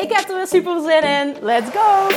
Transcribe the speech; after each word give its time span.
Ik 0.00 0.12
heb 0.12 0.28
er 0.28 0.36
weer 0.36 0.46
super 0.46 0.80
zin 0.80 1.02
in. 1.02 1.36
Let's 1.40 1.70
go! 1.70 2.08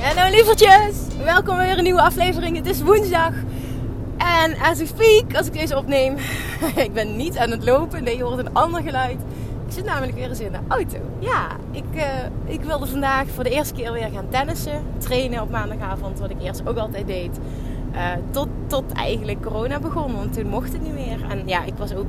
Hallo 0.00 0.30
lievertjes! 0.30 0.96
Welkom 1.24 1.56
bij 1.56 1.66
weer 1.66 1.78
een 1.78 1.84
nieuwe 1.84 2.02
aflevering. 2.02 2.56
Het 2.56 2.66
is 2.66 2.82
woensdag. 2.82 3.32
En 4.16 4.56
as 4.58 4.78
we 4.78 4.86
speak, 4.86 5.36
als 5.36 5.46
ik 5.46 5.52
deze 5.52 5.76
opneem, 5.76 6.16
ik 6.76 6.92
ben 6.92 7.16
niet 7.16 7.36
aan 7.36 7.50
het 7.50 7.64
lopen. 7.64 8.04
Nee, 8.04 8.16
je 8.16 8.22
hoort 8.22 8.38
een 8.38 8.54
ander 8.54 8.82
geluid. 8.82 9.18
Zit 9.74 9.84
namelijk 9.84 10.14
weer 10.14 10.28
eens 10.28 10.40
in 10.40 10.52
de 10.52 10.58
auto. 10.68 10.98
Ja, 11.18 11.46
ik, 11.70 11.84
uh, 11.94 12.02
ik 12.44 12.62
wilde 12.62 12.86
vandaag 12.86 13.28
voor 13.28 13.44
de 13.44 13.50
eerste 13.50 13.74
keer 13.74 13.92
weer 13.92 14.08
gaan 14.14 14.28
tennissen. 14.28 14.82
Trainen 14.98 15.42
op 15.42 15.50
maandagavond, 15.50 16.18
wat 16.18 16.30
ik 16.30 16.42
eerst 16.42 16.62
ook 16.66 16.76
altijd 16.76 17.06
deed. 17.06 17.38
Uh, 17.94 18.00
tot, 18.30 18.48
tot 18.66 18.92
eigenlijk 18.92 19.42
corona 19.42 19.78
begon, 19.78 20.14
want 20.16 20.32
toen 20.32 20.46
mocht 20.46 20.72
het 20.72 20.82
niet 20.82 20.92
meer. 20.92 21.30
En 21.30 21.42
ja, 21.46 21.64
ik 21.64 21.74
was 21.76 21.94
ook 21.94 22.06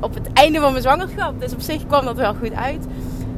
op 0.00 0.14
het 0.14 0.32
einde 0.32 0.60
van 0.60 0.70
mijn 0.70 0.82
zwangerschap. 0.82 1.40
Dus 1.40 1.52
op 1.52 1.60
zich 1.60 1.86
kwam 1.86 2.04
dat 2.04 2.16
wel 2.16 2.34
goed 2.34 2.54
uit. 2.54 2.86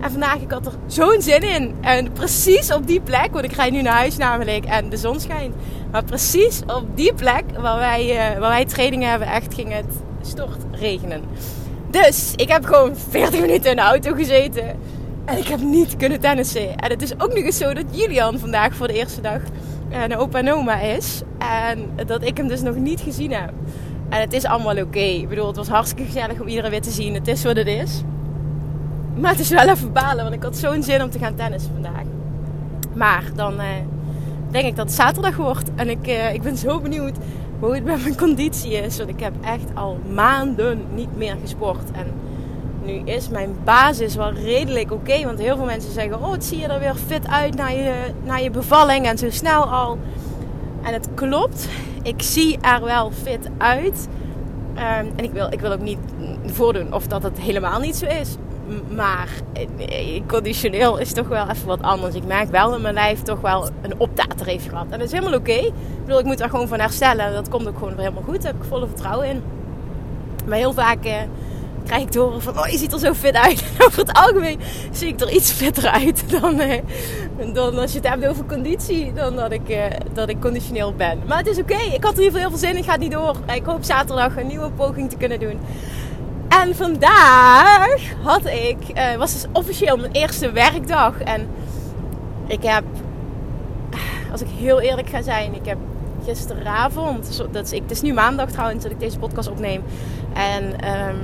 En 0.01 0.11
vandaag, 0.11 0.37
ik 0.37 0.51
had 0.51 0.67
er 0.67 0.73
zo'n 0.87 1.23
zin 1.23 1.43
in. 1.43 1.75
En 1.81 2.13
precies 2.13 2.73
op 2.73 2.87
die 2.87 3.01
plek, 3.01 3.29
want 3.33 3.45
ik 3.45 3.53
ga 3.53 3.71
nu 3.71 3.83
naar 3.83 3.97
huis 3.97 4.17
namelijk 4.17 4.65
en 4.65 4.89
de 4.89 4.97
zon 4.97 5.21
schijnt. 5.21 5.55
Maar 5.91 6.05
precies 6.05 6.63
op 6.67 6.87
die 6.95 7.15
plek 7.15 7.45
waar 7.59 7.79
wij, 7.79 8.11
uh, 8.11 8.39
waar 8.39 8.51
wij 8.51 8.65
trainingen 8.65 9.11
hebben, 9.11 9.29
echt 9.29 9.55
ging 9.55 9.73
het 9.73 10.03
stort 10.23 10.65
regenen. 10.71 11.23
Dus 11.93 12.33
ik 12.37 12.49
heb 12.49 12.65
gewoon 12.65 12.97
40 13.09 13.41
minuten 13.41 13.71
in 13.71 13.77
de 13.77 13.83
auto 13.83 14.15
gezeten. 14.15 14.65
En 15.25 15.39
ik 15.39 15.47
heb 15.47 15.61
niet 15.61 15.97
kunnen 15.97 16.21
tennissen. 16.21 16.77
En 16.77 16.91
het 16.91 17.03
is 17.03 17.13
ook 17.13 17.35
nog 17.35 17.45
eens 17.45 17.59
zo 17.59 17.75
dat 17.75 17.85
Julian 17.91 18.39
vandaag 18.39 18.75
voor 18.75 18.87
de 18.87 18.93
eerste 18.93 19.21
dag 19.21 19.41
een 19.91 20.17
opa 20.17 20.39
en 20.39 20.53
oma 20.53 20.81
is. 20.81 21.23
En 21.39 22.07
dat 22.07 22.25
ik 22.25 22.37
hem 22.37 22.49
dus 22.49 22.63
nog 22.63 22.75
niet 22.75 23.01
gezien 23.01 23.33
heb. 23.33 23.53
En 24.09 24.21
het 24.21 24.33
is 24.33 24.45
allemaal 24.45 24.77
oké. 24.77 24.99
Ik 24.99 25.29
bedoel, 25.29 25.47
het 25.47 25.57
was 25.57 25.69
hartstikke 25.69 26.05
gezellig 26.05 26.41
om 26.41 26.49
iedereen 26.49 26.71
weer 26.71 26.83
te 26.83 26.91
zien. 26.91 27.15
Het 27.15 27.29
is 27.29 27.45
wat 27.45 27.57
het 27.57 27.67
is. 27.67 28.03
Maar 29.17 29.31
het 29.31 29.41
is 29.41 29.49
wel 29.49 29.69
even 29.69 29.93
balen, 29.93 30.23
want 30.23 30.35
ik 30.35 30.43
had 30.43 30.57
zo'n 30.57 30.83
zin 30.83 31.03
om 31.03 31.11
te 31.11 31.19
gaan 31.19 31.35
tennissen 31.35 31.73
vandaag. 31.73 32.05
Maar 32.95 33.25
dan 33.35 33.55
uh, 33.55 33.67
denk 34.51 34.67
ik 34.67 34.77
dat 34.77 34.87
het 34.87 34.95
zaterdag 34.95 35.37
wordt. 35.37 35.71
En 35.75 35.89
ik, 35.89 36.07
uh, 36.07 36.35
ik 36.35 36.43
ben 36.43 36.57
zo 36.57 36.81
benieuwd 36.81 37.17
hoe 37.63 37.75
het 37.75 37.85
met 37.85 38.03
mijn 38.03 38.17
conditie 38.17 38.73
is. 38.73 38.97
Want 38.97 39.09
ik 39.09 39.21
heb 39.21 39.33
echt 39.41 39.65
al 39.75 39.99
maanden 40.13 40.85
niet 40.95 41.17
meer 41.17 41.37
gesport. 41.41 41.91
En 41.93 42.07
nu 42.85 42.93
is 42.93 43.29
mijn 43.29 43.57
basis 43.65 44.15
wel 44.15 44.33
redelijk 44.33 44.93
oké. 44.93 45.25
Want 45.25 45.39
heel 45.39 45.57
veel 45.57 45.65
mensen 45.65 45.93
zeggen: 45.93 46.23
Oh, 46.23 46.33
het 46.33 46.45
zie 46.45 46.59
je 46.59 46.67
er 46.67 46.81
weer 46.81 46.95
fit 46.95 47.27
uit 47.27 47.55
na 47.55 47.69
je, 47.69 47.95
na 48.25 48.37
je 48.37 48.51
bevalling 48.51 49.07
en 49.07 49.19
zo 49.19 49.31
snel 49.31 49.65
al. 49.65 49.99
En 50.83 50.93
het 50.93 51.09
klopt. 51.15 51.69
Ik 52.03 52.23
zie 52.23 52.59
er 52.61 52.85
wel 52.85 53.11
fit 53.11 53.49
uit. 53.59 54.09
Um, 54.75 55.13
en 55.17 55.25
ik 55.25 55.33
wil, 55.33 55.47
ik 55.51 55.61
wil 55.61 55.73
ook 55.73 55.81
niet 55.81 55.99
voordoen 56.47 56.95
of 56.95 57.07
dat 57.07 57.23
het 57.23 57.39
helemaal 57.39 57.81
niet 57.81 57.97
zo 57.97 58.07
is. 58.07 58.37
Maar 58.95 59.29
conditioneel 60.27 60.99
is 60.99 61.13
toch 61.13 61.29
wel 61.29 61.49
even 61.49 61.67
wat 61.67 61.83
anders. 61.83 62.15
Ik 62.15 62.25
merk 62.25 62.51
wel 62.51 62.71
dat 62.71 62.81
mijn 62.81 62.95
lijf 62.95 63.23
toch 63.23 63.41
wel 63.41 63.69
een 63.83 63.99
opdater 63.99 64.47
heeft 64.47 64.69
gehad. 64.69 64.87
En 64.91 64.99
dat 64.99 65.07
is 65.07 65.13
helemaal 65.13 65.39
oké. 65.39 65.53
Ik 65.53 65.73
bedoel, 66.05 66.19
ik 66.19 66.25
moet 66.25 66.41
er 66.41 66.51
gewoon 66.51 66.69
van 66.69 66.81
herstellen. 66.81 67.33
Dat 67.33 67.49
komt 67.49 67.69
ook 67.69 67.79
gewoon 67.79 67.95
weer 67.95 68.05
helemaal 68.05 68.23
goed. 68.23 68.43
Daar 68.43 68.53
heb 68.53 68.63
ik 68.63 68.69
volle 68.69 68.87
vertrouwen 68.87 69.29
in. 69.29 69.43
Maar 70.47 70.59
heel 70.59 70.73
vaak 70.73 71.05
eh, 71.05 71.15
krijg 71.87 72.03
ik 72.03 72.11
te 72.11 72.19
horen 72.19 72.43
van... 72.43 72.59
Oh, 72.59 72.67
je 72.67 72.79
ziet 72.79 72.93
er 72.93 72.99
zo 72.99 73.15
fit 73.15 73.35
uit. 73.35 73.65
over 73.87 73.99
het 73.99 74.13
algemeen 74.13 74.61
zie 74.91 75.09
ik 75.09 75.21
er 75.21 75.31
iets 75.31 75.51
fitter 75.51 75.89
uit 75.89 76.25
dan, 76.41 76.61
eh, 76.61 76.83
dan 77.53 77.79
als 77.79 77.93
je 77.93 77.99
het 77.99 78.09
hebt 78.09 78.27
over 78.27 78.45
conditie. 78.45 79.13
Dan 79.13 79.37
dat 79.37 79.53
ik, 79.53 79.69
eh, 79.69 79.85
dat 80.13 80.29
ik 80.29 80.41
conditioneel 80.41 80.95
ben. 80.95 81.19
Maar 81.27 81.39
het 81.39 81.47
is 81.47 81.59
oké. 81.59 81.79
Ik 81.95 82.05
had 82.05 82.13
er 82.13 82.19
in 82.19 82.25
ieder 82.25 82.25
geval 82.25 82.41
heel 82.41 82.51
veel 82.51 82.59
zin 82.59 82.71
in. 82.71 82.77
Ik 82.77 82.85
ga 82.85 82.93
het 82.93 83.01
niet 83.01 83.13
door. 83.13 83.37
Ik 83.55 83.65
hoop 83.65 83.85
zaterdag 83.85 84.37
een 84.37 84.47
nieuwe 84.47 84.71
poging 84.71 85.11
te 85.11 85.17
kunnen 85.17 85.41
doen. 85.41 85.59
En 86.61 86.75
vandaag 86.77 87.99
had 88.23 88.47
ik, 88.47 88.77
uh, 88.95 89.15
was 89.15 89.33
dus 89.33 89.47
officieel 89.53 89.97
mijn 89.97 90.13
eerste 90.13 90.51
werkdag. 90.51 91.21
En 91.21 91.49
ik 92.47 92.63
heb, 92.63 92.85
als 94.33 94.41
ik 94.41 94.49
heel 94.59 94.81
eerlijk 94.81 95.09
ga 95.09 95.23
zijn, 95.23 95.55
ik 95.55 95.67
heb 95.67 95.79
gisteravond, 96.25 97.43
dat 97.51 97.73
ik, 97.73 97.83
het 97.83 97.91
is 97.91 98.01
nu 98.01 98.13
maandag 98.13 98.51
trouwens 98.51 98.83
dat 98.83 98.93
ik 98.93 99.01
deze 99.01 99.19
podcast 99.19 99.49
opneem. 99.49 99.83
En 100.35 100.65
um, 101.09 101.19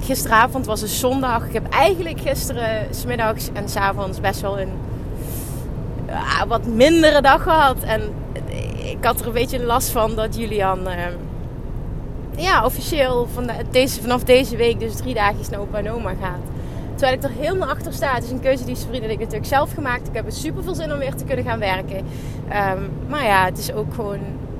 gisteravond 0.00 0.66
was 0.66 0.82
een 0.82 0.88
zondag. 0.88 1.46
Ik 1.46 1.52
heb 1.52 1.68
eigenlijk 1.68 2.20
gisteren, 2.20 2.86
smiddags 2.94 3.48
en 3.52 3.68
s 3.68 3.76
avonds 3.76 4.20
best 4.20 4.40
wel 4.40 4.60
een 4.60 4.72
uh, 6.08 6.42
wat 6.48 6.66
mindere 6.66 7.20
dag 7.20 7.42
gehad. 7.42 7.82
En 7.82 8.02
ik 8.84 9.04
had 9.04 9.20
er 9.20 9.26
een 9.26 9.32
beetje 9.32 9.64
last 9.64 9.90
van 9.90 10.14
dat 10.14 10.36
Julian... 10.36 10.88
Uh, 10.88 10.94
ja, 12.36 12.64
officieel 12.64 13.28
van 13.32 13.46
de, 13.46 13.52
deze, 13.70 14.00
vanaf 14.00 14.24
deze 14.24 14.56
week 14.56 14.80
dus 14.80 14.94
drie 14.94 15.14
dagen 15.14 15.36
naar 15.50 15.60
opa 15.60 15.78
en 15.78 15.90
oma 15.90 16.10
gaat. 16.10 16.40
Terwijl 16.94 17.12
ik 17.12 17.22
er 17.22 17.44
helemaal 17.44 17.68
achter 17.68 17.92
sta. 17.92 18.14
Het 18.14 18.24
is 18.24 18.30
een 18.30 18.40
keuze 18.40 18.64
die 18.64 18.74
zijn 18.74 18.88
vrienden 18.88 19.08
en 19.08 19.14
ik 19.14 19.20
natuurlijk 19.20 19.48
zelf 19.48 19.72
gemaakt. 19.72 20.08
Ik 20.08 20.14
heb 20.14 20.26
er 20.26 20.32
super 20.32 20.62
veel 20.62 20.74
zin 20.74 20.92
om 20.92 20.98
weer 20.98 21.14
te 21.14 21.24
kunnen 21.24 21.44
gaan 21.44 21.58
werken. 21.58 21.96
Um, 21.96 22.90
maar 23.08 23.24
ja, 23.24 23.44
het 23.44 23.58
is 23.58 23.72
ook 23.72 23.94
gewoon 23.94 24.18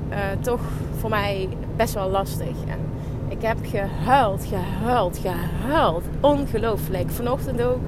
uh, 0.09 0.17
toch 0.41 0.61
voor 0.99 1.09
mij 1.09 1.49
best 1.75 1.93
wel 1.93 2.09
lastig. 2.09 2.47
En 2.47 2.79
ik 3.27 3.41
heb 3.41 3.57
gehuild, 3.63 4.45
gehuild, 4.45 5.19
gehuild. 5.21 6.03
Ongelooflijk. 6.19 7.11
Vanochtend 7.11 7.61
ook 7.61 7.81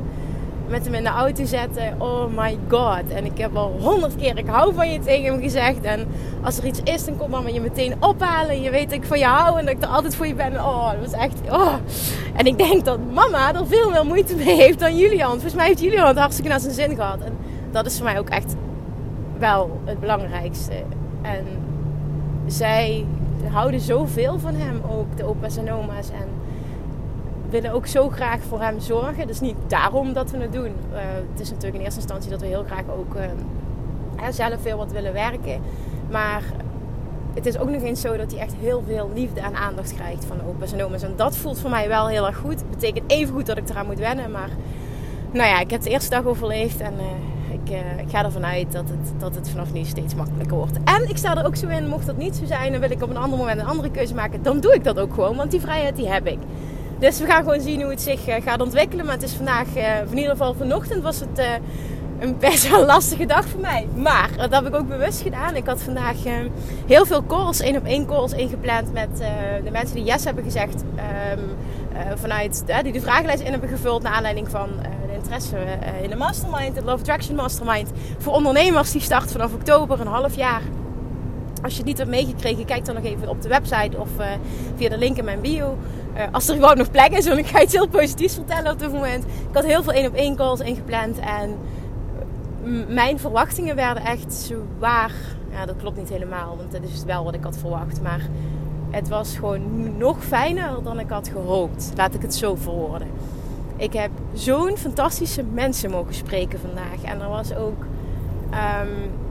met 0.67 0.85
hem 0.85 0.93
in 0.93 1.03
de 1.03 1.09
auto 1.09 1.45
zetten. 1.45 1.95
Oh 1.97 2.25
my 2.35 2.57
god. 2.67 3.09
En 3.13 3.25
ik 3.25 3.37
heb 3.37 3.55
al 3.55 3.75
honderd 3.79 4.15
keer 4.15 4.37
ik 4.37 4.47
hou 4.47 4.73
van 4.73 4.91
je 4.91 4.99
tegen 4.99 5.31
hem 5.31 5.41
gezegd. 5.41 5.81
En 5.81 6.07
als 6.43 6.57
er 6.57 6.65
iets 6.65 6.79
is, 6.83 7.05
dan 7.05 7.17
kom 7.17 7.29
mama 7.29 7.49
je 7.49 7.61
meteen 7.61 7.93
ophalen. 7.99 8.61
Je 8.61 8.69
weet 8.69 8.89
dat 8.89 8.97
ik 8.97 9.05
van 9.05 9.19
je 9.19 9.25
hou 9.25 9.59
en 9.59 9.65
dat 9.65 9.75
ik 9.75 9.83
er 9.83 9.89
altijd 9.89 10.15
voor 10.15 10.27
je 10.27 10.33
ben. 10.33 10.53
Oh, 10.53 10.91
dat 10.91 11.11
was 11.11 11.19
echt... 11.19 11.39
Oh. 11.49 11.73
En 12.35 12.45
ik 12.45 12.57
denk 12.57 12.85
dat 12.85 12.99
mama 13.13 13.53
er 13.53 13.67
veel 13.67 13.89
meer 13.89 14.05
moeite 14.05 14.35
mee 14.35 14.55
heeft 14.55 14.79
dan 14.79 14.97
Julian. 14.97 15.31
Volgens 15.31 15.53
mij 15.53 15.67
heeft 15.67 15.81
Julian 15.81 16.07
het 16.07 16.17
hartstikke 16.17 16.49
naar 16.49 16.59
zijn 16.59 16.73
zin 16.73 16.95
gehad. 16.95 17.19
En 17.19 17.37
dat 17.71 17.85
is 17.85 17.95
voor 17.95 18.05
mij 18.05 18.19
ook 18.19 18.29
echt 18.29 18.55
wel 19.37 19.79
het 19.85 19.99
belangrijkste. 19.99 20.73
En 21.21 21.45
zij 22.47 23.05
houden 23.51 23.79
zoveel 23.79 24.39
van 24.39 24.55
hem 24.55 24.81
ook, 24.89 25.17
de 25.17 25.25
opa's 25.25 25.57
en 25.57 25.71
oma's. 25.71 26.09
En 26.09 26.27
willen 27.61 27.71
ook 27.71 27.88
zo 27.88 28.09
graag 28.09 28.39
voor 28.41 28.61
hem 28.61 28.79
zorgen. 28.79 29.27
Dus 29.27 29.39
niet 29.39 29.55
daarom 29.67 30.13
dat 30.13 30.31
we 30.31 30.38
het 30.38 30.53
doen. 30.53 30.73
Uh, 30.91 30.99
het 31.31 31.39
is 31.39 31.49
natuurlijk 31.49 31.75
in 31.75 31.81
eerste 31.81 31.99
instantie 31.99 32.31
dat 32.31 32.41
we 32.41 32.47
heel 32.47 32.63
graag 32.63 32.83
ook 32.97 33.16
uh, 33.16 33.21
zelf 34.29 34.61
veel 34.61 34.77
wat 34.77 34.91
willen 34.91 35.13
werken. 35.13 35.61
Maar 36.11 36.44
het 37.33 37.45
is 37.45 37.57
ook 37.57 37.69
nog 37.69 37.81
eens 37.81 38.01
zo 38.01 38.17
dat 38.17 38.31
hij 38.31 38.41
echt 38.41 38.53
heel 38.59 38.83
veel 38.88 39.11
liefde 39.13 39.39
en 39.39 39.55
aandacht 39.55 39.94
krijgt 39.94 40.25
van 40.25 40.38
opa's 40.47 40.74
en 40.74 40.83
oma's. 40.83 41.03
En 41.03 41.13
dat 41.15 41.38
voelt 41.38 41.59
voor 41.59 41.69
mij 41.69 41.88
wel 41.88 42.07
heel 42.07 42.27
erg 42.27 42.38
goed. 42.38 42.59
Het 42.59 42.69
betekent 42.69 43.12
even 43.12 43.33
goed 43.33 43.45
dat 43.45 43.57
ik 43.57 43.69
eraan 43.69 43.85
moet 43.85 44.00
wennen. 44.00 44.31
Maar 44.31 44.50
nou 45.31 45.50
ja, 45.50 45.59
ik 45.59 45.71
heb 45.71 45.81
de 45.81 45.89
eerste 45.89 46.09
dag 46.09 46.25
overleefd. 46.25 46.80
En 46.80 46.94
uh, 46.94 47.53
ik, 47.53 47.69
ik, 48.00 48.09
ga 48.09 48.24
ervan 48.24 48.45
uit 48.45 48.71
dat 48.71 48.89
het, 48.89 49.19
dat 49.19 49.35
het 49.35 49.50
vanaf 49.50 49.74
nu 49.74 49.83
steeds 49.83 50.15
makkelijker 50.15 50.57
wordt. 50.57 50.77
En 50.83 51.09
ik 51.09 51.18
sta 51.18 51.38
er 51.38 51.45
ook 51.45 51.56
zo 51.56 51.68
in, 51.68 51.88
mocht 51.88 52.06
dat 52.06 52.18
niet 52.18 52.35
zo 52.35 52.45
zijn, 52.45 52.71
dan 52.71 52.81
wil 52.81 52.91
ik 52.91 53.03
op 53.03 53.09
een 53.09 53.18
ander 53.18 53.38
moment 53.38 53.59
een 53.59 53.65
andere 53.65 53.91
keuze 53.91 54.13
maken. 54.13 54.44
Dan 54.44 54.59
doe 54.59 54.74
ik 54.74 54.83
dat 54.83 55.00
ook 55.00 55.13
gewoon, 55.13 55.35
want 55.35 55.51
die 55.51 55.62
vrijheid 55.62 55.95
die 55.95 56.09
heb 56.09 56.27
ik. 56.27 56.39
Dus 57.00 57.19
we 57.19 57.25
gaan 57.25 57.44
gewoon 57.44 57.62
zien 57.62 57.81
hoe 57.81 57.89
het 57.89 58.01
zich 58.01 58.27
uh, 58.27 58.36
gaat 58.44 58.62
ontwikkelen. 58.62 59.06
Maar 59.06 59.13
het 59.13 59.24
is 59.24 59.33
vandaag, 59.33 59.68
uh, 59.75 60.00
in 60.00 60.18
ieder 60.18 60.31
geval 60.31 60.53
vanochtend 60.53 61.03
was 61.03 61.19
het 61.19 61.39
uh, 61.39 61.45
een 62.19 62.38
best 62.38 62.69
wel 62.69 62.86
lastige 62.95 63.25
dag 63.25 63.47
voor 63.47 63.59
mij. 63.59 63.88
Maar 63.95 64.30
dat 64.38 64.51
heb 64.51 64.68
ik 64.68 64.75
ook 64.75 64.88
bewust 64.88 65.21
gedaan. 65.21 65.56
Ik 65.56 65.65
had 65.65 65.81
vandaag 65.81 66.15
heel 66.88 67.06
veel 67.06 67.25
calls, 67.25 67.59
één 67.59 67.77
op 67.77 67.86
één 67.86 68.06
calls 68.06 68.33
ingepland 68.33 68.94
met 68.94 69.18
de 69.63 69.71
mensen 69.71 69.95
die 69.95 70.06
yes 70.06 70.24
hebben 70.24 70.44
gezegd. 70.44 70.83
Um, 71.33 71.39
vanuit, 72.15 72.63
die 72.83 72.94
de 72.94 73.01
vragenlijst 73.01 73.44
in 73.44 73.51
hebben 73.51 73.69
gevuld 73.69 74.01
naar 74.01 74.13
aanleiding 74.13 74.50
van 74.50 74.69
de 75.07 75.13
interesse 75.15 75.57
in 76.01 76.09
de 76.09 76.15
mastermind, 76.15 76.75
de 76.75 76.83
Love 76.83 77.00
Attraction 77.00 77.36
Mastermind. 77.36 77.92
Voor 78.18 78.33
ondernemers 78.33 78.92
die 78.92 79.01
start 79.01 79.31
vanaf 79.31 79.53
oktober, 79.53 80.00
een 80.00 80.07
half 80.07 80.36
jaar. 80.36 80.62
Als 81.63 81.71
je 81.74 81.77
het 81.77 81.88
niet 81.88 81.97
hebt 81.97 82.09
meegekregen, 82.09 82.65
kijk 82.65 82.86
dan 82.86 82.95
nog 82.95 83.03
even 83.03 83.30
op 83.30 83.42
de 83.42 83.50
website 83.50 83.97
of 83.97 84.09
via 84.75 84.89
de 84.89 84.97
link 84.97 85.18
in 85.18 85.25
mijn 85.25 85.42
bio. 85.42 85.77
Uh, 86.15 86.21
als 86.31 86.47
er 86.47 86.56
gewoon 86.56 86.77
nog 86.77 86.91
plek 86.91 87.12
is, 87.12 87.27
want 87.27 87.39
ik 87.39 87.47
ga 87.47 87.62
iets 87.62 87.73
heel 87.73 87.88
positiefs 87.88 88.33
vertellen 88.33 88.71
op 88.71 88.79
dit 88.79 88.91
moment. 88.91 89.23
Ik 89.23 89.53
had 89.53 89.65
heel 89.65 89.83
veel 89.83 89.94
één 89.94 90.07
op 90.07 90.13
één 90.13 90.35
calls 90.35 90.59
ingepland 90.59 91.19
en 91.19 91.57
mijn 92.88 93.19
verwachtingen 93.19 93.75
werden 93.75 94.03
echt 94.03 94.33
zwaar. 94.33 95.12
Ja, 95.51 95.65
dat 95.65 95.75
klopt 95.77 95.97
niet 95.97 96.09
helemaal, 96.09 96.57
want 96.57 96.71
dat 96.71 96.81
is 96.83 97.03
wel 97.03 97.23
wat 97.23 97.33
ik 97.33 97.44
had 97.44 97.57
verwacht. 97.57 98.01
Maar 98.01 98.21
het 98.89 99.07
was 99.07 99.35
gewoon 99.35 99.97
nog 99.97 100.23
fijner 100.23 100.83
dan 100.83 101.00
ik 101.00 101.09
had 101.09 101.27
gehoopt. 101.27 101.91
Laat 101.95 102.13
ik 102.13 102.21
het 102.21 102.35
zo 102.35 102.56
verwoorden. 102.56 103.07
Ik 103.77 103.94
heb 103.94 104.09
zo'n 104.33 104.77
fantastische 104.77 105.44
mensen 105.44 105.91
mogen 105.91 106.13
spreken 106.13 106.59
vandaag. 106.59 107.03
En 107.03 107.21
er 107.21 107.29
was 107.29 107.56
ook. 107.56 107.85
Um, 108.51 109.23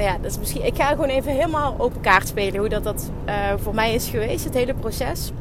ja, 0.00 0.16
dat 0.22 0.30
is 0.30 0.38
misschien. 0.38 0.64
Ik 0.64 0.76
ga 0.76 0.88
gewoon 0.88 1.08
even 1.08 1.32
helemaal 1.32 1.74
open 1.78 2.00
kaart 2.00 2.28
spelen 2.28 2.60
hoe 2.60 2.68
dat, 2.68 2.84
dat 2.84 3.10
uh, 3.28 3.34
voor 3.56 3.74
mij 3.74 3.94
is 3.94 4.08
geweest, 4.08 4.44
het 4.44 4.54
hele 4.54 4.74
proces. 4.74 5.32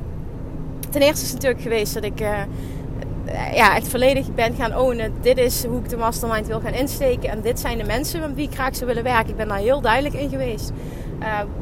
Ten 0.89 1.01
eerste 1.01 1.25
is 1.25 1.31
het 1.31 1.33
natuurlijk 1.33 1.61
geweest 1.61 1.93
dat 1.93 2.03
ik. 2.03 2.21
Uh, 2.21 2.39
ja, 3.53 3.75
echt 3.75 3.87
volledig 3.87 4.35
ben 4.35 4.55
gaan 4.55 4.75
ownen. 4.75 5.13
Dit 5.21 5.37
is 5.37 5.65
hoe 5.65 5.79
ik 5.79 5.89
de 5.89 5.97
mastermind 5.97 6.47
wil 6.47 6.59
gaan 6.59 6.73
insteken. 6.73 7.29
En 7.29 7.41
dit 7.41 7.59
zijn 7.59 7.77
de 7.77 7.83
mensen 7.83 8.19
met 8.19 8.33
wie 8.33 8.47
ik 8.47 8.53
graag 8.53 8.75
zou 8.75 8.85
willen 8.85 9.03
werken. 9.03 9.29
Ik 9.29 9.35
ben 9.35 9.47
daar 9.47 9.57
heel 9.57 9.81
duidelijk 9.81 10.15
in 10.15 10.29
geweest. 10.29 10.71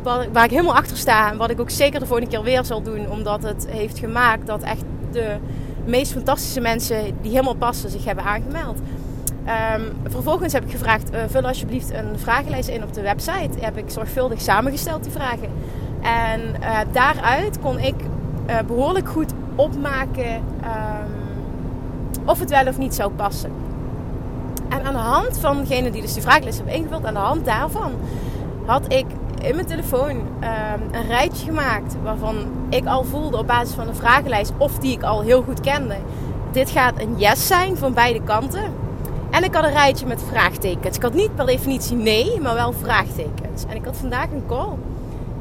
Waar, 0.04 0.32
waar, 0.32 0.44
ik 0.44 0.50
helemaal 0.50 0.76
achter 0.76 0.98
sta. 0.98 1.32
En 1.32 1.38
wat 1.38 1.50
ik 1.50 1.60
ook 1.60 1.70
zeker 1.70 2.00
de 2.00 2.06
volgende 2.06 2.32
keer 2.32 2.44
weer 2.44 2.66
zal 2.66 2.82
doen. 2.82 3.10
Omdat 3.10 3.44
het 3.44 3.68
heeft 3.70 4.00
gemaakt 4.00 4.48
dat 4.48 4.64
echt 4.64 4.84
de 5.12 5.36
meest 5.86 6.12
fantastische 6.12 6.62
mensen 6.62 7.04
die 7.22 7.32
helemaal 7.32 7.56
passen 7.56 7.90
zich 7.90 8.06
hebben 8.06 8.24
aangemeld. 8.24 8.80
Um, 9.48 10.12
vervolgens 10.12 10.54
heb 10.54 10.64
ik 10.64 10.72
gevraagd: 10.72 11.14
uh, 11.14 11.20
vul 11.28 11.42
alsjeblieft 11.42 11.94
een 11.94 12.20
vragenlijst 12.20 12.70
in 12.70 12.84
op 12.84 12.94
de 12.94 13.02
website. 13.02 13.60
Heb 13.60 13.78
ik 13.78 13.90
zorgvuldig 13.90 14.42
samengesteld, 14.42 15.04
die 15.04 15.12
vragen. 15.12 15.50
En 16.02 16.42
uh, 16.42 16.78
daaruit 16.92 17.60
kon 17.60 17.80
ik 17.80 17.96
uh, 18.50 18.60
behoorlijk 18.68 19.10
goed 19.10 19.34
opmaken 19.56 20.34
um, 20.34 21.12
of 22.26 22.40
het 22.40 22.50
wel 22.50 22.68
of 22.68 22.78
niet 22.78 22.96
zou 22.96 23.12
passen. 23.12 23.52
En 24.70 24.84
aan 24.84 24.94
de 24.94 25.00
hand 25.00 25.40
van 25.40 25.58
degene 25.58 25.92
die 25.92 26.02
dus 26.02 26.14
die 26.14 26.22
vragenlijst 26.22 26.58
hebben 26.58 26.76
ingevuld, 26.76 27.06
aan 27.06 27.14
de 27.14 27.20
hand 27.20 27.46
daarvan 27.46 27.92
had 28.66 28.94
ik 28.94 29.06
in 29.42 29.56
mijn 29.56 29.68
telefoon 29.68 30.10
um, 30.10 30.82
een 30.92 31.08
rijtje 31.08 31.46
gemaakt 31.46 31.96
waarvan 32.04 32.36
ik 32.70 32.86
al 32.86 33.04
voelde 33.04 33.38
op 33.38 33.48
basis 33.48 33.76
van 33.76 33.88
een 33.88 33.96
vragenlijst 33.96 34.54
of 34.58 34.80
die 34.80 34.92
ik 34.92 35.04
al 35.04 35.22
heel 35.22 35.42
goed 35.42 35.60
kende. 35.60 35.96
Dit 36.52 36.70
gaat 36.70 37.00
een 37.00 37.14
yes 37.18 37.48
zijn 37.48 37.78
van 37.78 37.94
beide 37.94 38.22
kanten. 38.22 38.84
En 39.36 39.44
ik 39.44 39.54
had 39.54 39.64
een 39.64 39.72
rijtje 39.72 40.06
met 40.06 40.24
vraagtekens. 40.30 40.96
Ik 40.96 41.02
had 41.02 41.14
niet 41.14 41.36
per 41.36 41.46
definitie 41.46 41.96
nee, 41.96 42.42
maar 42.42 42.54
wel 42.54 42.74
vraagtekens. 42.74 43.64
En 43.68 43.76
ik 43.76 43.86
had 43.86 43.98
vandaag 43.98 44.32
een 44.32 44.44
call 44.48 44.74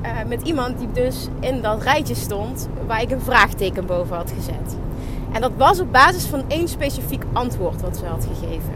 uh, 0.03 0.11
met 0.29 0.43
iemand 0.43 0.79
die 0.79 0.89
dus 0.93 1.29
in 1.41 1.61
dat 1.61 1.83
rijtje 1.83 2.15
stond 2.15 2.69
waar 2.87 3.03
ik 3.03 3.11
een 3.11 3.21
vraagteken 3.21 3.87
boven 3.87 4.17
had 4.17 4.33
gezet. 4.37 4.77
En 5.33 5.41
dat 5.41 5.51
was 5.57 5.81
op 5.81 5.93
basis 5.93 6.25
van 6.25 6.45
één 6.49 6.69
specifiek 6.69 7.23
antwoord 7.33 7.81
wat 7.81 7.97
ze 7.97 8.05
had 8.05 8.27
gegeven. 8.35 8.75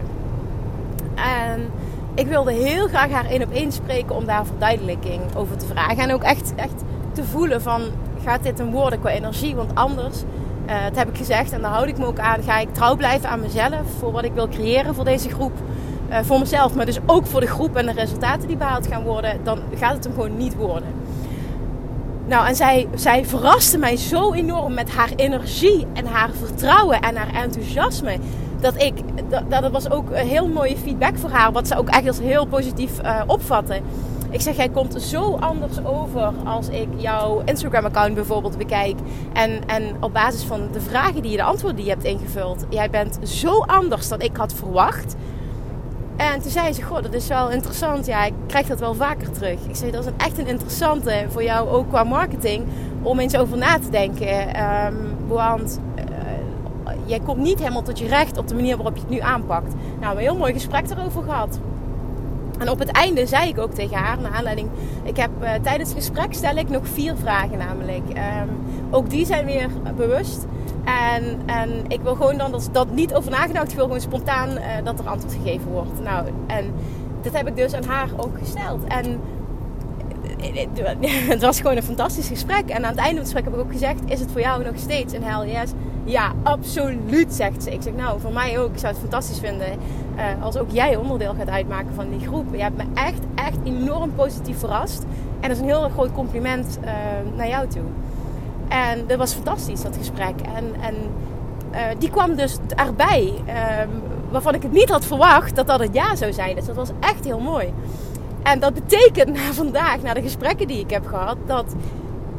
En 1.15 1.69
ik 2.13 2.27
wilde 2.27 2.51
heel 2.51 2.87
graag 2.87 3.11
haar 3.11 3.25
één 3.25 3.43
op 3.43 3.51
één 3.51 3.71
spreken 3.71 4.15
om 4.15 4.25
daar 4.25 4.45
verduidelijking 4.45 5.21
over 5.35 5.57
te 5.57 5.65
vragen. 5.65 5.97
En 5.97 6.13
ook 6.13 6.23
echt, 6.23 6.53
echt 6.55 6.83
te 7.11 7.23
voelen 7.23 7.61
van, 7.61 7.81
gaat 8.23 8.43
dit 8.43 8.59
een 8.59 8.71
worden 8.71 8.99
qua 8.99 9.09
energie? 9.09 9.55
Want 9.55 9.75
anders, 9.75 10.23
uh, 10.69 10.83
dat 10.83 10.95
heb 10.95 11.09
ik 11.09 11.17
gezegd 11.17 11.51
en 11.51 11.61
daar 11.61 11.71
houd 11.71 11.87
ik 11.87 11.97
me 11.97 12.05
ook 12.05 12.19
aan, 12.19 12.43
ga 12.43 12.59
ik 12.59 12.73
trouw 12.73 12.95
blijven 12.95 13.29
aan 13.29 13.39
mezelf. 13.39 13.81
Voor 13.99 14.11
wat 14.11 14.23
ik 14.23 14.33
wil 14.33 14.47
creëren 14.47 14.95
voor 14.95 15.05
deze 15.05 15.29
groep. 15.29 15.51
Uh, 16.09 16.17
voor 16.21 16.39
mezelf, 16.39 16.75
maar 16.75 16.85
dus 16.85 16.99
ook 17.05 17.25
voor 17.25 17.41
de 17.41 17.47
groep 17.47 17.75
en 17.75 17.85
de 17.85 17.91
resultaten 17.91 18.47
die 18.47 18.57
behaald 18.57 18.87
gaan 18.87 19.03
worden. 19.03 19.39
Dan 19.43 19.59
gaat 19.75 19.93
het 19.93 20.03
hem 20.03 20.13
gewoon 20.13 20.37
niet 20.37 20.55
worden. 20.55 20.87
Nou, 22.27 22.47
en 22.47 22.55
zij, 22.55 22.87
zij 22.95 23.25
verraste 23.25 23.77
mij 23.77 23.97
zo 23.97 24.33
enorm 24.33 24.73
met 24.73 24.89
haar 24.89 25.09
energie 25.15 25.87
en 25.93 26.05
haar 26.05 26.29
vertrouwen 26.45 27.01
en 27.01 27.15
haar 27.15 27.33
enthousiasme 27.43 28.17
dat 28.59 28.81
ik, 28.81 28.93
dat, 29.29 29.43
dat 29.49 29.71
was 29.71 29.91
ook 29.91 30.09
een 30.11 30.27
heel 30.27 30.47
mooie 30.47 30.77
feedback 30.77 31.17
voor 31.17 31.29
haar, 31.29 31.51
wat 31.51 31.67
ze 31.67 31.77
ook 31.77 31.89
echt 31.89 32.07
als 32.07 32.19
heel 32.19 32.45
positief 32.45 32.91
uh, 33.03 33.21
opvatte. 33.25 33.81
Ik 34.29 34.41
zeg, 34.41 34.55
jij 34.55 34.69
komt 34.69 35.01
zo 35.01 35.37
anders 35.39 35.85
over 35.85 36.33
als 36.45 36.69
ik 36.69 36.87
jouw 36.95 37.41
Instagram-account 37.45 38.13
bijvoorbeeld 38.13 38.57
bekijk. 38.57 38.95
En, 39.33 39.67
en 39.67 39.95
op 39.99 40.13
basis 40.13 40.43
van 40.43 40.61
de 40.71 40.81
vragen 40.81 41.21
die 41.21 41.31
je, 41.31 41.37
de 41.37 41.43
antwoorden 41.43 41.75
die 41.75 41.85
je 41.85 41.91
hebt 41.91 42.03
ingevuld. 42.03 42.65
Jij 42.69 42.89
bent 42.89 43.19
zo 43.23 43.59
anders 43.59 44.07
dan 44.07 44.21
ik 44.21 44.37
had 44.37 44.53
verwacht. 44.53 45.15
En 46.17 46.41
toen 46.41 46.51
zei 46.51 46.73
ze, 46.73 46.81
goh, 46.81 47.01
dat 47.01 47.13
is 47.13 47.27
wel 47.27 47.49
interessant. 47.49 48.05
Ja, 48.05 48.25
ik 48.25 48.33
krijg 48.47 48.67
dat 48.67 48.79
wel 48.79 48.93
vaker 48.93 49.31
terug. 49.31 49.59
Ik 49.67 49.75
zei, 49.75 49.91
dat 49.91 50.05
is 50.05 50.11
echt 50.17 50.37
een 50.37 50.47
interessante 50.47 51.25
voor 51.29 51.43
jou 51.43 51.69
ook 51.69 51.89
qua 51.89 52.03
marketing. 52.03 52.65
Om 53.01 53.19
eens 53.19 53.37
over 53.37 53.57
na 53.57 53.79
te 53.79 53.89
denken. 53.89 54.63
Um, 54.85 55.15
want 55.27 55.79
jij 57.05 57.19
komt 57.19 57.37
niet 57.37 57.59
helemaal 57.59 57.81
tot 57.81 57.99
je 57.99 58.07
recht 58.07 58.37
op 58.37 58.47
de 58.47 58.55
manier 58.55 58.75
waarop 58.75 58.95
je 58.95 59.01
het 59.01 59.09
nu 59.09 59.19
aanpakt. 59.19 59.73
Nou, 59.73 59.77
we 59.99 60.05
hebben 60.05 60.17
een 60.17 60.29
heel 60.29 60.37
mooi 60.37 60.53
gesprek 60.53 60.89
erover 60.89 61.23
gehad. 61.23 61.59
En 62.59 62.69
op 62.69 62.79
het 62.79 62.91
einde 62.91 63.27
zei 63.27 63.49
ik 63.49 63.59
ook 63.59 63.73
tegen 63.73 63.97
haar, 63.97 64.19
naar 64.21 64.31
aanleiding, 64.31 64.69
ik 65.03 65.17
heb 65.17 65.29
uh, 65.41 65.49
tijdens 65.61 65.89
het 65.89 65.97
gesprek 65.97 66.33
stel 66.33 66.55
ik 66.55 66.69
nog 66.69 66.87
vier 66.87 67.15
vragen 67.15 67.57
namelijk. 67.57 68.03
Um, 68.09 68.49
ook 68.89 69.09
die 69.09 69.25
zijn 69.25 69.45
weer 69.45 69.69
bewust. 69.95 70.45
En, 70.85 71.39
en 71.45 71.83
ik 71.87 72.01
wil 72.01 72.15
gewoon 72.15 72.37
dan 72.37 72.51
dat, 72.51 72.69
dat 72.71 72.91
niet 72.91 73.13
over 73.13 73.31
nagedacht, 73.31 73.69
ik 73.69 73.75
wil 73.75 73.85
gewoon 73.85 74.01
spontaan 74.01 74.49
uh, 74.49 74.63
dat 74.83 74.99
er 74.99 75.07
antwoord 75.07 75.33
gegeven 75.43 75.71
wordt. 75.71 75.99
Nou, 76.03 76.27
en 76.47 76.73
dat 77.21 77.33
heb 77.33 77.47
ik 77.47 77.55
dus 77.55 77.73
aan 77.73 77.83
haar 77.83 78.09
ook 78.17 78.37
gesteld. 78.37 78.83
En 78.87 79.19
het 81.33 81.41
was 81.41 81.61
gewoon 81.61 81.75
een 81.75 81.83
fantastisch 81.83 82.27
gesprek. 82.27 82.69
En 82.69 82.85
aan 82.85 82.91
het 82.91 82.99
einde 82.99 83.15
van 83.15 83.15
het 83.15 83.23
gesprek 83.23 83.43
heb 83.43 83.53
ik 83.53 83.59
ook 83.59 83.71
gezegd: 83.71 83.99
Is 84.05 84.19
het 84.19 84.31
voor 84.31 84.41
jou 84.41 84.63
nog 84.63 84.77
steeds 84.77 85.13
een 85.13 85.23
hell 85.23 85.51
yes? 85.51 85.71
Ja, 86.09 86.31
absoluut, 86.43 87.33
zegt 87.33 87.63
ze. 87.63 87.71
Ik 87.71 87.81
zeg: 87.81 87.93
Nou, 87.93 88.19
voor 88.19 88.33
mij 88.33 88.59
ook. 88.59 88.71
Ik 88.73 88.79
zou 88.79 88.91
het 88.91 89.01
fantastisch 89.01 89.39
vinden 89.39 89.67
uh, 90.15 90.43
als 90.43 90.57
ook 90.57 90.71
jij 90.71 90.95
onderdeel 90.95 91.33
gaat 91.33 91.49
uitmaken 91.49 91.93
van 91.93 92.09
die 92.09 92.27
groep. 92.27 92.45
Je 92.51 92.61
hebt 92.61 92.77
me 92.77 92.83
echt, 92.93 93.19
echt 93.35 93.57
enorm 93.63 94.15
positief 94.15 94.59
verrast. 94.59 95.03
En 95.39 95.49
dat 95.49 95.51
is 95.51 95.59
een 95.59 95.65
heel 95.65 95.89
groot 95.89 96.11
compliment 96.11 96.79
uh, 96.83 96.91
naar 97.35 97.47
jou 97.47 97.67
toe. 97.67 97.83
En 98.67 99.07
dat 99.07 99.17
was 99.17 99.33
fantastisch, 99.33 99.81
dat 99.81 99.97
gesprek. 99.97 100.35
En, 100.55 100.73
en 100.81 100.95
uh, 101.71 101.79
die 101.99 102.09
kwam 102.09 102.35
dus 102.35 102.57
erbij, 102.75 103.33
um, 103.83 104.01
waarvan 104.31 104.53
ik 104.53 104.61
het 104.61 104.71
niet 104.71 104.89
had 104.89 105.05
verwacht 105.05 105.55
dat 105.55 105.67
dat 105.67 105.79
het 105.79 105.93
ja 105.93 106.15
zou 106.15 106.33
zijn. 106.33 106.55
Dus 106.55 106.65
dat 106.65 106.75
was 106.75 106.89
echt 106.99 107.25
heel 107.25 107.39
mooi. 107.39 107.73
En 108.43 108.59
dat 108.59 108.73
betekent 108.73 109.33
na 109.33 109.53
vandaag, 109.63 110.01
na 110.01 110.13
de 110.13 110.21
gesprekken 110.21 110.67
die 110.67 110.79
ik 110.79 110.89
heb 110.89 111.07
gehad, 111.07 111.37
dat 111.45 111.75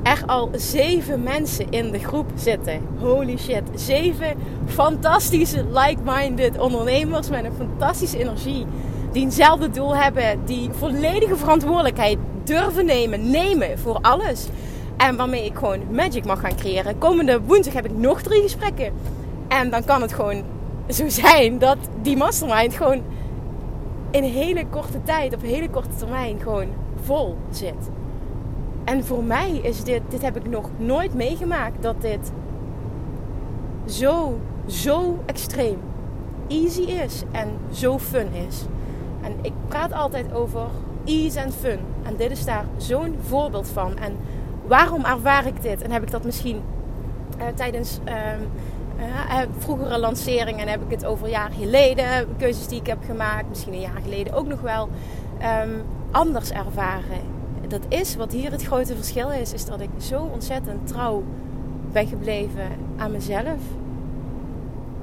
er 0.02 0.22
al 0.26 0.50
zeven 0.52 1.22
mensen 1.22 1.70
in 1.70 1.90
de 1.90 1.98
groep 1.98 2.30
zitten. 2.34 2.80
Holy 2.98 3.38
shit. 3.38 3.62
Zeven 3.74 4.36
fantastische, 4.66 5.64
like-minded 5.64 6.58
ondernemers 6.58 7.28
met 7.28 7.44
een 7.44 7.52
fantastische 7.56 8.18
energie. 8.18 8.66
Die 9.12 9.22
eenzelfde 9.22 9.70
doel 9.70 9.96
hebben. 9.96 10.44
Die 10.44 10.70
volledige 10.72 11.36
verantwoordelijkheid 11.36 12.18
durven 12.44 12.86
nemen. 12.86 13.30
Nemen 13.30 13.78
voor 13.78 13.98
alles. 14.00 14.46
En 14.96 15.16
waarmee 15.16 15.44
ik 15.44 15.56
gewoon 15.56 15.80
magic 15.90 16.24
mag 16.24 16.40
gaan 16.40 16.56
creëren. 16.56 16.98
Komende 16.98 17.40
woensdag 17.40 17.74
heb 17.74 17.84
ik 17.84 17.96
nog 17.96 18.22
drie 18.22 18.42
gesprekken. 18.42 18.92
En 19.48 19.70
dan 19.70 19.84
kan 19.84 20.02
het 20.02 20.12
gewoon 20.12 20.42
zo 20.88 21.08
zijn 21.08 21.58
dat 21.58 21.76
die 22.02 22.16
mastermind 22.16 22.74
gewoon 22.74 23.02
in 24.10 24.22
hele 24.22 24.66
korte 24.66 25.02
tijd, 25.02 25.34
op 25.34 25.42
hele 25.42 25.70
korte 25.70 25.96
termijn, 25.98 26.40
gewoon 26.40 26.68
vol 27.02 27.36
zit. 27.50 27.90
En 28.90 29.04
voor 29.04 29.24
mij 29.24 29.50
is 29.62 29.84
dit, 29.84 30.00
dit 30.08 30.22
heb 30.22 30.36
ik 30.36 30.48
nog 30.48 30.70
nooit 30.76 31.14
meegemaakt, 31.14 31.82
dat 31.82 32.00
dit 32.00 32.32
zo, 33.86 34.38
zo 34.66 35.18
extreem 35.26 35.78
easy 36.48 36.82
is 36.82 37.22
en 37.30 37.48
zo 37.72 37.98
fun 37.98 38.32
is. 38.32 38.64
En 39.22 39.32
ik 39.42 39.52
praat 39.68 39.92
altijd 39.92 40.32
over 40.32 40.66
ease 41.04 41.40
en 41.40 41.52
fun. 41.52 41.78
En 42.02 42.16
dit 42.16 42.30
is 42.30 42.44
daar 42.44 42.64
zo'n 42.76 43.16
voorbeeld 43.26 43.68
van. 43.68 43.96
En 43.98 44.16
waarom 44.66 45.04
ervaar 45.04 45.46
ik 45.46 45.62
dit? 45.62 45.82
En 45.82 45.90
heb 45.90 46.02
ik 46.02 46.10
dat 46.10 46.24
misschien 46.24 46.60
uh, 47.38 47.44
tijdens 47.54 47.98
uh, 48.08 48.14
uh, 48.98 49.38
vroegere 49.58 49.98
lanceringen 49.98 50.68
heb 50.68 50.82
ik 50.82 50.90
het 50.90 51.04
over 51.04 51.28
jaren 51.28 51.56
geleden, 51.56 52.36
keuzes 52.36 52.66
die 52.66 52.80
ik 52.80 52.86
heb 52.86 53.04
gemaakt, 53.04 53.48
misschien 53.48 53.72
een 53.72 53.80
jaar 53.80 54.00
geleden 54.02 54.32
ook 54.32 54.46
nog 54.46 54.60
wel, 54.60 54.88
um, 55.62 55.82
anders 56.10 56.50
ervaren. 56.50 57.29
Dat 57.70 57.84
is 57.88 58.16
wat 58.16 58.32
hier 58.32 58.50
het 58.50 58.62
grote 58.62 58.96
verschil 58.96 59.30
is, 59.30 59.52
is 59.52 59.64
dat 59.64 59.80
ik 59.80 59.88
zo 59.98 60.28
ontzettend 60.32 60.86
trouw 60.86 61.22
ben 61.92 62.06
gebleven 62.06 62.68
aan 62.96 63.10
mezelf. 63.10 63.58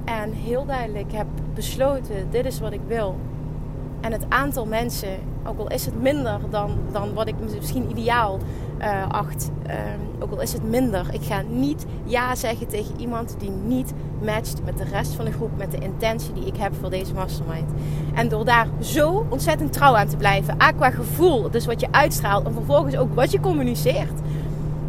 En 0.04 0.32
heel 0.32 0.64
duidelijk 0.66 1.12
heb 1.12 1.26
besloten, 1.54 2.30
dit 2.30 2.44
is 2.44 2.60
wat 2.60 2.72
ik 2.72 2.80
wil. 2.86 3.16
En 4.00 4.12
het 4.12 4.24
aantal 4.28 4.66
mensen, 4.66 5.18
ook 5.46 5.58
al 5.58 5.70
is 5.70 5.84
het 5.84 6.02
minder 6.02 6.40
dan, 6.50 6.70
dan 6.92 7.14
wat 7.14 7.28
ik 7.28 7.34
misschien 7.54 7.90
ideaal 7.90 8.38
uh, 8.80 9.08
acht. 9.08 9.50
Um, 9.66 10.22
ook 10.22 10.30
al 10.30 10.40
is 10.40 10.52
het 10.52 10.62
minder. 10.62 11.06
Ik 11.10 11.22
ga 11.22 11.42
niet 11.48 11.86
ja 12.04 12.34
zeggen 12.34 12.68
tegen 12.68 13.00
iemand 13.00 13.34
die 13.38 13.50
niet 13.50 13.92
matcht 14.24 14.64
met 14.64 14.78
de 14.78 14.84
rest 14.84 15.14
van 15.14 15.24
de 15.24 15.32
groep. 15.32 15.50
Met 15.56 15.70
de 15.70 15.78
intentie 15.78 16.32
die 16.32 16.46
ik 16.46 16.56
heb 16.56 16.74
voor 16.80 16.90
deze 16.90 17.14
mastermind. 17.14 17.70
En 18.14 18.28
door 18.28 18.44
daar 18.44 18.68
zo 18.80 19.26
ontzettend 19.28 19.72
trouw 19.72 19.96
aan 19.96 20.08
te 20.08 20.16
blijven. 20.16 20.62
A, 20.62 20.72
qua 20.72 20.90
gevoel. 20.90 21.50
Dus 21.50 21.66
wat 21.66 21.80
je 21.80 21.88
uitstraalt. 21.90 22.46
En 22.46 22.52
vervolgens 22.52 22.96
ook 22.96 23.14
wat 23.14 23.30
je 23.30 23.40
communiceert. 23.40 24.20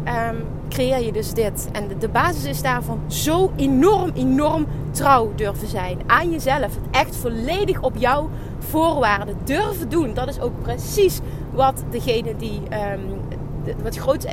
ehm, 0.04 0.36
creëer 0.68 1.04
je 1.04 1.12
dus 1.12 1.32
dit. 1.32 1.68
En 1.72 1.98
de, 1.98 2.08
basis 2.08 2.44
is 2.44 2.62
daarvan 2.62 3.00
zo 3.06 3.52
enorm, 3.56 4.10
enorm 4.14 4.66
trouw 4.90 5.32
durven 5.34 5.68
zijn 5.68 5.98
aan 6.06 6.30
jezelf. 6.30 6.60
Het 6.60 6.78
echt 6.90 7.16
volledig 7.16 7.80
op 7.80 7.96
jouw 7.96 8.28
voorwaarden 8.58 9.36
durven 9.44 9.88
doen. 9.88 10.14
Dat 10.14 10.28
is 10.28 10.40
ook 10.40 10.62
precies 10.62 11.20
wat 11.52 11.84
degene 11.90 12.36
die. 12.36 12.60
Um, 12.92 13.38
wat 13.82 13.96
groot, 13.96 14.26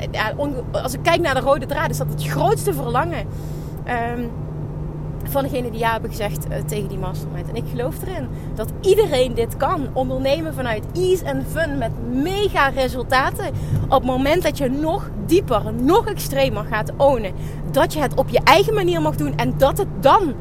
als 0.72 0.94
ik 0.94 1.02
kijk 1.02 1.20
naar 1.20 1.34
de 1.34 1.40
rode 1.40 1.66
draad, 1.66 1.90
is 1.90 1.98
dat 1.98 2.08
het 2.08 2.24
grootste 2.24 2.74
verlangen. 2.74 3.26
Um, 4.16 4.30
van 5.30 5.42
degene 5.42 5.70
die 5.70 5.80
ja 5.80 5.92
hebben 5.92 6.10
gezegd 6.10 6.46
uh, 6.50 6.56
tegen 6.66 6.88
die 6.88 6.98
mastermind. 6.98 7.48
En 7.48 7.56
ik 7.56 7.64
geloof 7.70 8.02
erin 8.02 8.28
dat 8.54 8.72
iedereen 8.80 9.34
dit 9.34 9.56
kan. 9.56 9.88
Ondernemen 9.92 10.54
vanuit 10.54 10.84
ease 10.92 11.24
en 11.24 11.46
fun 11.50 11.78
met 11.78 11.90
mega 12.12 12.68
resultaten. 12.68 13.46
Op 13.84 13.90
het 13.90 14.04
moment 14.04 14.42
dat 14.42 14.58
je 14.58 14.68
nog 14.68 15.10
dieper, 15.26 15.62
nog 15.74 16.06
extremer 16.06 16.64
gaat 16.64 16.92
ownen. 16.96 17.32
Dat 17.70 17.92
je 17.92 18.00
het 18.00 18.14
op 18.14 18.28
je 18.28 18.40
eigen 18.44 18.74
manier 18.74 19.00
mag 19.00 19.16
doen 19.16 19.36
en 19.36 19.54
dat 19.58 19.78
het 19.78 19.88
dan 20.00 20.34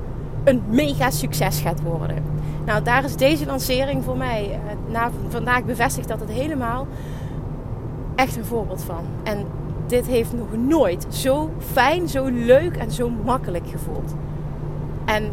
een 0.44 0.63
mega 0.70 1.10
succes 1.10 1.60
gaat 1.60 1.82
worden. 1.82 2.24
Nou, 2.65 2.84
daar 2.84 3.03
is 3.03 3.15
deze 3.15 3.46
lancering 3.46 4.03
voor 4.03 4.17
mij 4.17 4.60
na 4.89 5.12
vandaag 5.29 5.63
bevestigd 5.63 6.08
dat 6.08 6.20
het 6.20 6.29
helemaal 6.29 6.88
echt 8.17 8.36
een 8.36 8.45
voorbeeld 8.45 8.83
van. 8.83 9.05
En 9.24 9.45
dit 9.88 10.07
heeft 10.07 10.33
nog 10.33 10.47
nooit 10.67 11.05
zo 11.09 11.50
fijn, 11.71 12.07
zo 12.07 12.25
leuk 12.25 12.75
en 12.75 12.91
zo 12.91 13.09
makkelijk 13.09 13.69
gevoeld. 13.69 14.13
En 15.05 15.31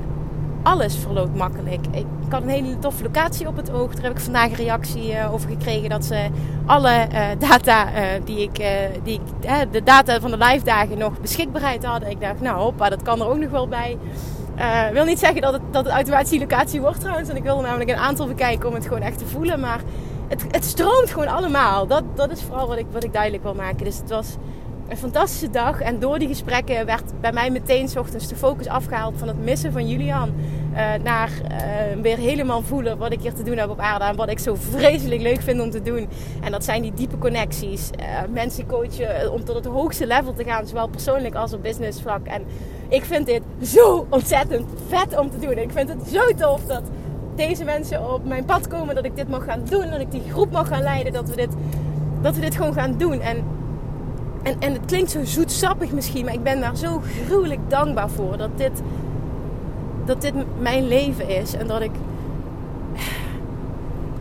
alles 0.63 0.97
verloopt 0.97 1.37
makkelijk. 1.37 1.87
Ik 1.91 2.07
had 2.29 2.43
een 2.43 2.49
hele 2.49 2.79
toffe 2.79 3.03
locatie 3.03 3.49
op 3.49 3.57
het 3.57 3.73
oog. 3.73 3.95
Daar 3.95 4.03
heb 4.03 4.13
ik 4.13 4.21
vandaag 4.21 4.51
een 4.51 4.55
reactie 4.55 5.13
uh, 5.13 5.33
over 5.33 5.49
gekregen 5.49 5.89
dat 5.89 6.05
ze 6.05 6.29
alle 6.67 7.07
uh, 7.13 7.27
data 7.39 7.89
uh, 7.89 8.03
die 8.25 8.43
ik, 8.43 8.65
die 9.03 9.21
de 9.71 9.83
data 9.83 10.21
van 10.21 10.31
de 10.31 10.37
live 10.37 10.65
dagen 10.65 10.99
nog 10.99 11.21
beschikbaarheid 11.21 11.85
hadden. 11.85 12.11
Ik 12.11 12.21
dacht, 12.21 12.41
nou 12.41 12.59
hoppa, 12.61 12.89
dat 12.89 13.03
kan 13.03 13.21
er 13.21 13.29
ook 13.29 13.39
nog 13.39 13.51
wel 13.51 13.69
bij. 13.69 13.99
Wil 14.93 15.05
niet 15.05 15.19
zeggen 15.19 15.41
dat 15.41 15.53
het, 15.53 15.63
dat 15.71 15.85
het 15.85 15.95
automatisch 15.95 16.39
locatie 16.39 16.81
wordt 16.81 17.01
trouwens. 17.01 17.29
En 17.29 17.37
ik 17.37 17.43
wilde 17.43 17.63
namelijk 17.63 17.91
een 17.91 17.97
aantal 17.97 18.27
bekijken 18.27 18.69
om 18.69 18.75
het 18.75 18.87
gewoon 18.87 19.03
echt 19.03 19.19
te 19.19 19.27
voelen. 19.27 19.61
Maar 19.61 19.81
het, 20.51 20.65
stroomt 20.65 21.11
gewoon 21.11 21.29
allemaal. 21.29 21.87
Dat, 21.87 22.03
dat 22.15 22.31
is 22.31 22.43
vooral 22.43 22.69
wat 22.69 22.79
ik, 22.79 22.87
wat 22.93 23.05
ik 23.05 23.13
duidelijk 23.13 23.43
wil 23.43 23.55
maken. 23.55 23.85
Dus 23.85 23.99
het 23.99 24.11
was 24.11 24.37
een 24.89 24.97
fantastische 24.97 25.51
dag. 25.51 25.81
En 25.81 25.99
door 25.99 26.19
die 26.19 26.29
gesprekken 26.29 26.87
werd 26.87 27.21
bij 27.21 27.33
mij 27.33 27.51
meteen 27.51 27.89
s 27.89 27.97
ochtends 27.97 28.29
de 28.29 28.37
focus 28.37 28.67
afgehaald 28.67 29.15
van 29.19 29.29
het 29.29 29.45
missen 29.45 29.73
van 29.73 29.89
Julian. 29.89 30.33
Uh, 30.73 30.95
naar 31.03 31.31
uh, 31.31 32.03
weer 32.03 32.17
helemaal 32.17 32.63
voelen 32.63 32.99
wat 32.99 33.13
ik 33.13 33.21
hier 33.21 33.35
te 33.35 33.43
doen 33.43 33.57
heb 33.57 33.71
op 33.71 33.79
aarde. 33.79 34.05
En 34.05 34.17
wat 34.17 34.31
ik 34.31 34.39
zo 34.39 34.55
vreselijk 34.55 35.21
leuk 35.21 35.41
vind 35.43 35.61
om 35.61 35.71
te 35.71 35.83
doen. 35.83 36.09
En 36.43 36.53
dat 36.53 36.65
zijn 36.65 36.83
die 36.83 36.93
diepe 36.95 37.19
connecties. 37.19 37.91
Uh, 38.01 38.05
mensen 38.33 38.67
coachen 38.67 39.33
om 39.33 39.45
tot 39.45 39.55
het 39.55 39.67
hoogste 39.67 40.07
level 40.07 40.33
te 40.33 40.45
gaan. 40.45 40.67
Zowel 40.67 40.89
persoonlijk 40.89 41.35
als 41.35 41.53
op 41.53 41.63
business 41.63 42.03
vlak. 42.03 42.27
En 42.27 42.45
ik 42.89 43.05
vind 43.05 43.27
dit 43.27 43.43
zo 43.63 44.07
ontzettend 44.11 44.69
vet 44.89 45.19
om 45.19 45.31
te 45.31 45.39
doen. 45.39 45.59
Ik 45.59 45.71
vind 45.71 45.89
het 45.89 46.09
zo 46.09 46.35
tof 46.37 46.65
dat 46.65 46.83
deze 47.37 47.65
mensen 47.65 48.13
op 48.13 48.25
mijn 48.25 48.45
pad 48.45 48.69
komen. 48.69 48.95
Dat 48.95 49.05
ik 49.05 49.17
dit 49.17 49.29
mag 49.29 49.45
gaan 49.45 49.61
doen. 49.69 49.91
Dat 49.91 50.01
ik 50.01 50.11
die 50.11 50.23
groep 50.31 50.51
mag 50.51 50.69
gaan 50.69 50.83
leiden. 50.83 51.13
Dat 51.13 51.29
we 51.29 51.37
dit, 51.37 51.51
dat 52.21 52.35
we 52.35 52.41
dit 52.41 52.57
gewoon 52.57 52.75
gaan 52.75 52.97
doen. 52.99 53.21
En 53.21 53.45
en, 54.45 54.57
en 54.59 54.73
het 54.73 54.85
klinkt 54.85 55.11
zo 55.11 55.25
zoetsappig 55.25 55.93
misschien, 55.93 56.25
maar 56.25 56.35
ik 56.35 56.43
ben 56.43 56.61
daar 56.61 56.77
zo 56.77 57.03
gruwelijk 57.27 57.61
dankbaar 57.69 58.11
voor 58.11 58.37
dat 58.37 58.51
dit, 58.57 58.83
dat 60.05 60.21
dit 60.21 60.35
mijn 60.59 60.89
leven 60.89 61.29
is. 61.29 61.55
En 61.55 61.67
dat 61.67 61.81
ik 61.81 61.91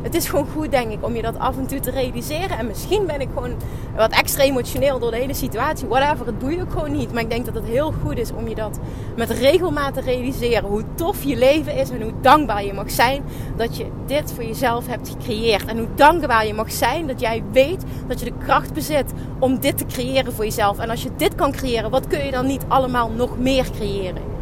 het 0.04 0.16
is 0.16 0.28
gewoon 0.28 0.48
goed, 0.54 0.72
denk 0.72 0.92
ik, 0.92 1.06
om 1.06 1.16
je 1.16 1.22
dat 1.22 1.40
af 1.40 1.58
en 1.58 1.68
toe 1.68 1.80
te 1.80 1.92
realiseren. 1.92 2.58
En 2.58 2.68
misschien 2.68 3.06
ben 3.06 3.22
ik 3.22 3.28
gewoon 3.34 3.56
wat 3.96 4.12
extra 4.12 4.44
emotioneel 4.44 5.00
door 5.00 5.12
de 5.12 5.18
hele 5.18 5.34
situatie. 5.34 5.88
Whatever, 5.88 6.26
het 6.26 6.40
doe 6.40 6.52
je 6.52 6.62
ook 6.62 6.72
gewoon 6.72 6.92
niet. 6.92 7.14
Maar 7.14 7.22
ik 7.22 7.30
denk 7.30 7.46
dat 7.46 7.54
het 7.54 7.66
heel 7.66 7.94
goed 8.04 8.18
is 8.18 8.32
om 8.32 8.48
je 8.48 8.56
dat 8.56 8.80
met 9.16 9.30
regelmaat 9.30 9.94
te 9.94 10.02
realiseren. 10.02 10.70
Hoe 10.70 10.84
tof 10.96 11.24
je 11.24 11.36
leven 11.36 11.76
is 11.76 11.90
en 11.90 12.02
hoe 12.02 12.14
dankbaar 12.22 12.66
je 12.66 12.74
mag 12.74 12.92
zijn 12.92 13.24
dat 13.56 13.78
je 13.78 13.86
dit 14.06 14.34
voor 14.34 14.44
jezelf 14.44 14.88
hebt 14.88 15.10
gecreëerd. 15.10 15.66
En 15.66 15.78
hoe 15.78 15.88
dankbaar 15.96 16.48
je 16.48 16.54
mag 16.54 16.72
zijn 16.72 17.08
dat 17.08 17.20
jij 17.20 17.44
weet 17.52 17.84
dat 18.08 18.20
je 18.20 18.26
de 18.26 18.38
kracht 18.38 18.74
bezit 18.74 19.14
om 19.40 19.60
dit 19.60 19.78
te 19.78 19.86
creëren 19.86 20.34
voor 20.34 20.46
jezelf. 20.46 20.80
En 20.80 20.90
als 20.90 21.04
je 21.04 21.10
dit 21.18 21.36
kan 21.36 21.52
creëren, 21.52 21.90
wat 21.90 22.08
kun 22.08 22.26
je 22.26 22.32
dan 22.32 22.46
niet 22.46 22.66
allemaal 22.68 23.10
nog 23.10 23.38
meer 23.38 23.72
creëren? 23.72 24.33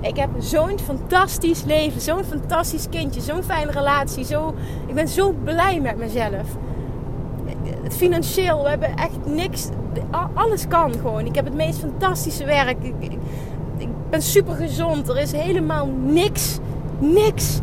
Ik 0.00 0.16
heb 0.16 0.30
zo'n 0.38 0.78
fantastisch 0.78 1.64
leven, 1.64 2.00
zo'n 2.00 2.24
fantastisch 2.24 2.88
kindje, 2.88 3.20
zo'n 3.20 3.42
fijne 3.42 3.70
relatie. 3.70 4.24
Zo, 4.24 4.54
ik 4.86 4.94
ben 4.94 5.08
zo 5.08 5.34
blij 5.44 5.80
met 5.80 5.96
mezelf. 5.96 6.56
Het 7.82 7.96
financieel, 7.96 8.62
we 8.62 8.68
hebben 8.68 8.96
echt 8.96 9.26
niks. 9.26 9.68
Alles 10.34 10.68
kan 10.68 10.92
gewoon. 10.92 11.26
Ik 11.26 11.34
heb 11.34 11.44
het 11.44 11.54
meest 11.54 11.78
fantastische 11.78 12.44
werk. 12.44 12.76
Ik, 12.82 12.94
ik, 12.98 13.12
ik 13.78 13.88
ben 14.10 14.22
super 14.22 14.54
gezond. 14.54 15.08
Er 15.08 15.18
is 15.18 15.32
helemaal 15.32 15.86
niks, 16.02 16.58
niks 16.98 17.60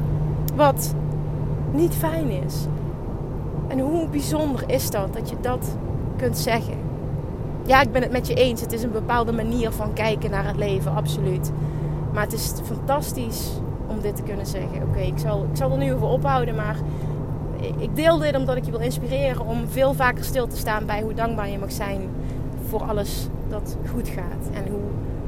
wat 0.56 0.94
niet 1.72 1.96
fijn 1.96 2.30
is. 2.30 2.56
En 3.68 3.80
hoe 3.80 4.08
bijzonder 4.08 4.64
is 4.68 4.90
dat 4.90 5.14
dat 5.14 5.30
je 5.30 5.36
dat 5.42 5.78
kunt 6.18 6.38
zeggen? 6.38 6.78
Ja, 7.66 7.82
ik 7.82 7.92
ben 7.92 8.02
het 8.02 8.12
met 8.12 8.28
je 8.28 8.34
eens. 8.34 8.62
Het 8.62 8.74
is 8.74 8.84
een 8.84 8.92
bepaalde 8.92 9.32
manier 9.32 9.72
van 9.72 9.94
kijken 9.94 10.32
naar 10.32 10.46
het 10.46 10.58
leven, 10.58 10.96
absoluut. 10.96 11.52
Maar 12.14 12.24
het 12.24 12.34
is 12.34 12.54
fantastisch 12.64 13.50
om 13.88 14.02
dit 14.02 14.16
te 14.16 14.24
kunnen 14.24 14.46
zeggen. 14.46 14.82
Oké, 14.90 15.00
ik, 15.00 15.18
zal, 15.18 15.48
ik 15.52 15.58
zal 15.58 15.72
er 15.72 15.78
nu 15.78 15.94
over 15.94 16.08
ophouden, 16.08 16.56
maar 16.56 16.78
ik 17.78 17.96
deel 17.96 18.18
dit 18.18 18.36
omdat 18.36 18.56
ik 18.56 18.66
je 18.66 18.72
wil 18.72 18.80
inspireren 18.80 19.46
om 19.46 19.68
veel 19.68 19.94
vaker 19.94 20.24
stil 20.24 20.48
te 20.48 20.58
staan 20.58 20.86
bij 20.86 21.02
hoe 21.02 21.14
dankbaar 21.14 21.50
je 21.50 21.58
mag 21.58 21.72
zijn 21.72 22.02
voor 22.68 22.84
alles 22.84 23.28
dat 23.50 23.78
goed 23.92 24.08
gaat. 24.08 24.50
En 24.54 24.72
hoe 24.72 24.82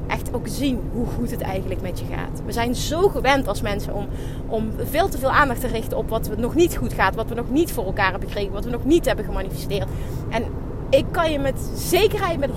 echt 0.07 0.33
ook 0.33 0.47
zien 0.47 0.79
hoe 0.93 1.05
goed 1.05 1.31
het 1.31 1.41
eigenlijk 1.41 1.81
met 1.81 1.99
je 1.99 2.05
gaat. 2.05 2.41
We 2.45 2.51
zijn 2.51 2.75
zo 2.75 3.07
gewend 3.07 3.47
als 3.47 3.61
mensen 3.61 3.93
om, 3.93 4.07
om 4.47 4.71
veel 4.77 5.09
te 5.09 5.17
veel 5.17 5.31
aandacht 5.31 5.61
te 5.61 5.67
richten 5.67 5.97
op 5.97 6.09
wat 6.09 6.37
nog 6.37 6.55
niet 6.55 6.75
goed 6.75 6.93
gaat, 6.93 7.15
wat 7.15 7.29
we 7.29 7.35
nog 7.35 7.49
niet 7.49 7.71
voor 7.71 7.85
elkaar 7.85 8.11
hebben 8.11 8.29
gekregen, 8.29 8.53
wat 8.53 8.65
we 8.65 8.71
nog 8.71 8.85
niet 8.85 9.05
hebben 9.05 9.25
gemanifesteerd. 9.25 9.87
En 10.29 10.43
ik 10.89 11.05
kan 11.11 11.31
je 11.31 11.39
met 11.39 11.69
zekerheid, 11.75 12.39
met 12.39 12.49
100% 12.49 12.53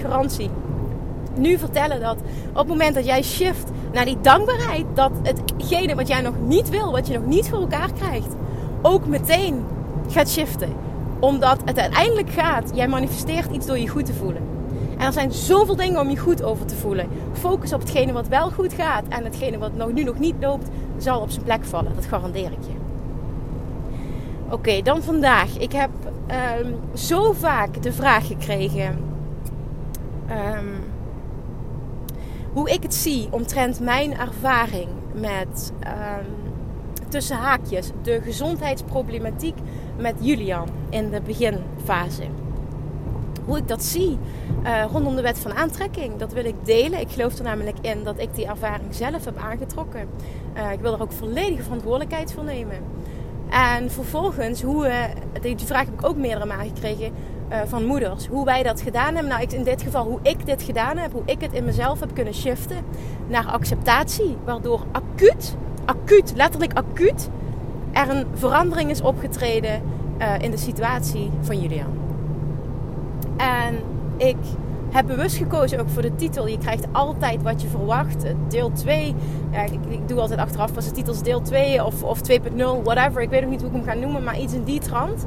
garantie 0.00 0.50
nu 1.34 1.58
vertellen 1.58 2.00
dat 2.00 2.16
op 2.50 2.56
het 2.56 2.66
moment 2.66 2.94
dat 2.94 3.04
jij 3.04 3.22
shift 3.22 3.70
naar 3.92 4.04
die 4.04 4.20
dankbaarheid, 4.20 4.84
dat 4.94 5.12
hetgene 5.22 5.94
wat 5.94 6.08
jij 6.08 6.20
nog 6.20 6.34
niet 6.46 6.68
wil, 6.68 6.92
wat 6.92 7.06
je 7.06 7.14
nog 7.18 7.26
niet 7.26 7.48
voor 7.48 7.60
elkaar 7.60 7.92
krijgt, 7.92 8.34
ook 8.82 9.06
meteen 9.06 9.64
gaat 10.08 10.30
shiften. 10.30 10.72
Omdat 11.20 11.58
het 11.64 11.78
uiteindelijk 11.78 12.30
gaat, 12.30 12.70
jij 12.74 12.88
manifesteert 12.88 13.52
iets 13.52 13.66
door 13.66 13.78
je 13.78 13.88
goed 13.88 14.06
te 14.06 14.14
voelen. 14.14 14.42
En 14.98 15.06
er 15.06 15.12
zijn 15.12 15.32
zoveel 15.32 15.76
dingen 15.76 16.00
om 16.00 16.10
je 16.10 16.16
goed 16.16 16.42
over 16.42 16.66
te 16.66 16.74
voelen. 16.74 17.08
Focus 17.32 17.72
op 17.72 17.80
hetgene 17.80 18.12
wat 18.12 18.28
wel 18.28 18.50
goed 18.50 18.72
gaat 18.72 19.04
en 19.08 19.24
hetgene 19.24 19.58
wat 19.58 19.74
nog, 19.74 19.92
nu 19.92 20.04
nog 20.04 20.18
niet 20.18 20.34
loopt, 20.40 20.68
zal 20.96 21.20
op 21.20 21.30
zijn 21.30 21.44
plek 21.44 21.64
vallen. 21.64 21.94
Dat 21.94 22.06
garandeer 22.06 22.52
ik 22.52 22.62
je. 22.66 22.74
Oké, 24.50 24.82
dan 24.82 25.02
vandaag. 25.02 25.58
Ik 25.58 25.72
heb 25.72 25.90
um, 26.60 26.74
zo 26.94 27.32
vaak 27.32 27.82
de 27.82 27.92
vraag 27.92 28.26
gekregen. 28.26 28.98
Um, 30.30 30.81
hoe 32.52 32.70
ik 32.70 32.82
het 32.82 32.94
zie 32.94 33.28
omtrent 33.30 33.80
mijn 33.80 34.18
ervaring 34.18 34.88
met 35.14 35.72
um, 35.80 36.26
tussen 37.08 37.36
haakjes 37.36 37.90
de 38.02 38.20
gezondheidsproblematiek 38.20 39.56
met 39.98 40.14
Julian 40.20 40.68
in 40.90 41.10
de 41.10 41.20
beginfase. 41.20 42.22
Hoe 43.44 43.58
ik 43.58 43.68
dat 43.68 43.82
zie 43.84 44.18
uh, 44.64 44.84
rondom 44.92 45.16
de 45.16 45.22
wet 45.22 45.38
van 45.38 45.52
aantrekking, 45.52 46.16
dat 46.16 46.32
wil 46.32 46.44
ik 46.44 46.54
delen. 46.64 47.00
Ik 47.00 47.10
geloof 47.10 47.38
er 47.38 47.44
namelijk 47.44 47.76
in 47.80 48.04
dat 48.04 48.18
ik 48.18 48.34
die 48.34 48.46
ervaring 48.46 48.94
zelf 48.94 49.24
heb 49.24 49.36
aangetrokken. 49.36 50.08
Uh, 50.56 50.72
ik 50.72 50.80
wil 50.80 50.92
er 50.92 51.02
ook 51.02 51.12
volledige 51.12 51.62
verantwoordelijkheid 51.62 52.32
voor 52.32 52.44
nemen. 52.44 52.78
En 53.50 53.90
vervolgens, 53.90 54.62
hoe, 54.62 54.86
uh, 54.86 55.04
die 55.40 55.58
vraag 55.58 55.84
heb 55.84 55.94
ik 55.94 56.06
ook 56.06 56.16
meerdere 56.16 56.46
malen 56.46 56.66
gekregen 56.66 57.12
uh, 57.50 57.58
van 57.66 57.84
moeders. 57.84 58.26
Hoe 58.26 58.44
wij 58.44 58.62
dat 58.62 58.80
gedaan 58.80 59.14
hebben. 59.14 59.26
Nou, 59.26 59.42
ik, 59.42 59.52
in 59.52 59.64
dit 59.64 59.82
geval 59.82 60.04
hoe 60.04 60.18
ik 60.22 60.46
dit 60.46 60.62
gedaan 60.62 60.96
heb. 60.96 61.12
Hoe 61.12 61.22
ik 61.24 61.40
het 61.40 61.52
in 61.52 61.64
mezelf 61.64 62.00
heb 62.00 62.14
kunnen 62.14 62.34
shiften 62.34 62.76
naar 63.26 63.46
acceptatie. 63.46 64.36
Waardoor 64.44 64.80
acuut, 64.92 65.56
acuut, 65.84 66.32
letterlijk 66.36 66.72
acuut, 66.72 67.28
er 67.92 68.08
een 68.08 68.26
verandering 68.34 68.90
is 68.90 69.00
opgetreden 69.00 69.82
uh, 70.18 70.38
in 70.38 70.50
de 70.50 70.56
situatie 70.56 71.30
van 71.40 71.60
Julian. 71.60 72.00
En 73.36 73.78
ik 74.16 74.36
heb 74.90 75.06
bewust 75.06 75.36
gekozen 75.36 75.80
ook 75.80 75.88
voor 75.88 76.02
de 76.02 76.14
titel. 76.14 76.46
Je 76.46 76.58
krijgt 76.58 76.86
altijd 76.92 77.42
wat 77.42 77.62
je 77.62 77.68
verwacht. 77.68 78.24
Deel 78.48 78.72
2. 78.72 79.14
Ja, 79.50 79.62
ik, 79.62 79.80
ik, 79.88 80.08
doe 80.08 80.20
altijd 80.20 80.40
achteraf 80.40 80.74
was 80.74 80.84
de 80.84 80.90
titels 80.90 81.22
deel 81.22 81.40
2 81.40 81.84
of, 81.84 82.02
of 82.02 82.20
2.0, 82.30 82.38
whatever. 82.82 83.22
Ik 83.22 83.30
weet 83.30 83.40
nog 83.40 83.50
niet 83.50 83.60
hoe 83.60 83.70
ik 83.70 83.76
hem 83.76 83.84
ga 83.84 83.94
noemen, 83.94 84.24
maar 84.24 84.40
iets 84.40 84.54
in 84.54 84.64
die 84.64 84.80
trant 84.80 85.26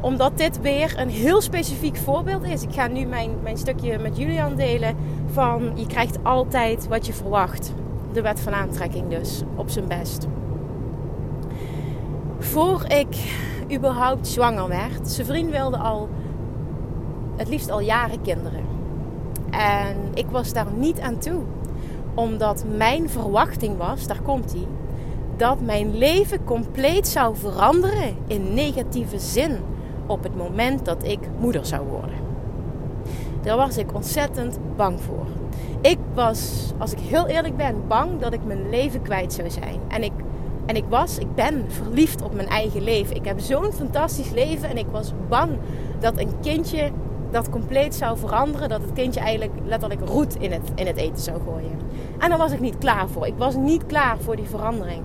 omdat 0.00 0.38
dit 0.38 0.60
weer 0.60 0.98
een 0.98 1.08
heel 1.08 1.40
specifiek 1.40 1.96
voorbeeld 1.96 2.44
is. 2.44 2.62
Ik 2.62 2.72
ga 2.72 2.86
nu 2.86 3.04
mijn, 3.04 3.30
mijn 3.42 3.58
stukje 3.58 3.98
met 3.98 4.16
Julian 4.16 4.54
delen 4.54 4.96
van 5.32 5.72
je 5.74 5.86
krijgt 5.86 6.18
altijd 6.22 6.88
wat 6.88 7.06
je 7.06 7.12
verwacht. 7.12 7.72
De 8.12 8.22
wet 8.22 8.40
van 8.40 8.52
aantrekking 8.52 9.08
dus, 9.08 9.42
op 9.56 9.70
zijn 9.70 9.88
best. 9.88 10.26
Voor 12.38 12.84
ik 12.88 13.38
überhaupt 13.72 14.26
zwanger 14.26 14.68
werd, 14.68 15.10
zijn 15.10 15.26
vriend 15.26 15.50
wilde 15.50 15.76
al 15.76 16.08
het 17.36 17.48
liefst 17.48 17.70
al 17.70 17.80
jaren 17.80 18.22
kinderen. 18.22 18.64
En 19.50 19.96
ik 20.14 20.26
was 20.30 20.52
daar 20.52 20.72
niet 20.76 21.00
aan 21.00 21.18
toe. 21.18 21.42
Omdat 22.14 22.64
mijn 22.76 23.10
verwachting 23.10 23.76
was, 23.76 24.06
daar 24.06 24.20
komt 24.22 24.52
hij, 24.52 24.66
dat 25.36 25.60
mijn 25.60 25.96
leven 25.96 26.44
compleet 26.44 27.08
zou 27.08 27.36
veranderen 27.36 28.16
in 28.26 28.54
negatieve 28.54 29.18
zin 29.18 29.58
op 30.06 30.22
het 30.22 30.36
moment 30.36 30.84
dat 30.84 31.04
ik 31.04 31.18
moeder 31.38 31.66
zou 31.66 31.86
worden. 31.86 32.18
Daar 33.42 33.56
was 33.56 33.78
ik 33.78 33.94
ontzettend 33.94 34.58
bang 34.76 35.00
voor. 35.00 35.26
Ik 35.80 35.98
was, 36.14 36.72
als 36.78 36.92
ik 36.92 36.98
heel 36.98 37.26
eerlijk 37.26 37.56
ben, 37.56 37.74
bang 37.88 38.20
dat 38.20 38.32
ik 38.32 38.44
mijn 38.44 38.68
leven 38.70 39.02
kwijt 39.02 39.32
zou 39.32 39.50
zijn. 39.50 39.80
En 39.88 40.02
ik, 40.02 40.12
en 40.66 40.76
ik 40.76 40.84
was, 40.88 41.18
ik 41.18 41.34
ben 41.34 41.64
verliefd 41.68 42.22
op 42.22 42.34
mijn 42.34 42.48
eigen 42.48 42.82
leven. 42.82 43.16
Ik 43.16 43.24
heb 43.24 43.40
zo'n 43.40 43.72
fantastisch 43.72 44.30
leven 44.30 44.68
en 44.68 44.76
ik 44.76 44.86
was 44.90 45.12
bang 45.28 45.50
dat 45.98 46.18
een 46.18 46.40
kindje 46.40 46.90
dat 47.30 47.50
compleet 47.50 47.94
zou 47.94 48.18
veranderen. 48.18 48.68
Dat 48.68 48.80
het 48.80 48.92
kindje 48.92 49.20
eigenlijk 49.20 49.52
letterlijk 49.64 50.08
roet 50.08 50.36
in 50.36 50.52
het, 50.52 50.70
in 50.74 50.86
het 50.86 50.96
eten 50.96 51.22
zou 51.22 51.40
gooien. 51.46 51.78
En 52.18 52.28
daar 52.28 52.38
was 52.38 52.52
ik 52.52 52.60
niet 52.60 52.78
klaar 52.78 53.08
voor. 53.08 53.26
Ik 53.26 53.36
was 53.36 53.56
niet 53.56 53.86
klaar 53.86 54.18
voor 54.18 54.36
die 54.36 54.48
verandering. 54.48 55.02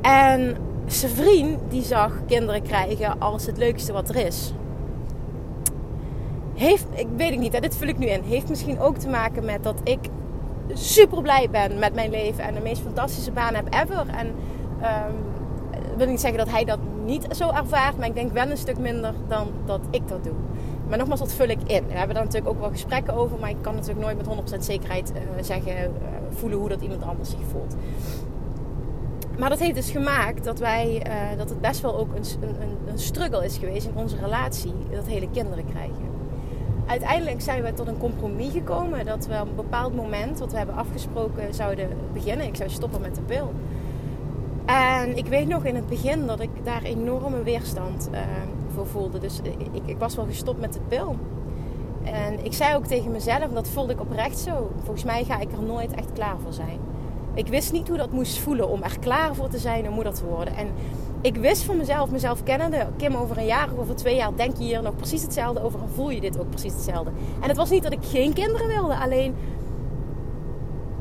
En 0.00 0.56
zijn 0.86 1.58
die 1.68 1.82
zag 1.82 2.12
kinderen 2.26 2.62
krijgen 2.62 3.20
als 3.20 3.46
het 3.46 3.56
leukste 3.56 3.92
wat 3.92 4.08
er 4.08 4.26
is. 4.26 4.52
Heeft, 6.54 6.86
ik 6.94 7.06
weet 7.16 7.30
het 7.30 7.38
niet, 7.38 7.62
dit 7.62 7.76
vul 7.76 7.88
ik 7.88 7.98
nu 7.98 8.06
in. 8.06 8.22
Heeft 8.22 8.48
misschien 8.48 8.80
ook 8.80 8.96
te 8.96 9.08
maken 9.08 9.44
met 9.44 9.62
dat 9.62 9.80
ik 9.84 9.98
super 10.72 11.22
blij 11.22 11.50
ben 11.50 11.78
met 11.78 11.94
mijn 11.94 12.10
leven 12.10 12.44
en 12.44 12.54
de 12.54 12.60
meest 12.60 12.82
fantastische 12.82 13.30
baan 13.30 13.54
heb 13.54 13.74
ever. 13.74 14.06
En 14.08 14.26
um, 14.26 15.16
wil 15.96 16.06
niet 16.06 16.20
zeggen 16.20 16.38
dat 16.38 16.50
hij 16.50 16.64
dat 16.64 16.78
niet 17.04 17.26
zo 17.30 17.50
ervaart, 17.50 17.98
maar 17.98 18.06
ik 18.06 18.14
denk 18.14 18.32
wel 18.32 18.50
een 18.50 18.56
stuk 18.56 18.78
minder 18.78 19.14
dan 19.28 19.48
dat 19.66 19.80
ik 19.90 20.08
dat 20.08 20.24
doe. 20.24 20.34
Maar 20.88 20.98
nogmaals, 20.98 21.20
dat 21.20 21.32
vul 21.32 21.48
ik 21.48 21.58
in. 21.66 21.86
We 21.86 21.92
hebben 21.92 22.14
daar 22.14 22.24
natuurlijk 22.24 22.52
ook 22.54 22.60
wel 22.60 22.70
gesprekken 22.70 23.14
over, 23.14 23.38
maar 23.38 23.50
ik 23.50 23.56
kan 23.60 23.74
natuurlijk 23.74 24.00
nooit 24.00 24.16
met 24.16 24.54
100% 24.54 24.58
zekerheid 24.58 25.12
uh, 25.14 25.42
zeggen, 25.42 25.72
uh, 25.74 25.88
voelen 26.30 26.58
hoe 26.58 26.68
dat 26.68 26.80
iemand 26.80 27.02
anders 27.02 27.30
zich 27.30 27.38
voelt. 27.50 27.76
Maar 29.38 29.48
dat 29.48 29.58
heeft 29.58 29.74
dus 29.74 29.90
gemaakt 29.90 30.44
dat 30.44 30.58
wij, 30.58 31.06
uh, 31.06 31.38
dat 31.38 31.48
het 31.48 31.60
best 31.60 31.80
wel 31.80 31.96
ook 31.96 32.14
een, 32.14 32.48
een, 32.60 32.78
een 32.88 32.98
struggle 32.98 33.44
is 33.44 33.58
geweest 33.58 33.86
in 33.86 33.96
onze 33.96 34.16
relatie, 34.16 34.72
dat 34.90 35.06
hele 35.06 35.28
kinderen 35.30 35.64
krijgen. 35.64 36.12
Uiteindelijk 36.86 37.40
zijn 37.40 37.62
we 37.62 37.72
tot 37.72 37.86
een 37.86 37.98
compromis 37.98 38.52
gekomen 38.52 39.04
dat 39.04 39.26
we 39.26 39.34
op 39.40 39.48
een 39.48 39.54
bepaald 39.54 39.94
moment, 39.94 40.38
wat 40.38 40.50
we 40.50 40.56
hebben 40.56 40.76
afgesproken, 40.76 41.54
zouden 41.54 41.88
beginnen. 42.12 42.46
Ik 42.46 42.56
zou 42.56 42.70
stoppen 42.70 43.00
met 43.00 43.14
de 43.14 43.20
pil. 43.20 43.52
En 44.64 45.16
ik 45.16 45.26
weet 45.26 45.48
nog 45.48 45.64
in 45.64 45.74
het 45.74 45.88
begin 45.88 46.26
dat 46.26 46.40
ik 46.40 46.50
daar 46.62 46.82
enorme 46.82 47.42
weerstand 47.42 48.08
uh, 48.12 48.18
voor 48.74 48.86
voelde. 48.86 49.18
Dus 49.18 49.40
ik, 49.42 49.82
ik, 49.84 49.98
was 49.98 50.16
wel 50.16 50.24
gestopt 50.24 50.60
met 50.60 50.72
de 50.72 50.80
pil. 50.88 51.16
En 52.04 52.44
ik 52.44 52.52
zei 52.52 52.76
ook 52.76 52.86
tegen 52.86 53.10
mezelf, 53.10 53.52
dat 53.52 53.68
voelde 53.68 53.92
ik 53.92 54.00
oprecht 54.00 54.38
zo. 54.38 54.70
Volgens 54.82 55.04
mij 55.04 55.24
ga 55.24 55.40
ik 55.40 55.52
er 55.52 55.62
nooit 55.62 55.92
echt 55.92 56.12
klaar 56.12 56.36
voor 56.42 56.52
zijn. 56.52 56.78
Ik 57.34 57.46
wist 57.46 57.72
niet 57.72 57.88
hoe 57.88 57.96
dat 57.96 58.12
moest 58.12 58.38
voelen 58.38 58.68
om 58.68 58.82
er 58.82 58.98
klaar 58.98 59.34
voor 59.34 59.48
te 59.48 59.58
zijn 59.58 59.88
om 59.88 59.94
moeder 59.94 60.14
te 60.14 60.24
worden. 60.24 60.56
En 60.56 60.68
ik 61.20 61.36
wist 61.36 61.62
van 61.62 61.76
mezelf, 61.76 62.10
mezelf 62.10 62.42
kennende, 62.42 62.86
Kim, 62.96 63.14
over 63.14 63.38
een 63.38 63.46
jaar 63.46 63.72
of 63.72 63.78
over 63.78 63.94
twee 63.94 64.16
jaar 64.16 64.36
denk 64.36 64.56
je 64.56 64.64
hier 64.64 64.82
nog 64.82 64.96
precies 64.96 65.22
hetzelfde 65.22 65.62
over 65.62 65.80
en 65.80 65.88
voel 65.88 66.10
je 66.10 66.20
dit 66.20 66.38
ook 66.38 66.50
precies 66.50 66.72
hetzelfde. 66.72 67.10
En 67.40 67.48
het 67.48 67.56
was 67.56 67.70
niet 67.70 67.82
dat 67.82 67.92
ik 67.92 67.98
geen 68.02 68.32
kinderen 68.32 68.66
wilde, 68.66 68.96
alleen 68.96 69.34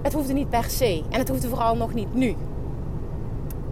het 0.02 0.14
hoefde 0.14 0.34
niet 0.34 0.50
per 0.50 0.64
se. 0.64 1.04
En 1.10 1.20
het 1.20 1.30
hoefde 1.30 1.48
vooral 1.48 1.76
nog 1.76 1.94
niet 1.94 2.14
nu. 2.14 2.36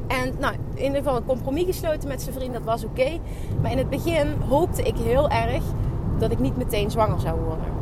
En 0.08 0.34
nou, 0.40 0.56
in 0.74 0.84
ieder 0.84 0.98
geval 0.98 1.16
een 1.16 1.26
compromis 1.26 1.66
gesloten 1.66 2.08
met 2.08 2.22
zijn 2.22 2.36
vriend, 2.36 2.54
dat 2.54 2.64
was 2.64 2.84
oké. 2.84 3.20
Maar 3.62 3.72
in 3.72 3.78
het 3.78 3.90
begin 3.90 4.28
hoopte 4.50 4.82
ik 4.82 4.98
heel 4.98 5.30
erg 5.30 5.64
dat 6.18 6.32
ik 6.32 6.40
niet 6.40 6.58
meteen 6.58 6.92
zwanger 6.92 7.20
zou 7.20 7.40
worden. 7.40 7.81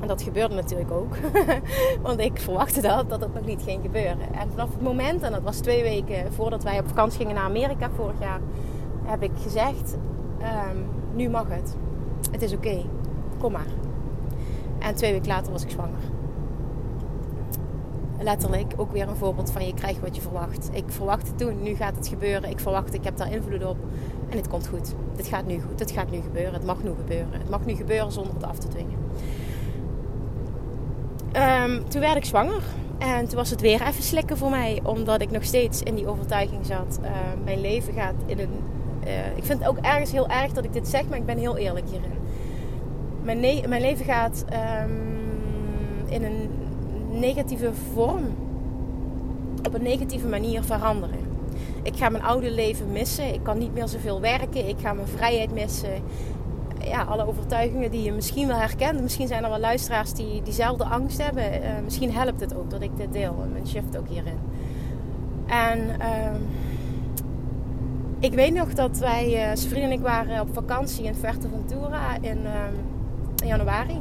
En 0.00 0.08
dat 0.08 0.22
gebeurde 0.22 0.54
natuurlijk 0.54 0.90
ook. 0.90 1.14
Want 2.02 2.20
ik 2.20 2.40
verwachtte 2.40 2.80
dat, 2.80 3.10
dat 3.10 3.20
het 3.20 3.34
nog 3.34 3.46
niet 3.46 3.62
ging 3.62 3.82
gebeuren. 3.82 4.34
En 4.34 4.50
vanaf 4.50 4.72
het 4.72 4.82
moment, 4.82 5.22
en 5.22 5.32
dat 5.32 5.42
was 5.42 5.56
twee 5.56 5.82
weken 5.82 6.32
voordat 6.32 6.62
wij 6.62 6.78
op 6.78 6.88
vakantie 6.88 7.18
gingen 7.18 7.34
naar 7.34 7.44
Amerika 7.44 7.90
vorig 7.94 8.20
jaar, 8.20 8.40
heb 9.04 9.22
ik 9.22 9.32
gezegd: 9.42 9.96
um, 10.40 10.86
Nu 11.14 11.28
mag 11.28 11.48
het. 11.48 11.76
Het 12.30 12.42
is 12.42 12.52
oké. 12.52 12.84
Kom 13.38 13.52
maar. 13.52 13.66
En 14.78 14.94
twee 14.94 15.12
weken 15.12 15.28
later 15.28 15.52
was 15.52 15.62
ik 15.62 15.70
zwanger 15.70 16.14
letterlijk 18.26 18.72
ook 18.76 18.92
weer 18.92 19.08
een 19.08 19.16
voorbeeld 19.16 19.50
van 19.50 19.66
je 19.66 19.74
krijgt 19.74 20.00
wat 20.00 20.16
je 20.16 20.22
verwacht. 20.22 20.68
Ik 20.72 20.84
verwachtte 20.86 21.34
toen, 21.34 21.62
nu 21.62 21.74
gaat 21.74 21.96
het 21.96 22.08
gebeuren. 22.08 22.50
Ik 22.50 22.60
verwacht, 22.60 22.94
ik 22.94 23.04
heb 23.04 23.16
daar 23.16 23.32
invloed 23.32 23.64
op. 23.64 23.76
En 24.28 24.36
het 24.36 24.48
komt 24.48 24.66
goed. 24.66 24.94
Dit 25.16 25.26
gaat 25.26 25.46
nu 25.46 25.60
goed. 25.60 25.80
Het 25.80 25.90
gaat 25.90 26.10
nu 26.10 26.20
gebeuren. 26.20 26.52
Het 26.52 26.64
mag 26.64 26.82
nu 26.82 26.90
gebeuren. 26.98 27.32
Het 27.32 27.50
mag 27.50 27.64
nu 27.64 27.74
gebeuren 27.74 28.12
zonder 28.12 28.34
het 28.34 28.44
af 28.44 28.58
te 28.58 28.68
dwingen. 28.68 29.05
Um, 31.36 31.88
toen 31.88 32.00
werd 32.00 32.16
ik 32.16 32.24
zwanger. 32.24 32.62
En 32.98 33.26
toen 33.28 33.36
was 33.36 33.50
het 33.50 33.60
weer 33.60 33.82
even 33.86 34.02
slikken 34.02 34.36
voor 34.36 34.50
mij. 34.50 34.80
Omdat 34.82 35.20
ik 35.20 35.30
nog 35.30 35.44
steeds 35.44 35.82
in 35.82 35.94
die 35.94 36.06
overtuiging 36.06 36.66
zat. 36.66 36.98
Uh, 37.02 37.08
mijn 37.44 37.60
leven 37.60 37.92
gaat 37.92 38.14
in 38.26 38.38
een... 38.38 38.60
Uh, 39.06 39.36
ik 39.36 39.44
vind 39.44 39.58
het 39.58 39.68
ook 39.68 39.78
ergens 39.78 40.12
heel 40.12 40.28
erg 40.28 40.52
dat 40.52 40.64
ik 40.64 40.72
dit 40.72 40.88
zeg. 40.88 41.08
Maar 41.08 41.18
ik 41.18 41.26
ben 41.26 41.38
heel 41.38 41.56
eerlijk 41.56 41.86
hierin. 41.88 42.10
Mijn, 43.22 43.68
mijn 43.68 43.80
leven 43.80 44.04
gaat 44.04 44.44
um, 44.82 45.16
in 46.08 46.24
een 46.24 46.50
negatieve 47.10 47.70
vorm, 47.92 48.24
op 49.66 49.74
een 49.74 49.82
negatieve 49.82 50.26
manier 50.26 50.62
veranderen. 50.62 51.18
Ik 51.82 51.96
ga 51.96 52.08
mijn 52.08 52.24
oude 52.24 52.50
leven 52.50 52.92
missen. 52.92 53.34
Ik 53.34 53.42
kan 53.42 53.58
niet 53.58 53.74
meer 53.74 53.88
zoveel 53.88 54.20
werken. 54.20 54.68
Ik 54.68 54.76
ga 54.78 54.92
mijn 54.92 55.08
vrijheid 55.08 55.52
missen. 55.52 56.02
Ja, 56.88 57.02
alle 57.02 57.26
overtuigingen 57.26 57.90
die 57.90 58.02
je 58.02 58.12
misschien 58.12 58.46
wel 58.46 58.56
herkent. 58.56 59.00
Misschien 59.00 59.26
zijn 59.26 59.44
er 59.44 59.50
wel 59.50 59.58
luisteraars 59.58 60.12
die 60.12 60.42
diezelfde 60.42 60.84
angst 60.84 61.22
hebben. 61.22 61.62
Uh, 61.62 61.68
misschien 61.84 62.12
helpt 62.12 62.40
het 62.40 62.56
ook 62.56 62.70
dat 62.70 62.82
ik 62.82 62.96
dit 62.96 63.12
deel. 63.12 63.36
En 63.42 63.52
mijn 63.52 63.66
shift 63.66 63.98
ook 63.98 64.08
hierin. 64.08 64.38
En 65.46 65.78
uh, 65.78 66.40
ik 68.18 68.32
weet 68.32 68.54
nog 68.54 68.74
dat 68.74 68.98
wij, 68.98 69.26
uh, 69.26 69.56
zijn 69.56 69.70
vriend 69.70 69.84
en 69.84 69.92
ik 69.92 70.00
waren 70.00 70.40
op 70.40 70.48
vakantie 70.52 71.04
in 71.04 71.14
Fuerteventura 71.14 72.16
in, 72.20 72.38
uh, 72.44 72.52
in 73.42 73.46
januari. 73.46 74.00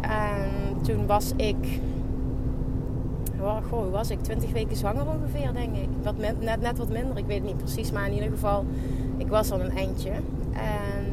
En 0.00 0.82
toen 0.82 1.06
was 1.06 1.32
ik 1.36 1.80
goh, 3.68 3.82
hoe 3.82 3.90
was 3.90 4.10
ik? 4.10 4.22
20 4.22 4.52
weken 4.52 4.76
zwanger 4.76 5.06
ongeveer, 5.08 5.52
denk 5.52 5.76
ik. 5.76 5.88
Wat, 6.02 6.18
net, 6.18 6.60
net 6.60 6.78
wat 6.78 6.88
minder, 6.88 7.18
ik 7.18 7.26
weet 7.26 7.44
niet 7.44 7.56
precies. 7.56 7.92
Maar 7.92 8.06
in 8.06 8.14
ieder 8.14 8.30
geval, 8.30 8.64
ik 9.16 9.28
was 9.28 9.50
al 9.50 9.60
een 9.60 9.76
eindje. 9.76 10.10
En 10.52 11.05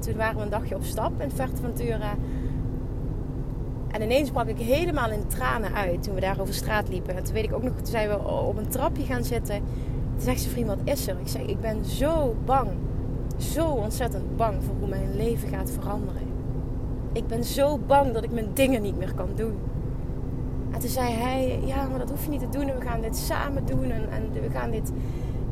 toen 0.00 0.16
waren 0.16 0.36
we 0.36 0.42
een 0.42 0.50
dagje 0.50 0.74
op 0.74 0.84
stap 0.84 1.20
in 1.20 1.30
Fuerteventura. 1.30 2.14
En 3.90 4.02
ineens 4.02 4.30
brak 4.30 4.46
ik 4.46 4.58
helemaal 4.58 5.10
in 5.10 5.26
tranen 5.26 5.74
uit 5.74 6.02
toen 6.02 6.14
we 6.14 6.20
daar 6.20 6.40
over 6.40 6.54
straat 6.54 6.88
liepen. 6.88 7.16
En 7.16 7.24
toen 7.24 7.34
weet 7.34 7.44
ik 7.44 7.52
ook 7.52 7.62
nog, 7.62 7.76
toen 7.76 7.86
zijn 7.86 8.08
we 8.08 8.18
op 8.28 8.56
een 8.56 8.68
trapje 8.68 9.04
gaan 9.04 9.24
zitten. 9.24 9.56
Toen 10.14 10.20
zegt 10.20 10.40
zijn 10.40 10.52
vriend, 10.52 10.66
wat 10.66 10.80
is 10.84 11.06
er? 11.06 11.16
Ik 11.20 11.28
zeg, 11.28 11.42
ik 11.42 11.60
ben 11.60 11.84
zo 11.84 12.36
bang. 12.44 12.68
Zo 13.36 13.66
ontzettend 13.66 14.36
bang 14.36 14.64
voor 14.64 14.74
hoe 14.78 14.88
mijn 14.88 15.16
leven 15.16 15.48
gaat 15.48 15.70
veranderen. 15.70 16.22
Ik 17.12 17.26
ben 17.26 17.44
zo 17.44 17.78
bang 17.78 18.12
dat 18.12 18.24
ik 18.24 18.30
mijn 18.30 18.50
dingen 18.54 18.82
niet 18.82 18.98
meer 18.98 19.14
kan 19.14 19.28
doen. 19.34 19.54
En 20.70 20.80
toen 20.80 20.88
zei 20.88 21.12
hij, 21.12 21.60
ja, 21.64 21.86
maar 21.88 21.98
dat 21.98 22.10
hoef 22.10 22.24
je 22.24 22.30
niet 22.30 22.40
te 22.40 22.58
doen. 22.58 22.68
En 22.68 22.78
we 22.78 22.84
gaan 22.84 23.00
dit 23.00 23.16
samen 23.16 23.66
doen. 23.66 23.90
En, 23.90 24.10
en 24.10 24.32
we, 24.32 24.50
gaan 24.50 24.70
dit, 24.70 24.92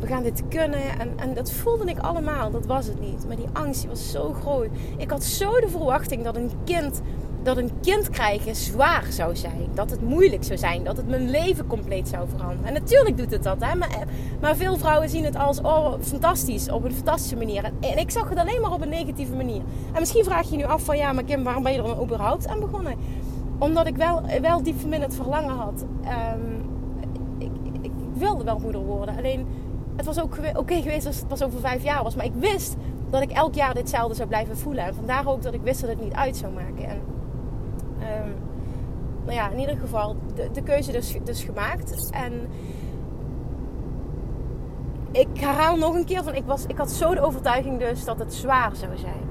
we 0.01 0.07
gaan 0.07 0.23
dit 0.23 0.43
kunnen. 0.49 0.99
En, 0.99 1.13
en 1.17 1.35
dat 1.35 1.53
voelde 1.53 1.85
ik 1.85 1.99
allemaal. 1.99 2.51
Dat 2.51 2.67
was 2.67 2.87
het 2.87 3.01
niet. 3.01 3.27
Maar 3.27 3.37
die 3.37 3.49
angst 3.53 3.87
was 3.87 4.11
zo 4.11 4.33
groot. 4.33 4.69
Ik 4.97 5.11
had 5.11 5.25
zo 5.25 5.61
de 5.61 5.69
verwachting 5.69 6.25
dat 6.25 6.37
een 6.37 6.51
kind, 6.65 7.01
dat 7.43 7.57
een 7.57 7.71
kind 7.81 8.11
krijgen 8.11 8.57
zwaar 8.57 9.05
zou 9.09 9.37
zijn. 9.37 9.69
Dat 9.75 9.91
het 9.91 10.03
moeilijk 10.03 10.45
zou 10.45 10.59
zijn. 10.59 10.85
Dat 10.85 10.97
het 10.97 11.09
mijn 11.09 11.31
leven 11.31 11.67
compleet 11.67 12.09
zou 12.09 12.29
veranderen. 12.29 12.65
En 12.65 12.73
natuurlijk 12.73 13.17
doet 13.17 13.31
het 13.31 13.43
dat. 13.43 13.57
Hè? 13.61 13.75
Maar, 13.75 14.07
maar 14.41 14.57
veel 14.57 14.77
vrouwen 14.77 15.09
zien 15.09 15.25
het 15.25 15.37
als, 15.37 15.61
oh, 15.61 15.93
fantastisch. 16.01 16.71
Op 16.71 16.85
een 16.85 16.95
fantastische 16.95 17.37
manier. 17.37 17.65
En 17.81 17.99
ik 17.99 18.11
zag 18.11 18.29
het 18.29 18.39
alleen 18.39 18.61
maar 18.61 18.73
op 18.73 18.83
een 18.83 18.89
negatieve 18.89 19.35
manier. 19.35 19.63
En 19.93 20.01
misschien 20.01 20.25
vraag 20.25 20.45
je 20.45 20.51
je 20.51 20.57
nu 20.57 20.65
af 20.65 20.83
van, 20.83 20.97
ja, 20.97 21.13
maar 21.13 21.25
Kim, 21.25 21.45
waarom 21.45 21.63
ben 21.63 21.73
je 21.73 21.79
er 21.79 21.85
dan 21.85 22.03
überhaupt 22.03 22.49
aan 22.49 22.61
begonnen? 22.61 22.95
omdat 23.59 23.87
ik 23.87 23.97
wel, 23.97 24.23
wel 24.41 24.63
diep 24.63 24.81
van 24.81 24.91
binnen 24.91 25.09
het 25.09 25.19
verlangen 25.19 25.57
had. 25.57 25.85
Ik, 27.39 27.51
ik, 27.63 27.73
ik, 27.81 27.91
wilde 28.13 28.45
wel 28.45 28.59
moeder 28.59 28.81
worden. 28.81 29.17
Alleen, 29.17 29.47
het 29.99 30.07
was 30.07 30.21
ook 30.21 30.37
oké 30.55 30.75
geweest 30.83 31.07
als 31.07 31.17
het 31.17 31.29
pas 31.29 31.43
over 31.43 31.61
vijf 31.61 31.83
jaar 31.83 32.03
was. 32.03 32.15
Maar 32.15 32.25
ik 32.25 32.35
wist 32.35 32.77
dat 33.11 33.23
ik 33.23 33.31
elk 33.31 33.55
jaar 33.55 33.75
ditzelfde 33.75 34.15
zou 34.15 34.29
blijven 34.29 34.59
voelen. 34.59 34.85
En 34.85 34.95
vandaar 34.95 35.27
ook 35.27 35.43
dat 35.43 35.55
ik 35.55 35.63
wist 35.63 35.81
dat 35.81 35.91
het 35.91 36.01
niet 36.01 36.13
uit 36.13 36.37
zou 36.37 36.53
maken. 36.53 36.89
En, 36.89 37.01
um, 38.25 38.35
nou 39.25 39.37
ja, 39.37 39.51
in 39.51 39.59
ieder 39.59 39.77
geval 39.77 40.17
de, 40.35 40.49
de 40.53 40.63
keuze 40.63 40.93
dus, 40.93 41.17
dus 41.25 41.43
gemaakt. 41.43 42.11
En 42.11 42.49
ik 45.11 45.29
herhaal 45.33 45.77
nog 45.77 45.95
een 45.95 46.05
keer 46.05 46.23
van, 46.23 46.35
ik, 46.35 46.45
was, 46.45 46.65
ik 46.67 46.77
had 46.77 46.91
zo 46.91 47.15
de 47.15 47.21
overtuiging 47.21 47.79
dus 47.79 48.05
dat 48.05 48.19
het 48.19 48.35
zwaar 48.35 48.77
zou 48.77 48.97
zijn 48.97 49.29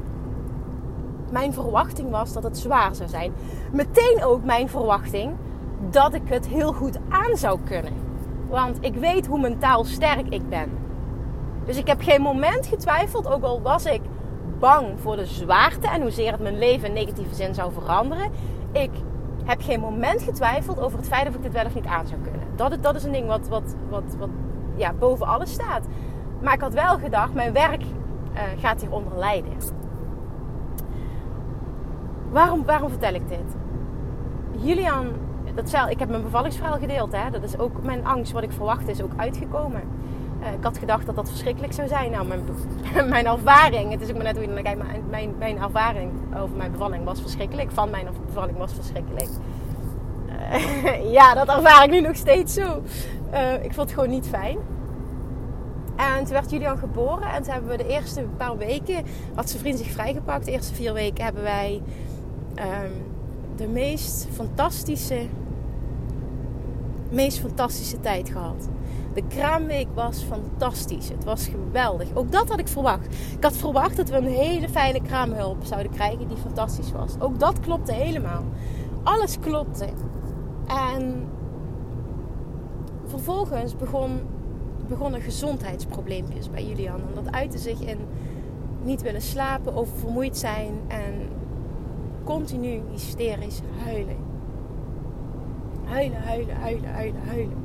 mijn 1.32 1.54
verwachting 1.54 2.10
was 2.10 2.34
dat 2.34 2.44
het 2.44 2.58
zwaar 2.58 2.96
zou 2.96 3.10
zijn. 3.10 3.34
Meteen 3.72 4.24
ook 4.24 4.44
mijn 4.44 4.70
verwachting 4.70 5.34
dat 5.90 6.14
ik 6.14 6.22
het 6.26 6.48
heel 6.48 6.74
goed 6.74 6.98
aan 7.10 7.38
zou 7.38 7.60
kunnen. 7.66 8.07
Want 8.50 8.78
ik 8.82 8.96
weet 8.96 9.28
hoe 9.28 9.40
mentaal 9.40 9.84
sterk 9.84 10.30
ik 10.30 10.50
ben. 10.50 10.70
Dus 11.66 11.78
ik 11.78 11.88
heb 11.88 12.02
geen 12.02 12.22
moment 12.22 12.66
getwijfeld, 12.66 13.28
ook 13.28 13.44
al 13.44 13.62
was 13.62 13.86
ik 13.86 14.02
bang 14.60 15.00
voor 15.00 15.16
de 15.16 15.26
zwaarte 15.26 15.88
en 15.88 16.02
hoezeer 16.02 16.32
het 16.32 16.42
mijn 16.42 16.58
leven 16.58 16.88
in 16.88 16.94
negatieve 16.94 17.36
zin 17.36 17.54
zou 17.54 17.72
veranderen. 17.72 18.32
Ik 18.72 18.92
heb 19.44 19.62
geen 19.62 19.80
moment 19.80 20.22
getwijfeld 20.22 20.80
over 20.80 20.98
het 20.98 21.08
feit 21.08 21.28
of 21.28 21.36
ik 21.36 21.42
dit 21.42 21.52
wel 21.52 21.66
of 21.66 21.76
niet 21.76 21.86
aan 21.86 22.08
zou 22.08 22.22
kunnen. 22.22 22.48
Dat, 22.56 22.78
dat 22.82 22.96
is 22.96 23.04
een 23.04 23.12
ding 23.12 23.28
wat, 23.28 23.48
wat, 23.48 23.76
wat, 23.90 24.16
wat 24.20 24.30
ja, 24.76 24.94
boven 24.94 25.28
alles 25.28 25.52
staat. 25.52 25.86
Maar 26.42 26.54
ik 26.54 26.62
had 26.62 26.74
wel 26.74 26.98
gedacht, 26.98 27.34
mijn 27.34 27.54
werk 27.54 27.82
uh, 27.82 28.42
gaat 28.60 28.82
hieronder 28.82 29.18
lijden. 29.18 29.54
Waarom, 32.32 32.66
waarom 32.66 32.90
vertel 32.90 33.14
ik 33.14 33.28
dit? 33.28 33.56
Julian, 34.52 35.08
dat 35.58 35.70
zei, 35.70 35.90
ik 35.90 36.00
heb 36.00 36.10
mijn 36.10 36.24
bevallingsverhaal 36.24 36.78
gedeeld. 36.78 37.12
Hè? 37.12 37.30
Dat 37.30 37.44
is 37.44 37.58
ook 37.58 37.84
mijn 37.84 38.06
angst, 38.06 38.32
wat 38.32 38.44
ik 38.44 38.52
verwacht, 38.52 38.88
is 38.88 39.02
ook 39.02 39.12
uitgekomen. 39.16 39.82
Uh, 40.42 40.54
ik 40.54 40.64
had 40.64 40.78
gedacht 40.78 41.06
dat 41.06 41.16
dat 41.16 41.30
verschrikkelijk 41.30 41.74
zou 41.74 41.88
zijn. 41.88 42.12
Nou, 42.12 42.28
mijn, 42.28 42.44
mijn 43.10 43.26
ervaring, 43.26 43.92
het 43.92 44.02
is 44.02 44.10
ook 44.10 44.16
maar 44.16 44.24
net 44.24 44.36
hoe 44.36 44.46
je 44.46 44.52
naar 44.52 44.64
kijkt, 44.64 44.84
mijn, 44.84 45.04
mijn, 45.10 45.36
mijn 45.38 45.62
ervaring 45.62 46.12
over 46.38 46.58
mijn 46.58 46.72
bevalling 46.72 47.04
was 47.04 47.22
verschrikkelijk. 47.22 47.72
Van 47.72 47.90
mijn 47.90 48.08
bevalling 48.26 48.58
was 48.58 48.74
verschrikkelijk. 48.74 49.30
Uh, 50.30 51.12
ja, 51.18 51.34
dat 51.34 51.48
ervaar 51.48 51.84
ik 51.84 51.90
nu 51.90 52.02
nog 52.02 52.16
steeds 52.16 52.54
zo. 52.54 52.82
Uh, 53.34 53.54
ik 53.54 53.74
vond 53.74 53.90
het 53.90 53.92
gewoon 53.92 54.10
niet 54.10 54.28
fijn. 54.28 54.58
En 55.96 56.24
toen 56.24 56.34
werd 56.34 56.52
Julian 56.52 56.78
geboren. 56.78 57.34
En 57.34 57.44
toen 57.44 57.54
hebben 57.54 57.72
we 57.72 57.78
de 57.78 57.88
eerste 57.88 58.24
paar 58.38 58.58
weken, 58.58 59.06
had 59.36 59.50
zijn 59.50 59.62
vriend 59.62 59.78
zich 59.78 59.92
vrijgepakt. 59.92 60.46
De 60.46 60.52
eerste 60.52 60.74
vier 60.74 60.94
weken 60.94 61.24
hebben 61.24 61.44
wij 61.44 61.82
um, 62.56 62.92
de 63.58 63.68
meest 63.68 64.28
fantastische, 64.34 65.26
meest 67.12 67.40
fantastische 67.40 68.00
tijd 68.00 68.30
gehad. 68.30 68.70
De 69.14 69.24
kraamweek 69.28 69.88
was 69.94 70.24
fantastisch. 70.24 71.10
Het 71.10 71.24
was 71.24 71.48
geweldig. 71.48 72.08
Ook 72.14 72.32
dat 72.32 72.50
had 72.50 72.60
ik 72.60 72.68
verwacht. 72.68 73.06
Ik 73.38 73.44
had 73.44 73.58
verwacht 73.58 73.98
dat 73.98 74.10
we 74.10 74.16
een 74.16 74.26
hele 74.26 74.70
fijne 74.70 75.02
kraamhulp 75.02 75.66
zouden 75.66 75.92
krijgen 75.92 76.28
die 76.28 76.38
fantastisch 76.38 76.92
was. 76.92 77.20
Ook 77.20 77.40
dat 77.40 77.60
klopte 77.60 77.94
helemaal. 77.94 78.44
Alles 79.04 79.40
klopte. 79.40 79.88
En 80.68 81.28
vervolgens 83.06 83.76
begon, 83.76 84.20
begonnen 84.88 85.22
gezondheidsprobleempjes 85.22 86.50
bij 86.50 86.66
Julian. 86.66 87.00
En 87.00 87.24
dat 87.24 87.34
uitte 87.34 87.58
zich 87.58 87.80
in 87.80 87.98
niet 88.84 89.02
willen 89.02 89.22
slapen, 89.22 89.76
oververmoeid 89.76 90.38
zijn 90.38 90.74
en 90.88 91.14
continu 92.24 92.82
hysterisch 92.92 93.62
huilen. 93.84 94.27
Huilen, 95.88 96.22
huilen, 96.22 96.56
huilen, 96.56 96.94
huilen, 96.94 97.22
huilen. 97.28 97.58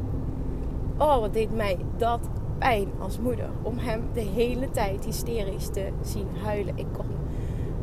Oh, 0.99 1.19
wat 1.19 1.33
deed 1.33 1.57
mij 1.57 1.79
dat 1.97 2.21
pijn 2.59 2.89
als 2.99 3.19
moeder. 3.19 3.49
Om 3.63 3.79
hem 3.79 4.03
de 4.13 4.21
hele 4.21 4.71
tijd 4.71 5.05
hysterisch 5.05 5.69
te 5.69 5.89
zien 6.03 6.27
huilen. 6.43 6.77
Ik 6.77 6.87
kon. 6.93 7.07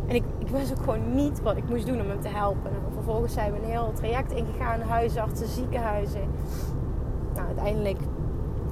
En 0.08 0.16
ik, 0.16 0.24
ik 0.38 0.48
wist 0.48 0.72
ook 0.72 0.84
gewoon 0.84 1.16
niet 1.16 1.42
wat 1.42 1.58
ik 1.58 1.70
moest 1.70 1.86
doen 1.86 2.02
om 2.02 2.10
hem 2.10 2.22
te 2.22 2.28
helpen. 2.28 2.72
En 2.72 2.94
vervolgens 2.94 3.34
zijn 3.34 3.52
we 3.52 3.58
een 3.58 3.70
heel 3.70 3.92
traject 3.94 4.32
ingegaan. 4.32 4.82
Huisartsen, 4.82 5.48
ziekenhuizen. 5.48 6.28
Nou, 7.36 7.48
uiteindelijk 7.48 8.00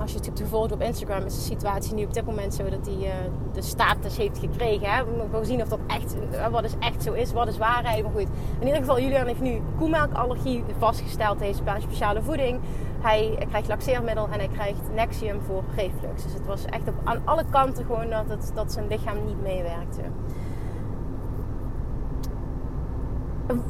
als 0.01 0.11
je 0.11 0.17
het 0.17 0.25
hebt 0.25 0.53
op 0.71 0.81
Instagram, 0.81 1.25
is 1.25 1.35
de 1.35 1.41
situatie 1.41 1.93
nu 1.93 2.03
op 2.03 2.13
dit 2.13 2.25
moment 2.25 2.53
zo 2.53 2.69
dat 2.69 2.85
hij 2.85 2.95
uh, 2.95 3.13
de 3.53 3.61
status 3.61 4.17
heeft 4.17 4.39
gekregen. 4.39 4.89
Hè? 4.89 5.05
We 5.05 5.11
moeten 5.17 5.45
zien 5.45 5.61
of 5.61 5.67
dat 5.67 5.79
echt, 5.87 6.15
uh, 6.31 6.47
wat 6.47 6.63
is 6.63 6.73
echt 6.79 7.03
zo 7.03 7.13
is, 7.13 7.31
wat 7.31 7.47
is 7.47 7.57
waarheid. 7.57 8.03
Maar 8.03 8.11
goed, 8.11 8.27
in 8.59 8.65
ieder 8.65 8.79
geval, 8.79 8.99
Julian 8.99 9.27
heeft 9.27 9.41
nu 9.41 9.61
koemelkallergie 9.77 10.63
vastgesteld. 10.77 11.39
Heeft 11.39 11.61
speciale 11.79 12.21
voeding. 12.21 12.59
Hij 12.99 13.45
krijgt 13.49 13.67
laxeermiddel 13.67 14.27
en 14.31 14.39
hij 14.39 14.47
krijgt 14.47 14.93
Nexium 14.93 15.41
voor 15.41 15.63
reflux. 15.75 16.23
Dus 16.23 16.33
het 16.33 16.45
was 16.45 16.65
echt 16.65 16.87
op, 16.87 16.95
aan 17.03 17.21
alle 17.25 17.43
kanten 17.49 17.85
gewoon 17.85 18.09
dat, 18.09 18.25
het, 18.27 18.51
dat 18.53 18.71
zijn 18.71 18.87
lichaam 18.87 19.25
niet 19.25 19.41
meewerkte. 19.41 20.01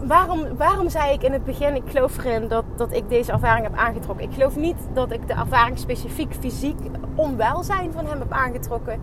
Waarom, 0.03 0.57
waarom 0.57 0.89
zei 0.89 1.13
ik 1.13 1.23
in 1.23 1.31
het 1.31 1.43
begin, 1.43 1.75
ik 1.75 1.89
geloof 1.89 2.17
erin 2.17 2.47
dat, 2.47 2.63
dat 2.75 2.93
ik 2.93 3.09
deze 3.09 3.31
ervaring 3.31 3.65
heb 3.65 3.75
aangetrokken. 3.75 4.25
Ik 4.25 4.33
geloof 4.33 4.55
niet 4.55 4.87
dat 4.93 5.11
ik 5.11 5.27
de 5.27 5.33
ervaring 5.33 5.77
specifiek 5.77 6.33
fysiek 6.33 6.77
onwelzijn 7.15 7.91
van 7.91 8.05
hem 8.05 8.19
heb 8.19 8.31
aangetrokken. 8.31 8.99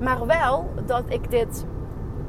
Maar 0.00 0.26
wel 0.26 0.70
dat 0.86 1.04
ik 1.08 1.30
dit, 1.30 1.66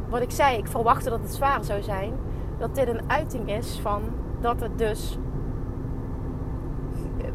wat 0.09 0.21
ik 0.21 0.31
zei, 0.31 0.57
ik 0.57 0.67
verwachtte 0.67 1.09
dat 1.09 1.19
het 1.21 1.33
zwaar 1.33 1.63
zou 1.63 1.81
zijn. 1.81 2.13
Dat 2.57 2.75
dit 2.75 2.87
een 2.87 3.01
uiting 3.07 3.51
is 3.51 3.79
van 3.81 4.01
dat 4.41 4.61
het 4.61 4.77
dus, 4.77 5.17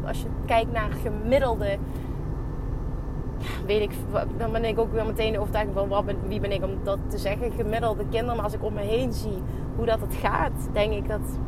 als 0.05 0.21
je 0.21 0.27
kijkt 0.45 0.71
naar 0.71 0.89
gemiddelde 1.03 1.77
weet 3.65 3.81
ik, 3.81 3.91
dan 4.37 4.51
ben 4.51 4.65
ik 4.65 4.79
ook 4.79 4.91
weer 4.91 5.05
meteen 5.05 5.39
overtuigd 5.39 5.69
van 5.73 5.87
wat 5.87 6.03
wie 6.27 6.39
ben 6.39 6.51
ik 6.51 6.63
om 6.63 6.77
dat 6.83 6.99
te 7.07 7.17
zeggen. 7.17 7.51
Gemiddelde 7.51 8.03
kinderen, 8.09 8.35
maar 8.35 8.43
als 8.43 8.53
ik 8.53 8.63
om 8.63 8.73
me 8.73 8.81
heen 8.81 9.13
zie 9.13 9.41
hoe 9.75 9.85
dat 9.85 10.01
het 10.01 10.15
gaat, 10.15 10.69
denk 10.71 10.93
ik 10.93 11.07
dat, 11.07 11.39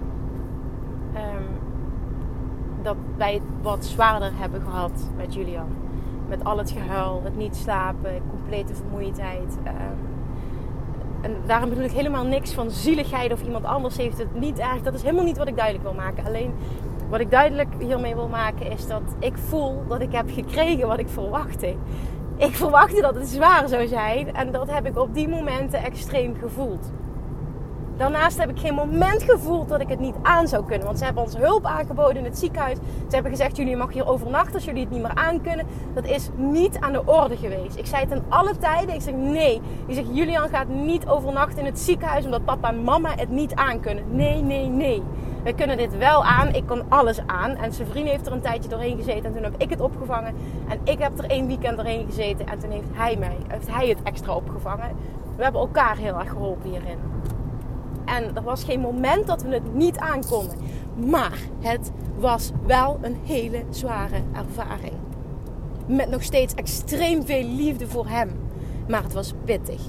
um, 1.16 1.48
dat 2.82 2.96
wij 3.18 3.34
het 3.34 3.44
wat 3.62 3.86
zwaarder 3.86 4.32
hebben 4.36 4.62
gehad 4.62 5.10
met 5.18 5.34
Julian. 5.34 5.68
Met 6.28 6.44
al 6.44 6.58
het 6.58 6.72
gehuil, 6.72 7.22
het 7.24 7.38
niet 7.38 7.56
slapen, 7.56 8.22
complete 8.30 8.76
vermoeidheid. 8.76 9.58
Um, 9.68 10.14
en 11.22 11.36
daarom 11.46 11.70
bedoel 11.70 11.84
ik 11.84 11.92
helemaal 11.92 12.26
niks 12.26 12.54
van 12.54 12.72
zieligheid 12.72 13.32
of 13.32 13.44
iemand 13.44 13.66
anders 13.66 13.98
heeft 13.98 14.18
het 14.18 14.40
niet 14.40 14.60
erg. 14.60 14.82
Dat 14.82 14.94
is 14.94 15.02
helemaal 15.02 15.24
niet 15.24 15.38
wat 15.38 15.48
ik 15.48 15.56
duidelijk 15.56 15.84
wil 15.84 15.94
maken. 15.94 16.26
Alleen 16.26 16.54
wat 17.10 17.20
ik 17.20 17.32
duidelijk 17.32 17.70
hiermee 17.80 18.16
wil 18.16 18.28
maken 18.28 18.72
is 18.72 18.88
dat 18.88 19.02
ik 19.20 19.38
voel 19.38 19.84
dat 19.88 20.02
ik 20.02 20.12
heb 20.12 20.30
gekregen 20.32 20.88
wat 20.88 21.00
ik 21.00 21.10
verwachtte. 21.10 21.76
Ik 22.38 22.56
verwachtte 22.56 23.02
dat 23.02 23.16
het 23.16 23.28
zwaar 23.28 23.68
zou 23.68 23.88
zijn 23.88 24.36
en 24.36 24.52
dat 24.52 24.72
heb 24.72 24.86
ik 24.86 24.98
op 24.98 25.14
die 25.14 25.28
momenten 25.28 25.84
extreem 25.84 26.36
gevoeld. 26.36 26.92
Daarnaast 27.98 28.38
heb 28.38 28.50
ik 28.50 28.60
geen 28.60 28.74
moment 28.74 29.24
gevoeld 29.24 29.70
dat 29.70 29.82
ik 29.82 29.90
het 29.90 30.00
niet 30.00 30.16
aan 30.22 30.48
zou 30.48 30.66
kunnen. 30.66 30.86
Want 30.86 30.98
ze 30.98 31.06
hebben 31.06 31.24
ons 31.24 31.38
hulp 31.38 31.66
aangeboden 31.66 32.18
in 32.18 32.24
het 32.24 32.38
ziekenhuis. 32.38 32.78
Ze 32.78 33.14
hebben 33.14 33.32
gezegd: 33.32 33.58
jullie 33.58 33.76
mag 33.76 33.94
hier 33.94 34.08
overnachten 34.08 34.54
als 34.54 34.66
jullie 34.66 34.82
het 34.82 34.92
niet 34.92 35.02
meer 35.02 35.16
aankunnen. 35.16 35.66
Dat 35.94 36.06
is 36.06 36.30
niet 36.36 36.80
aan 36.80 36.92
de 36.92 37.06
orde 37.06 37.38
geweest. 37.38 37.78
Ik 37.78 37.86
zei 37.86 38.04
het 38.04 38.12
in 38.12 38.24
alle 38.30 38.58
tijden. 38.58 38.96
Ik 38.96 39.02
zeg 39.02 39.14
nee. 39.14 39.62
Ik 39.86 39.96
zeg: 39.96 40.06
Julian 40.12 40.50
gaat 40.50 40.68
niet 40.68 41.08
overnachten 41.08 41.60
in 41.60 41.66
het 41.66 41.80
ziekenhuis 41.80 42.26
omdat 42.26 42.46
papa 42.46 42.70
en 42.70 42.84
mama 42.84 43.10
het 43.16 43.30
niet 43.30 43.54
aankunnen. 43.56 44.04
Nee, 44.16 44.42
nee, 44.42 44.68
nee. 44.68 45.04
We 45.44 45.54
kunnen 45.54 45.78
dit 45.78 45.98
wel 45.98 46.24
aan. 46.24 46.54
Ik 46.54 46.66
kan 46.66 46.84
alles 46.90 47.20
aan. 47.26 47.56
En 47.56 47.74
zijn 47.74 47.88
vriend 47.88 48.08
heeft 48.08 48.28
er 48.28 48.34
een 48.34 48.42
tijdje 48.42 48.70
doorheen 48.70 48.98
gezeten. 48.98 49.26
En 49.26 49.34
toen 49.34 49.44
heb 49.44 49.56
ik 49.58 49.70
het 49.70 49.82
opgevangen. 49.82 50.36
En 50.68 50.80
ik 50.84 51.00
heb 51.00 51.18
er 51.18 51.30
één 51.30 51.48
weekend 51.48 51.78
doorheen 51.78 52.06
gezeten. 52.06 52.48
En 52.48 52.60
toen 52.60 52.72
heeft 52.72 52.88
hij 52.92 53.16
mij, 53.18 53.38
heeft 53.48 53.72
hij 53.72 53.88
het 53.88 53.98
extra 54.04 54.34
opgevangen. 54.34 54.90
We 55.36 55.44
hebben 55.44 55.62
elkaar 55.62 55.98
heel 55.98 56.20
erg 56.20 56.30
geholpen 56.30 56.70
hierin. 56.70 56.98
En 58.06 58.36
er 58.36 58.44
was 58.44 58.64
geen 58.64 58.80
moment 58.80 59.28
dat 59.28 59.42
we 59.42 59.54
het 59.54 59.74
niet 59.74 59.98
aankonden. 59.98 60.58
Maar 60.96 61.40
het 61.60 61.92
was 62.18 62.52
wel 62.66 63.00
een 63.02 63.18
hele 63.24 63.64
zware 63.70 64.22
ervaring. 64.34 64.94
Met 65.88 66.10
nog 66.10 66.24
steeds 66.24 66.54
extreem 66.54 67.26
veel 67.26 67.44
liefde 67.44 67.88
voor 67.88 68.08
hem. 68.08 68.30
Maar 68.88 69.04
het 69.04 69.14
was 69.14 69.34
pittig. 69.44 69.82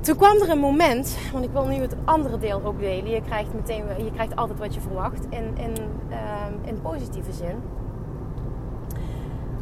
Toen 0.00 0.16
kwam 0.16 0.36
er 0.36 0.50
een 0.50 0.58
moment, 0.58 1.16
want 1.32 1.44
ik 1.44 1.50
wil 1.50 1.66
nu 1.66 1.74
het 1.74 1.96
andere 2.04 2.38
deel 2.38 2.62
ook 2.64 2.78
delen. 2.78 3.10
Je 3.10 3.22
krijgt, 3.22 3.54
meteen, 3.54 3.84
je 4.04 4.10
krijgt 4.12 4.36
altijd 4.36 4.58
wat 4.58 4.74
je 4.74 4.80
verwacht 4.80 5.24
in, 5.28 5.56
in, 5.56 5.72
uh, 6.10 6.16
in 6.64 6.80
positieve 6.80 7.32
zin. 7.32 7.56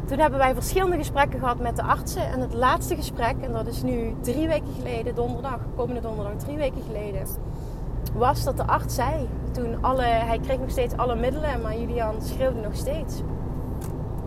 Toen 0.09 0.19
hebben 0.19 0.39
wij 0.39 0.53
verschillende 0.53 0.97
gesprekken 0.97 1.39
gehad 1.39 1.59
met 1.59 1.75
de 1.75 1.83
artsen. 1.83 2.31
En 2.31 2.39
het 2.39 2.53
laatste 2.53 2.95
gesprek, 2.95 3.35
en 3.41 3.51
dat 3.51 3.67
is 3.67 3.81
nu 3.81 4.15
drie 4.21 4.47
weken 4.47 4.73
geleden, 4.77 5.15
donderdag, 5.15 5.59
komende 5.75 6.01
donderdag, 6.01 6.35
drie 6.35 6.57
weken 6.57 6.81
geleden, 6.81 7.27
was 8.13 8.43
dat 8.43 8.57
de 8.57 8.67
arts 8.67 8.95
zei. 8.95 9.27
Toen 9.51 9.83
alle, 9.83 10.01
hij 10.01 10.39
kreeg 10.39 10.59
nog 10.59 10.69
steeds 10.69 10.97
alle 10.97 11.15
middelen, 11.15 11.61
maar 11.61 11.77
Julian 11.77 12.21
schreeuwde 12.21 12.59
nog 12.59 12.75
steeds. 12.75 13.21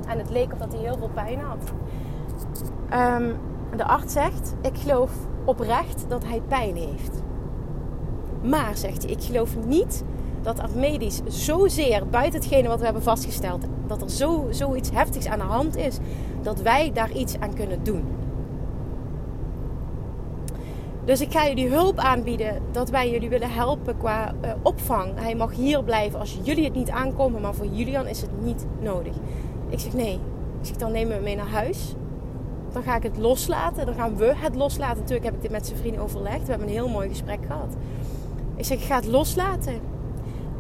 En 0.07 0.19
het 0.19 0.31
leek 0.31 0.53
of 0.53 0.59
dat 0.59 0.73
hij 0.73 0.83
heel 0.83 0.97
veel 0.97 1.11
pijn 1.15 1.41
had. 1.41 1.73
Um, 3.21 3.37
de 3.77 3.85
arts 3.85 4.13
zegt: 4.13 4.55
Ik 4.61 4.79
geloof 4.79 5.13
oprecht 5.45 6.05
dat 6.09 6.25
hij 6.25 6.43
pijn 6.49 6.77
heeft. 6.77 7.23
Maar, 8.43 8.77
zegt 8.77 9.03
hij, 9.03 9.13
ik 9.13 9.23
geloof 9.23 9.57
niet 9.67 10.05
dat 10.43 10.59
er 10.59 10.69
medisch 10.75 11.21
zozeer 11.27 12.07
buiten 12.07 12.41
hetgene 12.41 12.69
wat 12.69 12.79
we 12.79 12.85
hebben 12.85 13.03
vastgesteld, 13.03 13.65
dat 13.87 14.03
er 14.03 14.11
zo, 14.11 14.47
zoiets 14.51 14.91
heftigs 14.93 15.27
aan 15.27 15.39
de 15.39 15.45
hand 15.45 15.77
is, 15.77 15.99
dat 16.43 16.61
wij 16.61 16.91
daar 16.93 17.13
iets 17.13 17.39
aan 17.39 17.55
kunnen 17.55 17.85
doen. 17.85 18.05
Dus 21.05 21.21
ik 21.21 21.33
ga 21.33 21.49
jullie 21.49 21.69
hulp 21.69 21.99
aanbieden 21.99 22.63
dat 22.71 22.91
wij 22.91 23.11
jullie 23.11 23.29
willen 23.29 23.51
helpen 23.51 23.97
qua 23.97 24.35
uh, 24.45 24.51
opvang. 24.63 25.13
Hij 25.15 25.35
mag 25.35 25.55
hier 25.55 25.85
blijven 25.85 26.19
als 26.19 26.39
jullie 26.43 26.65
het 26.65 26.75
niet 26.75 26.91
aankomen, 26.91 27.41
maar 27.41 27.55
voor 27.55 27.67
Julian 27.67 28.07
is 28.07 28.21
het 28.21 28.43
niet 28.43 28.67
nodig. 28.81 29.15
Ik 29.69 29.79
zeg 29.79 29.93
nee. 29.93 30.21
Ik 30.61 30.69
zeg 30.69 30.77
dan 30.77 30.93
nemen 30.93 31.17
we 31.17 31.23
mee 31.23 31.37
naar 31.37 31.51
huis. 31.51 31.95
Dan 32.73 32.83
ga 32.83 32.97
ik 32.97 33.03
het 33.03 33.17
loslaten. 33.17 33.87
Dan 33.87 33.95
gaan 33.95 34.17
we 34.17 34.33
het 34.37 34.55
loslaten. 34.55 34.99
Natuurlijk 34.99 35.25
heb 35.25 35.35
ik 35.35 35.43
dit 35.43 35.51
met 35.51 35.67
zijn 35.67 35.79
vriend 35.79 35.99
overlegd. 35.99 36.43
We 36.43 36.51
hebben 36.51 36.69
een 36.69 36.75
heel 36.75 36.89
mooi 36.89 37.09
gesprek 37.09 37.39
gehad. 37.47 37.77
Ik 38.57 38.65
zeg, 38.65 38.79
ik 38.79 38.85
ga 38.85 38.97
het 38.97 39.07
loslaten. 39.07 39.92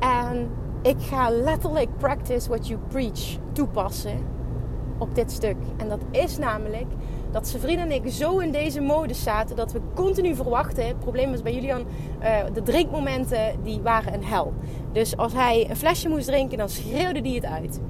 En 0.02 0.50
ik 0.82 0.96
ga 0.98 1.30
letterlijk 1.30 1.98
practice 1.98 2.48
what 2.48 2.66
you 2.68 2.80
preach 2.88 3.38
toepassen 3.52 4.18
op 4.98 5.14
dit 5.14 5.32
stuk. 5.32 5.56
En 5.76 5.88
dat 5.88 6.00
is 6.10 6.38
namelijk 6.38 6.86
dat 7.30 7.48
zijn 7.48 7.62
vriend 7.62 7.78
en 7.78 7.90
ik 7.90 8.02
zo 8.08 8.38
in 8.38 8.52
deze 8.52 8.80
modus 8.80 9.22
zaten 9.22 9.56
dat 9.56 9.72
we 9.72 9.80
continu 9.94 10.34
verwachten. 10.34 10.86
Het 10.86 10.98
probleem 10.98 11.30
was 11.30 11.42
bij 11.42 11.54
Julian, 11.54 11.84
uh, 12.22 12.38
de 12.52 12.62
drinkmomenten 12.62 13.62
die 13.62 13.80
waren 13.80 14.14
een 14.14 14.24
hel. 14.24 14.52
Dus 14.92 15.16
als 15.16 15.32
hij 15.32 15.66
een 15.70 15.76
flesje 15.76 16.08
moest 16.08 16.26
drinken, 16.26 16.58
dan 16.58 16.68
schreeuwde 16.68 17.20
hij 17.20 17.34
het 17.34 17.44
uit. 17.44 17.80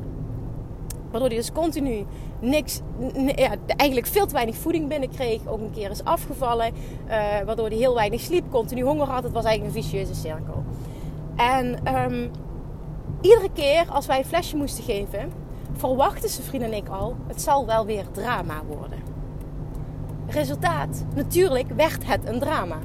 Waardoor 1.11 1.29
hij 1.29 1.39
dus 1.39 1.53
continu 1.53 2.05
niks, 2.41 2.81
ja, 3.37 3.55
eigenlijk 3.77 4.07
veel 4.07 4.27
te 4.27 4.33
weinig 4.33 4.57
voeding 4.57 4.89
binnenkreeg. 4.89 5.47
Ook 5.47 5.61
een 5.61 5.71
keer 5.71 5.91
is 5.91 6.05
afgevallen. 6.05 6.73
Uh, 7.07 7.11
waardoor 7.47 7.69
hij 7.69 7.77
heel 7.77 7.95
weinig 7.95 8.21
sliep, 8.21 8.51
continu 8.51 8.83
honger 8.83 9.07
had. 9.07 9.23
Het 9.23 9.33
was 9.33 9.45
eigenlijk 9.45 9.77
een 9.77 9.83
vicieuze 9.83 10.15
cirkel. 10.15 10.65
En 11.37 11.95
um, 11.97 12.31
iedere 13.21 13.51
keer 13.55 13.85
als 13.89 14.07
wij 14.07 14.19
een 14.19 14.25
flesje 14.25 14.57
moesten 14.57 14.85
geven, 14.85 15.33
verwachten 15.77 16.29
zijn 16.29 16.47
vriend 16.47 16.65
en 16.65 16.73
ik 16.73 16.89
al: 16.89 17.17
het 17.27 17.43
zal 17.43 17.67
wel 17.67 17.87
weer 17.87 18.05
drama 18.13 18.63
worden. 18.67 18.99
Resultaat: 20.27 21.05
natuurlijk 21.15 21.69
werd 21.77 22.07
het 22.07 22.27
een 22.27 22.39
drama. 22.39 22.79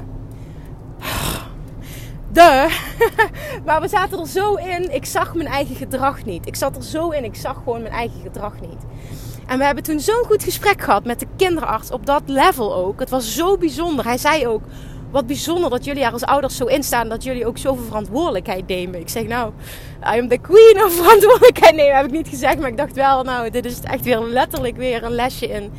De. 2.31 2.77
maar 3.65 3.81
we 3.81 3.87
zaten 3.87 4.19
er 4.19 4.27
zo 4.27 4.55
in. 4.55 4.93
Ik 4.93 5.05
zag 5.05 5.35
mijn 5.35 5.49
eigen 5.49 5.75
gedrag 5.75 6.25
niet. 6.25 6.47
Ik 6.47 6.55
zat 6.55 6.75
er 6.75 6.83
zo 6.83 7.09
in. 7.09 7.23
Ik 7.23 7.35
zag 7.35 7.55
gewoon 7.55 7.81
mijn 7.81 7.93
eigen 7.93 8.21
gedrag 8.21 8.61
niet. 8.61 8.85
En 9.47 9.57
we 9.57 9.65
hebben 9.65 9.83
toen 9.83 9.99
zo'n 9.99 10.25
goed 10.25 10.43
gesprek 10.43 10.81
gehad 10.81 11.05
met 11.05 11.19
de 11.19 11.27
kinderarts 11.35 11.91
op 11.91 12.05
dat 12.05 12.21
level 12.25 12.75
ook. 12.75 12.99
Het 12.99 13.09
was 13.09 13.35
zo 13.35 13.57
bijzonder. 13.57 14.05
Hij 14.05 14.17
zei 14.17 14.47
ook: 14.47 14.61
Wat 15.11 15.27
bijzonder 15.27 15.69
dat 15.69 15.85
jullie 15.85 16.03
er 16.03 16.11
als 16.11 16.23
ouders 16.23 16.55
zo 16.55 16.65
in 16.65 16.83
staan 16.83 17.09
dat 17.09 17.23
jullie 17.23 17.45
ook 17.45 17.57
zoveel 17.57 17.85
verantwoordelijkheid 17.85 18.67
nemen. 18.67 18.99
Ik 18.99 19.09
zeg 19.09 19.27
nou, 19.27 19.51
I 20.01 20.19
am 20.19 20.27
the 20.27 20.37
queen 20.37 20.83
of 20.85 20.93
verantwoordelijkheid 20.93 21.75
nemen, 21.75 21.95
heb 21.95 22.05
ik 22.05 22.11
niet 22.11 22.27
gezegd. 22.27 22.59
Maar 22.59 22.69
ik 22.69 22.77
dacht 22.77 22.95
wel, 22.95 23.23
nou, 23.23 23.49
dit 23.49 23.65
is 23.65 23.79
echt 23.79 24.03
weer 24.03 24.19
letterlijk 24.19 24.77
weer 24.77 25.03
een 25.03 25.11
lesje 25.11 25.47
in. 25.47 25.71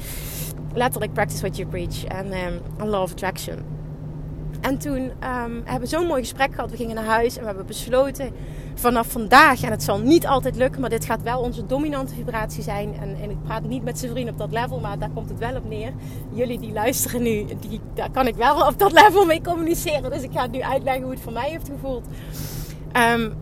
Letterlijk 0.74 1.12
practice 1.12 1.40
what 1.40 1.56
you 1.56 1.68
preach 1.68 2.04
en 2.04 2.32
um, 2.78 2.88
law 2.88 3.02
of 3.02 3.12
attraction. 3.12 3.56
En 4.60 4.78
toen 4.78 5.02
um, 5.02 5.62
hebben 5.64 5.80
we 5.80 5.86
zo'n 5.86 6.06
mooi 6.06 6.20
gesprek 6.20 6.54
gehad. 6.54 6.70
We 6.70 6.76
gingen 6.76 6.94
naar 6.94 7.04
huis 7.04 7.34
en 7.34 7.40
we 7.40 7.46
hebben 7.46 7.66
besloten 7.66 8.32
vanaf 8.78 9.06
vandaag, 9.10 9.62
en 9.62 9.70
het 9.70 9.82
zal 9.82 9.98
niet 9.98 10.26
altijd 10.26 10.56
lukken, 10.56 10.80
maar 10.80 10.90
dit 10.90 11.04
gaat 11.04 11.22
wel 11.22 11.40
onze 11.40 11.66
dominante 11.66 12.14
vibratie 12.14 12.62
zijn. 12.62 12.94
En, 13.00 13.16
en 13.22 13.30
ik 13.30 13.42
praat 13.42 13.62
niet 13.62 13.82
met 13.82 13.98
zijn 13.98 14.10
vriend 14.10 14.30
op 14.30 14.38
dat 14.38 14.52
level, 14.52 14.80
maar 14.80 14.98
daar 14.98 15.10
komt 15.14 15.28
het 15.28 15.38
wel 15.38 15.56
op 15.56 15.68
neer. 15.68 15.92
Jullie 16.32 16.58
die 16.58 16.72
luisteren 16.72 17.22
nu, 17.22 17.46
die, 17.60 17.80
daar 17.94 18.10
kan 18.10 18.26
ik 18.26 18.34
wel 18.34 18.66
op 18.66 18.78
dat 18.78 18.92
level 18.92 19.24
mee 19.24 19.42
communiceren. 19.42 20.10
Dus 20.10 20.22
ik 20.22 20.32
ga 20.32 20.42
het 20.42 20.50
nu 20.50 20.62
uitleggen 20.62 21.02
hoe 21.02 21.12
het 21.12 21.20
voor 21.20 21.32
mij 21.32 21.50
heeft 21.50 21.68
gevoeld. 21.68 22.06
Um, 22.96 23.34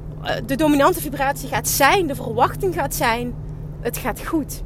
de 0.46 0.56
dominante 0.56 1.00
vibratie 1.00 1.48
gaat 1.48 1.68
zijn, 1.68 2.06
de 2.06 2.14
verwachting 2.14 2.74
gaat 2.74 2.94
zijn, 2.94 3.34
het 3.80 3.96
gaat 3.96 4.26
goed. 4.26 4.62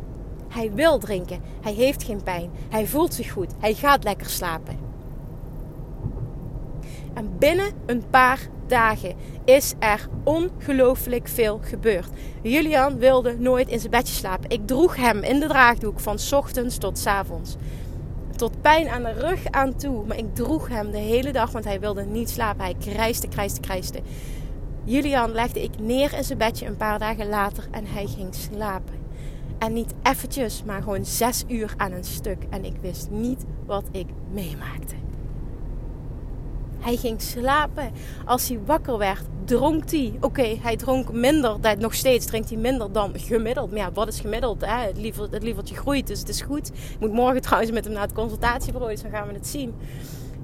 Hij 0.48 0.72
wil 0.74 0.98
drinken, 0.98 1.40
hij 1.60 1.72
heeft 1.72 2.02
geen 2.02 2.22
pijn, 2.22 2.50
hij 2.68 2.86
voelt 2.86 3.14
zich 3.14 3.32
goed, 3.32 3.52
hij 3.58 3.74
gaat 3.74 4.04
lekker 4.04 4.26
slapen. 4.26 4.78
En 7.14 7.30
binnen 7.38 7.72
een 7.86 8.02
paar 8.10 8.40
dagen 8.70 9.14
is 9.44 9.74
er 9.78 10.08
ongelooflijk 10.24 11.28
veel 11.28 11.60
gebeurd. 11.62 12.08
Julian 12.42 12.98
wilde 12.98 13.38
nooit 13.38 13.68
in 13.68 13.78
zijn 13.78 13.90
bedje 13.90 14.14
slapen. 14.14 14.50
Ik 14.50 14.66
droeg 14.66 14.96
hem 14.96 15.22
in 15.22 15.40
de 15.40 15.46
draagdoek 15.46 16.00
van 16.00 16.18
ochtends 16.30 16.78
tot 16.78 17.06
avonds. 17.06 17.56
Tot 18.36 18.60
pijn 18.60 18.88
aan 18.88 19.02
de 19.02 19.12
rug 19.12 19.46
aan 19.50 19.76
toe. 19.76 20.06
Maar 20.06 20.16
ik 20.16 20.34
droeg 20.34 20.68
hem 20.68 20.90
de 20.90 20.98
hele 20.98 21.32
dag, 21.32 21.50
want 21.50 21.64
hij 21.64 21.80
wilde 21.80 22.04
niet 22.04 22.30
slapen. 22.30 22.64
Hij 22.64 22.74
krijste, 22.78 23.28
krijste, 23.28 23.60
krijste. 23.60 24.00
Julian 24.84 25.32
legde 25.32 25.62
ik 25.62 25.78
neer 25.78 26.14
in 26.14 26.24
zijn 26.24 26.38
bedje 26.38 26.66
een 26.66 26.76
paar 26.76 26.98
dagen 26.98 27.28
later 27.28 27.68
en 27.70 27.86
hij 27.86 28.06
ging 28.06 28.34
slapen. 28.34 28.94
En 29.58 29.72
niet 29.72 29.94
eventjes, 30.02 30.62
maar 30.64 30.82
gewoon 30.82 31.04
zes 31.04 31.44
uur 31.48 31.74
aan 31.76 31.92
een 31.92 32.04
stuk. 32.04 32.46
En 32.50 32.64
ik 32.64 32.76
wist 32.80 33.10
niet 33.10 33.44
wat 33.66 33.84
ik 33.92 34.06
meemaakte. 34.32 34.94
Hij 36.80 36.96
ging 36.96 37.22
slapen. 37.22 37.92
Als 38.24 38.48
hij 38.48 38.58
wakker 38.64 38.98
werd, 38.98 39.22
dronk 39.44 39.90
hij. 39.90 40.12
Oké, 40.20 40.56
hij 40.60 40.76
dronk 40.76 41.12
minder. 41.12 41.56
Nog 41.78 41.94
steeds 41.94 42.26
drinkt 42.26 42.48
hij 42.50 42.58
minder 42.58 42.92
dan 42.92 43.12
gemiddeld. 43.16 43.70
Maar 43.70 43.78
ja, 43.78 43.92
wat 43.92 44.08
is 44.08 44.20
gemiddeld? 44.20 44.60
Hè? 44.66 44.86
Het, 44.86 44.98
liever, 44.98 45.28
het 45.30 45.42
lievertje 45.42 45.74
groeit, 45.74 46.06
dus 46.06 46.18
het 46.18 46.28
is 46.28 46.40
goed. 46.40 46.68
Ik 46.68 47.00
moet 47.00 47.12
morgen 47.12 47.40
trouwens 47.48 47.72
met 47.72 47.84
hem 47.84 47.92
naar 47.92 48.02
het 48.02 48.12
consultatiebureau, 48.12 48.92
dus 48.92 49.02
dan 49.02 49.10
gaan 49.10 49.26
we 49.26 49.34
het 49.34 49.46
zien. 49.46 49.74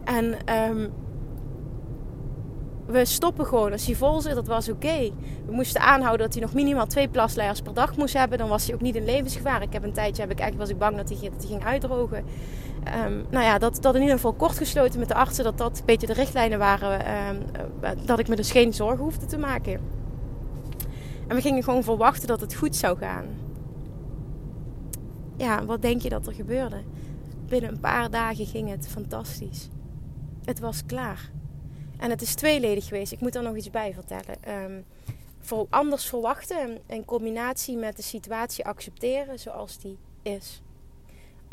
En 0.05 0.37
um, 0.68 0.92
we 2.87 3.05
stoppen 3.05 3.46
gewoon. 3.46 3.72
Als 3.72 3.87
hij 3.87 3.94
vol 3.94 4.20
zit, 4.20 4.35
dat 4.35 4.46
was 4.46 4.68
oké. 4.68 5.11
We 5.46 5.53
moesten 5.53 5.81
aanhouden 5.81 6.27
dat 6.27 6.35
hij 6.35 6.42
nog 6.42 6.55
minimaal 6.55 6.87
twee 6.87 7.09
plasleiers 7.09 7.61
per 7.61 7.75
dag 7.75 7.96
moest 7.96 8.14
hebben. 8.14 8.38
Dan 8.38 8.49
was 8.49 8.66
hij 8.66 8.75
ook 8.75 8.81
niet 8.81 8.96
in 8.96 9.05
levensgevaar. 9.05 9.62
Ik 9.62 9.72
heb 9.72 9.85
een 9.85 9.92
tijdje, 9.92 10.22
heb 10.22 10.31
ik, 10.31 10.38
eigenlijk 10.38 10.68
was 10.68 10.70
ik 10.70 10.79
bang 10.79 10.96
dat 10.96 11.09
hij, 11.09 11.31
dat 11.31 11.42
hij 11.42 11.51
ging 11.51 11.64
uitdrogen. 11.64 12.25
Um, 12.87 13.27
nou 13.31 13.44
ja, 13.44 13.59
dat, 13.59 13.83
dat 13.83 13.94
in 13.94 14.01
ieder 14.01 14.16
geval 14.16 14.33
kort 14.33 14.57
gesloten 14.57 14.99
met 14.99 15.09
de 15.09 15.14
artsen. 15.14 15.44
Dat 15.44 15.59
dat 15.59 15.79
een 15.79 15.85
beetje 15.85 16.07
de 16.07 16.12
richtlijnen 16.12 16.59
waren. 16.59 17.27
Um, 17.29 17.42
dat 18.05 18.18
ik 18.18 18.29
me 18.29 18.37
dus 18.37 18.51
geen 18.51 18.75
zorgen 18.75 19.05
hoefde 19.05 19.27
te 19.27 19.38
maken. 19.38 19.81
En 21.29 21.37
we 21.37 21.42
gingen 21.42 21.62
gewoon 21.62 21.83
verwachten 21.83 22.29
dat 22.29 22.40
het 22.40 22.55
goed 22.55 22.77
zou 22.77 22.99
gaan. 22.99 23.27
Ja, 25.37 25.64
wat 25.64 25.83
denk 25.83 26.03
je 26.03 26.09
dat 26.09 26.27
er 26.27 26.33
gebeurde? 26.33 26.83
Binnen 27.49 27.70
een 27.70 27.81
paar 27.81 28.11
dagen 28.11 28.46
ging 28.46 28.70
het 28.70 28.88
fantastisch. 28.88 29.68
Het 30.44 30.59
was 30.61 30.87
klaar. 30.87 31.31
En 31.96 32.11
het 32.11 32.22
is 32.22 32.35
tweeledig 32.35 32.87
geweest. 32.87 33.12
Ik 33.12 33.20
moet 33.20 33.35
er 33.35 33.42
nog 33.42 33.57
iets 33.57 33.70
bij 33.70 33.94
vertellen. 33.94 34.85
Voor 35.40 35.66
anders 35.70 36.07
verwachten 36.07 36.79
in 36.87 37.05
combinatie 37.05 37.77
met 37.77 37.96
de 37.96 38.03
situatie 38.03 38.64
accepteren 38.64 39.38
zoals 39.38 39.79
die 39.79 39.99
is. 40.22 40.62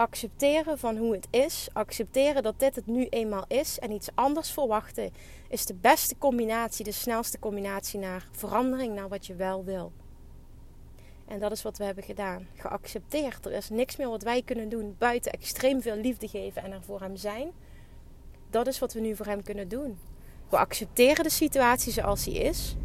Accepteren 0.04 0.78
van 0.78 0.98
hoe 0.98 1.14
het 1.14 1.28
is, 1.30 1.68
accepteren 1.74 2.44
dat 2.44 2.60
dit 2.60 2.76
het 2.76 2.88
nu 2.88 3.08
eenmaal 3.10 3.46
is 3.48 3.80
en 3.80 3.92
iets 3.92 4.10
anders 4.16 4.52
verwachten 4.52 5.12
is 5.50 5.66
de 5.66 5.74
beste 5.74 6.18
combinatie, 6.18 6.86
de 6.86 6.92
snelste 6.92 7.40
combinatie 7.40 8.00
naar 8.00 8.28
verandering, 8.32 8.96
naar 8.96 9.10
wat 9.10 9.26
je 9.26 9.36
wel 9.36 9.64
wil. 9.64 9.92
En 11.28 11.40
dat 11.40 11.52
is 11.52 11.62
wat 11.62 11.78
we 11.78 11.84
hebben 11.84 12.04
gedaan. 12.04 12.48
Geaccepteerd. 12.56 13.46
Er 13.46 13.52
is 13.52 13.70
niks 13.70 13.96
meer 13.96 14.10
wat 14.10 14.24
wij 14.24 14.42
kunnen 14.42 14.70
doen 14.70 14.96
buiten 14.98 15.32
extreem 15.32 15.82
veel 15.82 15.96
liefde 15.96 16.28
geven 16.28 16.64
en 16.64 16.72
er 16.72 16.84
voor 16.84 17.00
hem 17.00 17.16
zijn. 17.16 17.52
Dat 18.50 18.68
is 18.68 18.80
wat 18.80 18.94
we 18.94 19.00
nu 19.00 19.16
voor 19.16 19.26
hem 19.26 19.44
kunnen 19.44 19.68
doen. 19.68 20.00
We 20.50 20.58
accepteren 20.58 21.24
de 21.24 21.30
situatie 21.30 21.92
zoals 21.92 22.24
die 22.24 22.40
is. 22.40 22.76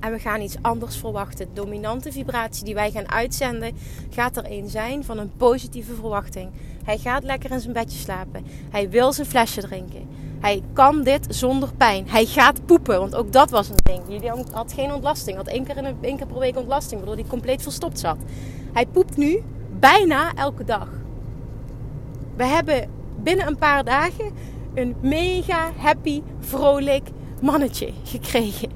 En 0.00 0.12
we 0.12 0.18
gaan 0.18 0.40
iets 0.40 0.56
anders 0.60 0.96
verwachten. 0.96 1.46
De 1.46 1.60
dominante 1.60 2.12
vibratie 2.12 2.64
die 2.64 2.74
wij 2.74 2.90
gaan 2.90 3.10
uitzenden 3.10 3.76
gaat 4.10 4.36
er 4.36 4.44
een 4.50 4.68
zijn 4.68 5.04
van 5.04 5.18
een 5.18 5.32
positieve 5.36 5.94
verwachting. 5.94 6.50
Hij 6.84 6.98
gaat 6.98 7.22
lekker 7.22 7.50
in 7.50 7.60
zijn 7.60 7.72
bedje 7.72 7.98
slapen. 7.98 8.44
Hij 8.70 8.90
wil 8.90 9.12
zijn 9.12 9.26
flesje 9.26 9.60
drinken. 9.60 10.08
Hij 10.40 10.62
kan 10.72 11.02
dit 11.02 11.26
zonder 11.28 11.72
pijn. 11.76 12.08
Hij 12.08 12.26
gaat 12.26 12.66
poepen, 12.66 12.98
want 12.98 13.14
ook 13.14 13.32
dat 13.32 13.50
was 13.50 13.68
een 13.68 13.76
ding. 13.82 14.02
Jullie 14.08 14.44
had 14.52 14.72
geen 14.72 14.92
ontlasting. 14.92 15.36
Had 15.36 15.46
één 15.46 15.64
keer, 15.64 15.76
in 15.76 15.84
een, 15.84 15.96
één 16.00 16.16
keer 16.16 16.26
per 16.26 16.38
week 16.38 16.56
ontlasting, 16.56 17.00
waardoor 17.00 17.18
hij 17.18 17.28
compleet 17.28 17.62
verstopt 17.62 17.98
zat. 17.98 18.16
Hij 18.72 18.86
poept 18.86 19.16
nu 19.16 19.42
bijna 19.78 20.34
elke 20.34 20.64
dag. 20.64 20.88
We 22.36 22.44
hebben 22.44 22.90
binnen 23.22 23.46
een 23.46 23.58
paar 23.58 23.84
dagen 23.84 24.32
een 24.74 24.96
mega 25.00 25.70
happy, 25.76 26.22
vrolijk 26.40 27.08
mannetje 27.40 27.92
gekregen. 28.04 28.70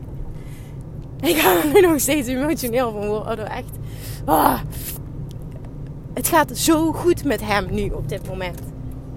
Ik 1.22 1.36
ga 1.36 1.56
er 1.62 1.72
nu 1.72 1.80
nog 1.80 2.00
steeds 2.00 2.28
emotioneel 2.28 2.92
van 2.92 3.06
worden. 3.06 3.50
Echt. 3.50 3.78
Ah. 4.24 4.60
Het 6.14 6.28
gaat 6.28 6.56
zo 6.58 6.92
goed 6.92 7.24
met 7.24 7.40
hem 7.40 7.66
nu 7.70 7.90
op 7.90 8.08
dit 8.08 8.28
moment. 8.28 8.60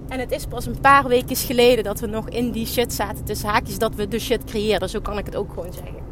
En 0.08 0.20
het 0.20 0.32
is 0.32 0.46
pas 0.46 0.66
een 0.66 0.80
paar 0.82 1.08
weken 1.08 1.36
geleden 1.36 1.84
dat 1.84 2.00
we 2.00 2.08
nog 2.08 2.30
in 2.30 2.52
die 2.52 2.66
shit 2.66 2.94
zaten. 2.94 3.26
Tussen 3.26 3.50
haakjes 3.50 3.78
dat 3.78 3.96
we 3.96 4.08
de 4.08 4.20
shit 4.20 4.44
creëerden. 4.44 4.90
Zo 4.90 5.00
kan 5.00 5.18
ik 5.18 5.26
het 5.26 5.36
ook 5.36 5.50
gewoon 5.54 5.74
zeggen. 5.74 6.04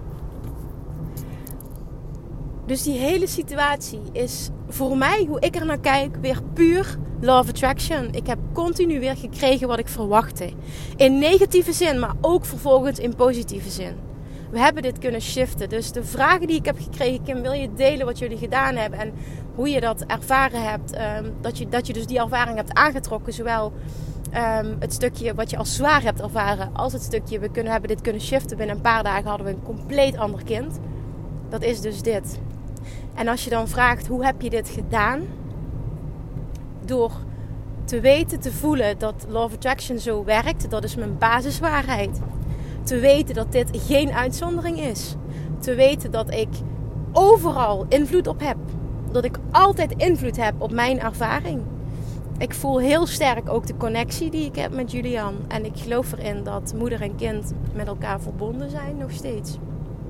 Dus 2.65 2.84
die 2.84 2.97
hele 2.97 3.27
situatie 3.27 4.01
is 4.12 4.49
voor 4.69 4.97
mij, 4.97 5.25
hoe 5.27 5.39
ik 5.39 5.56
er 5.56 5.65
naar 5.65 5.79
kijk, 5.79 6.15
weer 6.21 6.39
puur 6.53 6.97
Love 7.21 7.49
Attraction. 7.49 8.08
Ik 8.12 8.27
heb 8.27 8.38
continu 8.53 8.99
weer 8.99 9.17
gekregen 9.17 9.67
wat 9.67 9.79
ik 9.79 9.88
verwachtte. 9.88 10.49
In 10.95 11.19
negatieve 11.19 11.73
zin, 11.73 11.99
maar 11.99 12.13
ook 12.21 12.45
vervolgens 12.45 12.99
in 12.99 13.15
positieve 13.15 13.69
zin. 13.69 13.95
We 14.54 14.60
hebben 14.60 14.84
dit 14.84 15.00
kunnen 15.00 15.22
shiften. 15.22 15.70
Dus 15.70 15.92
de 15.92 16.04
vragen 16.04 16.48
die 16.48 16.56
ik 16.56 16.66
heb 16.66 16.78
gekregen, 16.80 17.24
Kim, 17.24 17.42
wil 17.42 17.52
je 17.52 17.74
delen 17.74 18.06
wat 18.06 18.20
jullie 18.20 18.38
gedaan 18.38 18.76
hebben 18.76 19.00
en 19.00 19.13
hoe 19.56 19.70
je 19.70 19.80
dat 19.80 20.02
ervaren 20.02 20.63
hebt? 20.63 20.94
Ehm, 20.94 21.30
dat, 21.42 21.58
je, 21.58 21.70
dat 21.70 21.88
je 21.88 21.94
dus 21.94 22.06
die 22.06 22.20
ervaring 22.20 22.58
hebt 22.58 22.74
aangetrokken, 22.74 23.34
zowel 23.34 23.74
um, 24.36 24.76
het 24.80 24.94
stukje 24.94 25.34
wat 25.34 25.50
je 25.50 25.58
als 25.58 25.76
zwaar 25.76 26.04
hebt 26.04 26.22
ervaren, 26.22 26.70
als 26.74 26.94
het 26.94 27.02
stukje 27.02 27.39
we 27.39 27.50
kunnen, 27.50 27.72
hebben 27.72 27.89
dit 27.89 28.02
kunnen 28.02 28.22
shiften. 28.22 28.58
Binnen 28.58 28.76
een 28.76 28.82
paar 28.82 29.04
dagen 29.04 29.28
hadden 29.28 29.46
we 29.46 29.54
een 29.54 29.63
compleet 29.63 30.18
ander 30.18 30.44
kind. 30.44 30.80
Dat 31.50 31.62
is 31.62 31.82
dus 31.82 32.02
dit. 32.02 32.39
En 33.13 33.28
als 33.28 33.44
je 33.44 33.50
dan 33.50 33.68
vraagt 33.68 34.08
hoe 34.08 34.26
heb 34.26 34.42
je 34.42 34.50
dit 34.50 34.70
gedaan? 34.70 35.22
Door 36.86 37.12
te 37.86 38.00
weten, 38.00 38.39
te 38.39 38.52
voelen 38.52 38.98
dat 38.98 39.26
Love 39.30 39.56
Attraction 39.56 40.00
zo 40.00 40.24
werkt, 40.24 40.70
dat 40.70 40.84
is 40.84 40.96
mijn 40.96 41.18
basiswaarheid. 41.18 42.20
Te 42.84 43.00
weten 43.00 43.36
dat 43.36 43.52
dit 43.52 43.69
geen 43.88 44.12
uitzondering 44.12 44.80
is. 44.80 45.15
Te 45.60 45.76
weten 45.76 46.12
dat 46.12 46.34
ik 46.34 46.48
overal 47.12 47.86
invloed 47.89 48.28
op 48.28 48.39
heb. 48.39 48.58
Dat 49.12 49.26
ik 49.26 49.38
altijd 49.52 49.93
invloed 49.98 50.38
heb 50.38 50.54
op 50.58 50.72
mijn 50.72 51.00
ervaring. 51.00 51.62
ik 52.38 52.54
voel 52.54 52.80
heel 52.80 53.06
sterk 53.06 53.50
ook 53.50 53.67
de 53.67 53.78
connectie 53.78 54.30
die 54.30 54.46
ik 54.46 54.56
heb 54.56 54.74
met 54.74 54.91
Julian. 54.91 55.36
En 55.48 55.65
ik 55.65 55.78
geloof 55.78 56.12
erin 56.12 56.43
dat 56.43 56.74
moeder 56.78 57.02
en 57.02 57.15
kind 57.15 57.54
met 57.74 57.88
elkaar 57.88 58.22
verbonden 58.22 58.69
zijn, 58.69 58.98
nog 58.98 59.12
steeds. 59.12 59.58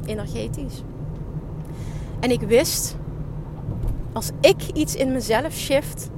Energetisch. 0.05 0.83
En 2.19 2.31
ik 2.31 2.41
wist, 2.41 2.95
als 4.13 4.31
ik 4.41 4.61
iets 4.73 4.95
in 4.95 5.11
mezelf 5.11 5.53
shift. 5.53 6.09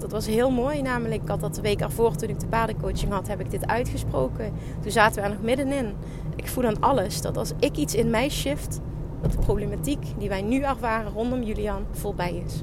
Dat 0.00 0.12
was 0.12 0.26
heel 0.26 0.50
mooi, 0.50 0.82
namelijk. 0.82 1.22
Ik 1.22 1.28
had 1.28 1.40
dat 1.40 1.54
de 1.54 1.60
week 1.60 1.80
ervoor, 1.80 2.16
toen 2.16 2.28
ik 2.28 2.40
de 2.40 2.46
paardencoaching 2.46 3.12
had, 3.12 3.28
heb 3.28 3.40
ik 3.40 3.50
dit 3.50 3.66
uitgesproken. 3.66 4.52
Toen 4.80 4.90
zaten 4.90 5.22
we 5.22 5.28
er 5.28 5.34
nog 5.34 5.42
middenin. 5.42 5.94
Ik 6.36 6.48
voel 6.48 6.64
aan 6.64 6.80
alles 6.80 7.20
dat 7.20 7.36
als 7.36 7.52
ik 7.58 7.76
iets 7.76 7.94
in 7.94 8.10
mij 8.10 8.28
shift, 8.28 8.80
dat 9.22 9.32
de 9.32 9.38
problematiek 9.38 10.04
die 10.18 10.28
wij 10.28 10.42
nu 10.42 10.62
ervaren 10.62 11.12
rondom 11.12 11.42
Julian 11.42 11.84
voorbij 11.90 12.42
is. 12.46 12.62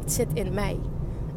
Het 0.00 0.12
zit 0.12 0.28
in 0.34 0.54
mij. 0.54 0.78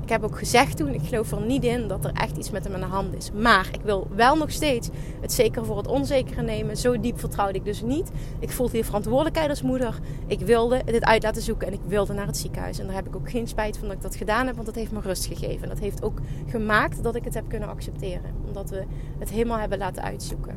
Ik 0.05 0.11
heb 0.11 0.23
ook 0.23 0.37
gezegd 0.37 0.77
toen, 0.77 0.93
ik 0.93 1.01
geloof 1.03 1.31
er 1.31 1.41
niet 1.41 1.63
in 1.63 1.87
dat 1.87 2.05
er 2.05 2.11
echt 2.13 2.37
iets 2.37 2.51
met 2.51 2.63
hem 2.63 2.73
aan 2.73 2.79
de 2.79 2.85
hand 2.85 3.15
is. 3.15 3.31
Maar 3.31 3.69
ik 3.71 3.81
wil 3.81 4.07
wel 4.15 4.35
nog 4.35 4.51
steeds 4.51 4.89
het 5.21 5.33
zeker 5.33 5.65
voor 5.65 5.77
het 5.77 5.87
onzekere 5.87 6.41
nemen. 6.41 6.77
Zo 6.77 6.99
diep 6.99 7.19
vertrouwde 7.19 7.57
ik 7.57 7.65
dus 7.65 7.81
niet. 7.81 8.11
Ik 8.39 8.49
voelde 8.49 8.71
hier 8.71 8.85
verantwoordelijkheid 8.85 9.49
als 9.49 9.61
moeder. 9.61 9.99
Ik 10.27 10.39
wilde 10.39 10.81
dit 10.85 11.03
uit 11.03 11.23
laten 11.23 11.41
zoeken 11.41 11.67
en 11.67 11.73
ik 11.73 11.79
wilde 11.87 12.13
naar 12.13 12.25
het 12.25 12.37
ziekenhuis. 12.37 12.79
En 12.79 12.85
daar 12.85 12.95
heb 12.95 13.07
ik 13.07 13.15
ook 13.15 13.29
geen 13.29 13.47
spijt 13.47 13.77
van 13.77 13.87
dat 13.87 13.95
ik 13.95 14.01
dat 14.01 14.15
gedaan 14.15 14.45
heb, 14.45 14.55
want 14.55 14.67
dat 14.67 14.75
heeft 14.75 14.91
me 14.91 14.99
rust 14.99 15.25
gegeven. 15.25 15.67
Dat 15.67 15.79
heeft 15.79 16.03
ook 16.03 16.19
gemaakt 16.47 17.03
dat 17.03 17.15
ik 17.15 17.23
het 17.23 17.33
heb 17.33 17.49
kunnen 17.49 17.69
accepteren. 17.69 18.33
Omdat 18.47 18.69
we 18.69 18.83
het 19.19 19.29
helemaal 19.29 19.59
hebben 19.59 19.77
laten 19.77 20.03
uitzoeken. 20.03 20.55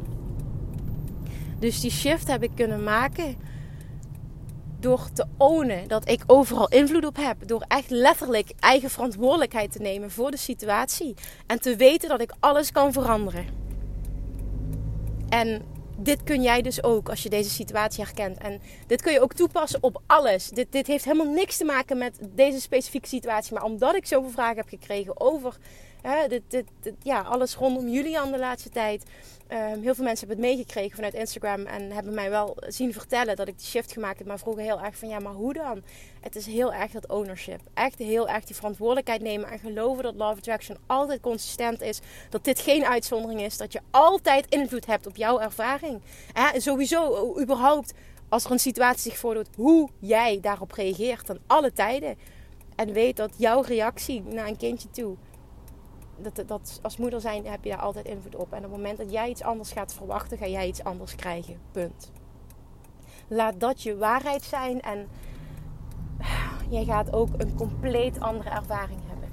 Dus 1.59 1.81
die 1.81 1.91
shift 1.91 2.31
heb 2.31 2.43
ik 2.43 2.51
kunnen 2.55 2.83
maken 2.83 3.37
door 4.81 5.09
te 5.13 5.27
ownen 5.37 5.89
dat 5.89 6.09
ik 6.09 6.23
overal 6.27 6.69
invloed 6.69 7.05
op 7.05 7.17
heb. 7.17 7.47
Door 7.47 7.65
echt 7.69 7.91
letterlijk 7.91 8.53
eigen 8.61 8.91
verantwoordelijkheid 8.91 9.73
te 9.73 9.79
nemen 9.79 10.11
voor 10.11 10.31
de 10.31 10.37
situatie. 10.37 11.15
En 11.47 11.61
te 11.61 11.77
weten 11.77 12.09
dat 12.09 12.21
ik 12.21 12.33
alles 12.41 12.73
kan 12.73 12.93
veranderen. 12.93 13.47
En 15.29 15.63
dit 15.97 16.23
kun 16.23 16.43
jij 16.43 16.63
dus 16.63 16.83
ook 16.83 17.09
als 17.09 17.23
je 17.23 17.29
deze 17.29 17.51
situatie 17.51 18.05
herkent. 18.05 18.39
En 18.39 18.61
dit 18.87 19.03
kun 19.03 19.13
je 19.13 19.21
ook 19.21 19.33
toepassen 19.33 19.83
op 19.83 20.03
alles. 20.07 20.49
Dit, 20.49 20.73
dit 20.73 20.87
heeft 20.87 21.05
helemaal 21.05 21.33
niks 21.33 21.57
te 21.57 21.65
maken 21.65 21.99
met 21.99 22.19
deze 22.35 22.61
specifieke 22.61 23.09
situatie. 23.09 23.55
Maar 23.55 23.65
omdat 23.65 23.95
ik 23.95 24.07
zoveel 24.07 24.31
vragen 24.31 24.57
heb 24.57 24.69
gekregen 24.69 25.21
over 25.21 25.57
hè, 26.03 26.29
dit, 26.29 26.43
dit, 26.49 26.67
ja, 27.03 27.21
alles 27.21 27.55
rondom 27.55 27.89
Julian 27.89 28.31
de 28.31 28.39
laatste 28.39 28.69
tijd. 28.69 29.05
Um, 29.53 29.83
heel 29.83 29.95
veel 29.95 30.05
mensen 30.05 30.29
hebben 30.29 30.47
het 30.47 30.55
meegekregen 30.55 30.95
vanuit 30.95 31.15
Instagram. 31.15 31.67
En 31.67 31.91
hebben 31.91 32.15
mij 32.15 32.31
wel 32.31 32.57
zien 32.67 32.93
vertellen 32.93 33.37
dat 33.37 33.49
ik 33.49 33.59
die 33.59 33.67
shift 33.67 33.93
gemaakt 33.93 34.19
heb. 34.19 34.27
Maar 34.27 34.39
vroegen 34.39 34.63
heel 34.63 34.81
erg 34.81 34.97
van 34.97 35.09
ja, 35.09 35.19
maar 35.19 35.33
hoe 35.33 35.53
dan? 35.53 35.83
Het 36.21 36.37
is 36.37 36.47
heel 36.47 36.73
erg 36.73 36.91
dat 36.91 37.09
ownership. 37.09 37.61
Echt 37.75 37.99
heel 37.99 38.29
erg 38.29 38.45
die 38.45 38.57
verantwoordelijkheid 38.57 39.21
nemen. 39.21 39.51
En 39.51 39.59
geloven 39.59 40.03
dat 40.03 40.15
Love 40.15 40.37
Attraction 40.37 40.77
altijd 40.87 41.21
consistent 41.21 41.81
is. 41.81 42.01
Dat 42.31 42.45
dit 42.45 42.61
geen 42.61 42.85
uitzondering 42.85 43.41
is. 43.41 43.57
Dat 43.57 43.73
je 43.73 43.81
altijd 43.91 44.47
invloed 44.49 44.87
hebt 44.87 45.07
op 45.07 45.17
jouw 45.17 45.41
ervaring. 45.41 46.01
Hè, 46.33 46.61
sowieso, 46.61 47.35
überhaupt, 47.41 47.93
als 48.29 48.45
er 48.45 48.51
een 48.51 48.59
situatie 48.59 49.11
zich 49.11 49.19
voordoet. 49.19 49.49
Hoe 49.57 49.89
jij 49.99 50.39
daarop 50.41 50.73
reageert. 50.73 51.31
Aan 51.31 51.39
alle 51.47 51.73
tijden. 51.73 52.17
En 52.77 52.93
weet 52.93 53.17
dat 53.17 53.31
jouw 53.37 53.61
reactie 53.61 54.23
naar 54.23 54.47
een 54.47 54.57
kindje 54.57 54.91
toe 54.91 55.17
dat, 56.23 56.49
dat, 56.49 56.79
als 56.83 56.97
moeder 56.97 57.21
zijn 57.21 57.47
heb 57.47 57.65
je 57.65 57.71
daar 57.71 57.79
altijd 57.79 58.07
invloed 58.07 58.37
op. 58.37 58.53
En 58.53 58.59
op 58.59 58.63
het 58.63 58.71
moment 58.71 58.99
dat 58.99 59.11
jij 59.11 59.29
iets 59.29 59.43
anders 59.43 59.73
gaat 59.73 59.95
verwachten, 59.95 60.39
ga 60.39 60.47
jij 60.47 60.67
iets 60.67 60.85
anders 60.85 61.15
krijgen. 61.15 61.59
Punt. 61.73 62.11
Laat 63.29 63.61
dat 63.61 63.83
je 63.83 63.97
waarheid 63.97 64.43
zijn 64.43 64.81
en 64.81 65.09
jij 66.69 66.85
gaat 66.85 67.13
ook 67.13 67.29
een 67.37 67.55
compleet 67.55 68.21
andere 68.21 68.51
ervaring 68.51 69.01
hebben. 69.07 69.29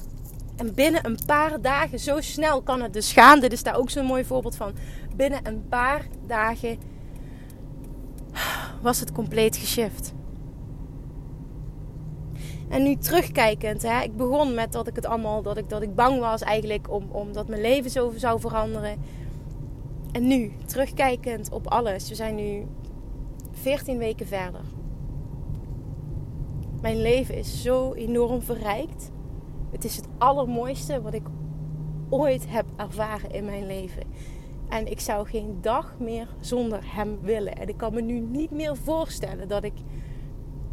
En 0.56 0.74
binnen 0.74 1.06
een 1.06 1.20
paar 1.26 1.62
dagen, 1.62 2.00
zo 2.00 2.22
snel 2.22 2.62
kan 2.62 2.82
het 2.82 2.94
dus 2.94 3.14
gaan. 3.14 3.40
Dit 3.40 3.52
is 3.52 3.64
daar 3.64 3.78
ook 3.78 3.90
zo'n 3.90 4.06
mooi 4.06 4.26
voorbeeld 4.26 4.56
van. 4.56 4.74
Binnen 5.16 5.48
een 5.48 5.68
paar 5.68 6.08
dagen 6.28 6.80
was 8.82 9.00
het 9.00 9.12
compleet 9.12 9.58
geshift. 9.58 10.15
En 12.70 12.84
nu 12.84 12.96
terugkijkend, 12.96 13.82
hè, 13.82 14.02
ik 14.02 14.16
begon 14.16 14.54
met 14.54 14.72
dat 14.72 14.88
ik 14.88 14.96
het 14.96 15.06
allemaal, 15.06 15.42
dat 15.42 15.58
ik, 15.58 15.70
dat 15.70 15.82
ik 15.82 15.96
bang 15.96 16.20
was 16.20 16.42
eigenlijk 16.42 16.92
om, 16.92 17.08
omdat 17.12 17.48
mijn 17.48 17.62
leven 17.62 17.92
zo 17.92 18.14
zou 18.16 18.40
veranderen. 18.40 18.98
En 20.12 20.28
nu, 20.28 20.52
terugkijkend 20.66 21.52
op 21.52 21.68
alles, 21.68 22.10
we 22.10 22.16
zijn 22.16 22.36
nu 22.36 22.66
14 23.52 23.98
weken 23.98 24.28
verder. 24.28 24.62
Mijn 26.82 27.02
leven 27.02 27.38
is 27.38 27.62
zo 27.62 27.94
enorm 27.94 28.42
verrijkt. 28.42 29.12
Het 29.72 29.84
is 29.84 29.96
het 29.96 30.08
allermooiste 30.18 31.02
wat 31.02 31.14
ik 31.14 31.28
ooit 32.10 32.46
heb 32.50 32.66
ervaren 32.76 33.32
in 33.32 33.46
mijn 33.46 33.66
leven. 33.66 34.04
En 34.70 34.92
ik 34.92 35.00
zou 35.00 35.28
geen 35.28 35.58
dag 35.62 35.96
meer 36.00 36.28
zonder 36.40 36.80
hem 36.84 37.20
willen. 37.22 37.56
En 37.56 37.68
ik 37.68 37.78
kan 37.78 37.94
me 37.94 38.02
nu 38.02 38.20
niet 38.20 38.52
meer 38.52 38.76
voorstellen 38.76 39.48
dat 39.48 39.64
ik 39.64 39.74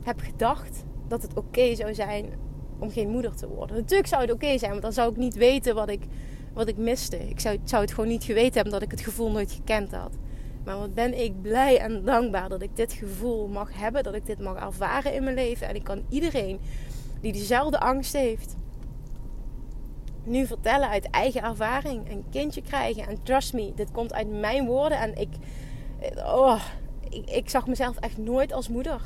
heb 0.03 0.21
gedacht 0.21 0.85
dat 1.13 1.23
het 1.23 1.37
oké 1.37 1.75
zou 1.75 1.95
zijn 1.95 2.33
om 2.79 2.91
geen 2.91 3.09
moeder 3.09 3.37
te 3.37 3.49
worden. 3.49 3.77
Natuurlijk 3.77 4.09
zou 4.09 4.23
het 4.23 4.33
oké 4.33 4.59
zijn, 4.59 4.71
want 4.71 4.83
dan 4.83 4.93
zou 4.93 5.11
ik 5.11 5.17
niet 5.17 5.35
weten 5.35 5.75
wat 5.75 5.89
ik, 5.89 6.03
wat 6.53 6.69
ik 6.69 6.77
miste. 6.77 7.29
Ik 7.29 7.41
zou, 7.41 7.59
zou 7.65 7.83
het 7.83 7.93
gewoon 7.93 8.09
niet 8.09 8.25
geweten 8.25 8.55
hebben 8.55 8.73
dat 8.73 8.83
ik 8.83 8.91
het 8.91 9.01
gevoel 9.01 9.31
nooit 9.31 9.53
gekend 9.53 9.93
had. 9.93 10.13
Maar 10.65 10.79
wat 10.79 10.95
ben 10.95 11.23
ik 11.23 11.43
blij 11.43 11.79
en 11.79 12.05
dankbaar 12.05 12.49
dat 12.49 12.63
ik 12.63 12.77
dit 12.77 12.93
gevoel 12.93 13.49
mag 13.49 13.71
hebben, 13.73 14.03
dat 14.03 14.15
ik 14.15 14.27
dit 14.27 14.41
mag 14.41 14.57
ervaren 14.57 15.15
in 15.15 15.25
mijn 15.25 15.35
leven. 15.35 15.69
En 15.69 15.75
ik 15.75 15.85
kan 15.85 16.03
iedereen 16.09 16.61
die 17.21 17.33
diezelfde 17.33 17.81
angst 17.81 18.13
heeft, 18.13 18.57
nu 20.25 20.47
vertellen 20.47 20.89
uit 20.89 21.11
eigen 21.11 21.43
ervaring. 21.43 22.11
Een 22.11 22.25
kindje 22.31 22.63
krijgen. 22.63 23.07
En 23.07 23.23
trust 23.23 23.53
me, 23.53 23.73
dit 23.75 23.91
komt 23.91 24.13
uit 24.13 24.29
mijn 24.29 24.67
woorden. 24.67 24.99
En 24.99 25.17
ik, 25.17 25.29
oh, 26.17 26.63
ik, 27.09 27.31
ik 27.31 27.51
zag 27.51 27.67
mezelf 27.67 27.97
echt 27.97 28.19
nooit 28.19 28.53
als 28.53 28.69
moeder 28.69 29.01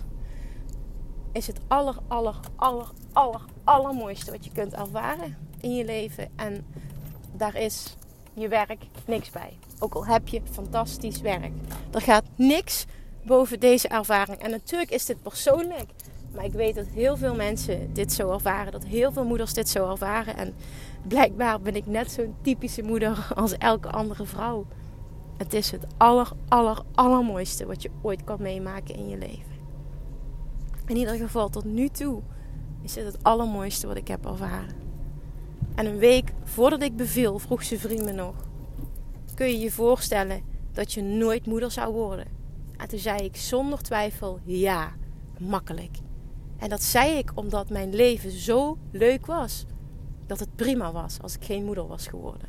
is 1.37 1.47
het 1.47 1.61
aller, 1.69 1.97
aller, 2.09 2.37
aller, 2.57 2.87
aller, 3.13 3.41
allermooiste 3.65 4.31
wat 4.31 4.45
je 4.45 4.51
kunt 4.53 4.75
ervaren 4.75 5.37
in 5.61 5.75
je 5.75 5.85
leven. 5.85 6.29
En 6.37 6.67
daar 7.33 7.57
is 7.57 7.97
je 8.35 8.49
werk 8.49 8.85
niks 9.07 9.31
bij. 9.31 9.59
Ook 9.79 9.95
al 9.95 10.07
heb 10.07 10.29
je 10.29 10.41
fantastisch 10.51 11.21
werk. 11.21 11.53
Er 11.93 12.01
gaat 12.01 12.25
niks 12.37 12.85
boven 13.23 13.61
deze 13.61 13.89
ervaring. 13.89 14.39
En 14.39 14.51
natuurlijk 14.51 14.91
is 14.91 15.05
dit 15.05 15.23
persoonlijk. 15.23 15.91
Maar 16.35 16.45
ik 16.45 16.53
weet 16.53 16.75
dat 16.75 16.87
heel 16.87 17.17
veel 17.17 17.35
mensen 17.35 17.93
dit 17.93 18.13
zo 18.13 18.33
ervaren. 18.33 18.73
Dat 18.73 18.85
heel 18.85 19.13
veel 19.13 19.25
moeders 19.25 19.53
dit 19.53 19.69
zo 19.69 19.91
ervaren. 19.91 20.37
En 20.37 20.55
blijkbaar 21.09 21.61
ben 21.61 21.77
ik 21.77 21.87
net 21.87 22.11
zo'n 22.11 22.35
typische 22.43 22.83
moeder 22.83 23.29
als 23.35 23.57
elke 23.59 23.91
andere 23.91 24.27
vrouw. 24.27 24.67
Het 25.37 25.55
is 25.55 25.71
het 25.71 25.87
aller, 25.97 26.33
aller, 26.49 26.83
allermooiste 26.95 27.67
wat 27.67 27.83
je 27.83 27.91
ooit 28.03 28.25
kan 28.25 28.43
meemaken 28.43 28.95
in 28.95 29.09
je 29.09 29.17
leven. 29.17 29.56
In 30.87 30.97
ieder 30.97 31.15
geval 31.15 31.49
tot 31.49 31.65
nu 31.65 31.89
toe 31.89 32.23
is 32.83 32.93
dit 32.93 33.05
het 33.05 33.23
allermooiste 33.23 33.87
wat 33.87 33.97
ik 33.97 34.09
heb 34.09 34.27
ervaren. 34.27 34.75
En 35.75 35.87
een 35.87 35.99
week 35.99 36.33
voordat 36.45 36.83
ik 36.83 36.97
beviel, 36.97 37.39
vroeg 37.39 37.63
ze 37.63 37.79
vriend 37.79 38.05
me 38.05 38.13
nog: 38.13 38.35
Kun 39.35 39.47
je 39.47 39.59
je 39.59 39.71
voorstellen 39.71 40.43
dat 40.73 40.93
je 40.93 41.03
nooit 41.03 41.47
moeder 41.47 41.71
zou 41.71 41.93
worden? 41.93 42.27
En 42.77 42.89
toen 42.89 42.99
zei 42.99 43.19
ik 43.19 43.37
zonder 43.37 43.83
twijfel: 43.83 44.39
Ja, 44.45 44.93
makkelijk. 45.39 45.99
En 46.57 46.69
dat 46.69 46.83
zei 46.83 47.19
ik 47.19 47.33
omdat 47.35 47.71
mijn 47.71 47.95
leven 47.95 48.31
zo 48.31 48.79
leuk 48.91 49.27
was. 49.27 49.65
Dat 50.27 50.41
het 50.41 50.57
prima 50.57 50.93
was 50.93 51.21
als 51.23 51.35
ik 51.35 51.45
geen 51.45 51.65
moeder 51.65 51.87
was 51.87 52.07
geworden. 52.07 52.49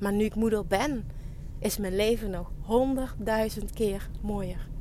Maar 0.00 0.12
nu 0.12 0.24
ik 0.24 0.34
moeder 0.34 0.66
ben, 0.66 1.10
is 1.58 1.76
mijn 1.76 1.96
leven 1.96 2.30
nog 2.30 2.52
honderdduizend 2.60 3.70
keer 3.70 4.10
mooier. 4.20 4.71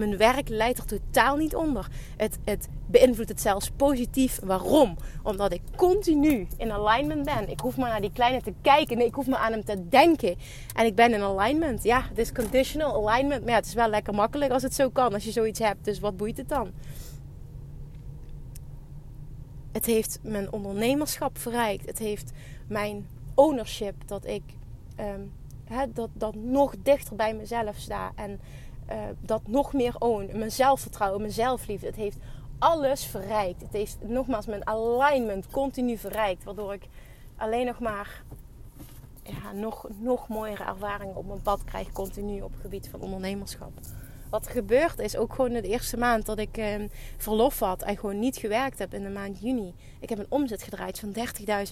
Mijn 0.00 0.16
werk 0.16 0.48
leidt 0.48 0.78
er 0.78 0.84
totaal 0.84 1.36
niet 1.36 1.54
onder. 1.54 1.88
Het, 2.16 2.38
het 2.44 2.68
beïnvloedt 2.86 3.28
het 3.28 3.40
zelfs 3.40 3.70
positief. 3.70 4.40
Waarom? 4.42 4.96
Omdat 5.22 5.52
ik 5.52 5.60
continu 5.76 6.46
in 6.56 6.72
alignment 6.72 7.24
ben. 7.24 7.48
Ik 7.48 7.60
hoef 7.60 7.76
maar 7.76 7.88
naar 7.88 8.00
die 8.00 8.12
kleine 8.12 8.42
te 8.42 8.52
kijken. 8.62 8.96
Nee, 8.96 9.06
ik 9.06 9.14
hoef 9.14 9.26
maar 9.26 9.38
aan 9.38 9.52
hem 9.52 9.64
te 9.64 9.88
denken. 9.88 10.36
En 10.74 10.86
ik 10.86 10.94
ben 10.94 11.12
in 11.12 11.22
alignment. 11.22 11.82
Ja, 11.82 12.02
het 12.08 12.18
is 12.18 12.32
conditional 12.32 13.10
alignment. 13.10 13.44
Maar 13.44 13.54
het 13.54 13.66
is 13.66 13.74
wel 13.74 13.88
lekker 13.88 14.14
makkelijk 14.14 14.52
als 14.52 14.62
het 14.62 14.74
zo 14.74 14.90
kan. 14.90 15.14
Als 15.14 15.24
je 15.24 15.30
zoiets 15.30 15.58
hebt. 15.58 15.84
Dus 15.84 16.00
wat 16.00 16.16
boeit 16.16 16.36
het 16.36 16.48
dan? 16.48 16.70
Het 19.72 19.86
heeft 19.86 20.18
mijn 20.22 20.52
ondernemerschap 20.52 21.38
verrijkt. 21.38 21.86
Het 21.86 21.98
heeft 21.98 22.32
mijn 22.68 23.06
ownership. 23.34 23.94
Dat 24.06 24.26
ik 24.26 24.42
um, 25.00 25.32
dat, 25.92 26.10
dat 26.12 26.34
nog 26.34 26.74
dichter 26.82 27.16
bij 27.16 27.34
mezelf 27.34 27.76
sta. 27.76 28.12
En 28.14 28.40
uh, 28.92 28.98
dat 29.20 29.40
nog 29.46 29.72
meer 29.72 29.94
own. 29.98 30.30
Mijn 30.32 30.52
zelfvertrouwen, 30.52 31.20
mijn 31.20 31.32
zelfliefde. 31.32 31.86
Het 31.86 31.96
heeft 31.96 32.18
alles 32.58 33.04
verrijkt. 33.04 33.60
Het 33.60 33.72
heeft 33.72 33.98
nogmaals 34.00 34.46
mijn 34.46 34.66
alignment 34.66 35.46
continu 35.46 35.98
verrijkt. 35.98 36.44
Waardoor 36.44 36.72
ik 36.72 36.88
alleen 37.36 37.66
nog 37.66 37.78
maar 37.78 38.22
ja, 39.22 39.52
nog, 39.52 39.86
nog 39.98 40.28
mooiere 40.28 40.64
ervaringen 40.64 41.16
op 41.16 41.26
mijn 41.26 41.42
pad 41.42 41.64
krijg. 41.64 41.92
Continu 41.92 42.40
op 42.40 42.52
het 42.52 42.60
gebied 42.60 42.88
van 42.88 43.00
ondernemerschap. 43.00 43.72
wat 44.30 44.46
er 44.46 44.52
gebeurd 44.52 44.98
is, 44.98 45.16
ook 45.16 45.34
gewoon 45.34 45.52
de 45.52 45.62
eerste 45.62 45.96
maand 45.96 46.26
dat 46.26 46.38
ik 46.38 46.56
eh, 46.56 46.74
verlof 47.16 47.58
had 47.58 47.82
en 47.82 47.96
gewoon 47.96 48.18
niet 48.18 48.36
gewerkt 48.36 48.78
heb 48.78 48.94
in 48.94 49.02
de 49.02 49.08
maand 49.08 49.40
juni. 49.40 49.74
Ik 50.00 50.08
heb 50.08 50.18
een 50.18 50.26
omzet 50.28 50.62
gedraaid 50.62 50.98
van 50.98 51.14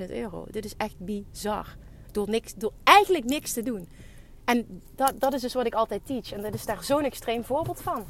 30.000 0.01 0.11
euro. 0.11 0.47
Dit 0.51 0.65
is 0.65 0.77
echt 0.77 0.99
bizar. 0.99 1.77
Door, 2.13 2.29
niks, 2.29 2.55
door 2.55 2.73
eigenlijk 2.85 3.25
niks 3.25 3.53
te 3.53 3.63
doen. 3.63 3.89
En 4.49 4.83
dat, 4.95 5.13
dat 5.19 5.33
is 5.33 5.41
dus 5.41 5.55
wat 5.55 5.67
ik 5.67 5.75
altijd 5.75 6.07
teach. 6.07 6.33
En 6.33 6.43
dat 6.43 6.55
is 6.55 6.65
daar 6.65 6.85
zo'n 6.85 7.05
extreem 7.05 7.45
voorbeeld 7.45 7.81
van. 7.81 8.05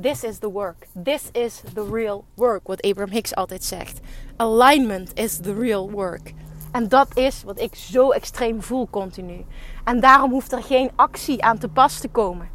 This 0.00 0.24
is 0.24 0.38
the 0.38 0.50
work. 0.50 0.86
This 1.04 1.28
is 1.32 1.62
the 1.74 1.88
real 1.90 2.24
work. 2.34 2.66
Wat 2.66 2.82
Abraham 2.82 3.12
Hicks 3.12 3.34
altijd 3.34 3.64
zegt. 3.64 4.00
Alignment 4.36 5.18
is 5.18 5.36
the 5.36 5.54
real 5.54 5.90
work. 5.90 6.32
En 6.72 6.88
dat 6.88 7.16
is 7.16 7.42
wat 7.42 7.60
ik 7.60 7.74
zo 7.74 8.10
extreem 8.10 8.62
voel 8.62 8.88
continu. 8.90 9.44
En 9.84 10.00
daarom 10.00 10.30
hoeft 10.30 10.52
er 10.52 10.62
geen 10.62 10.90
actie 10.94 11.42
aan 11.42 11.58
te 11.58 11.68
pas 11.68 12.00
te 12.00 12.08
komen. 12.08 12.48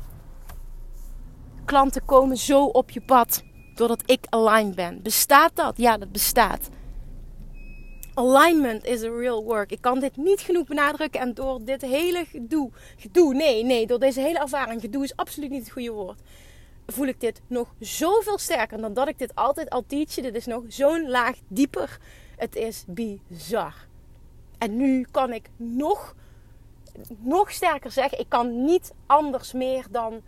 Klanten 1.66 2.06
komen 2.06 2.38
zo 2.38 2.66
op 2.66 2.90
je 2.90 3.02
pad 3.02 3.44
doordat 3.76 4.04
ik 4.06 4.26
aligned 4.30 4.76
ben. 4.76 5.02
Bestaat 5.02 5.56
dat? 5.56 5.78
Ja, 5.78 5.98
dat 5.98 6.12
bestaat. 6.12 6.70
Alignment 8.22 8.86
is 8.86 9.00
the 9.00 9.18
real 9.18 9.44
work. 9.44 9.72
Ik 9.72 9.82
kan 9.82 10.00
dit 10.00 10.18
niet 10.18 10.42
genoeg 10.42 10.68
benadrukken. 10.68 11.20
En 11.20 11.34
door 11.34 11.64
dit 11.64 11.82
hele 11.82 12.26
gedoe, 12.26 12.70
gedoe, 12.98 13.34
nee, 13.34 13.64
nee, 13.64 13.88
door 13.88 14.00
deze 14.00 14.22
hele 14.22 14.40
ervaring, 14.40 14.82
gedoe 14.82 15.04
is 15.04 15.16
absoluut 15.16 15.50
niet 15.50 15.64
het 15.64 15.72
goede 15.72 15.92
woord. 15.92 16.22
Voel 16.88 17.08
ik 17.08 17.20
dit 17.20 17.42
nog 17.48 17.74
zoveel 17.80 18.38
sterker 18.38 18.82
dan 18.82 18.94
dat 18.94 19.08
ik 19.08 19.20
dit 19.20 19.36
altijd 19.36 19.70
al 19.70 19.84
teach. 19.88 20.14
Dit 20.14 20.36
is 20.36 20.46
nog 20.46 20.64
zo'n 20.68 21.10
laag 21.10 21.38
dieper. 21.48 22.00
Het 22.38 22.56
is 22.56 22.84
bizar. 22.88 23.88
En 24.58 24.78
nu 24.78 25.06
kan 25.12 25.34
ik 25.34 25.50
nog, 25.58 26.16
nog 27.18 27.52
sterker 27.52 27.92
zeggen: 27.92 28.20
ik 28.20 28.30
kan 28.30 28.64
niet 28.64 28.94
anders 29.06 29.54
meer 29.54 29.86
dan 29.92 30.22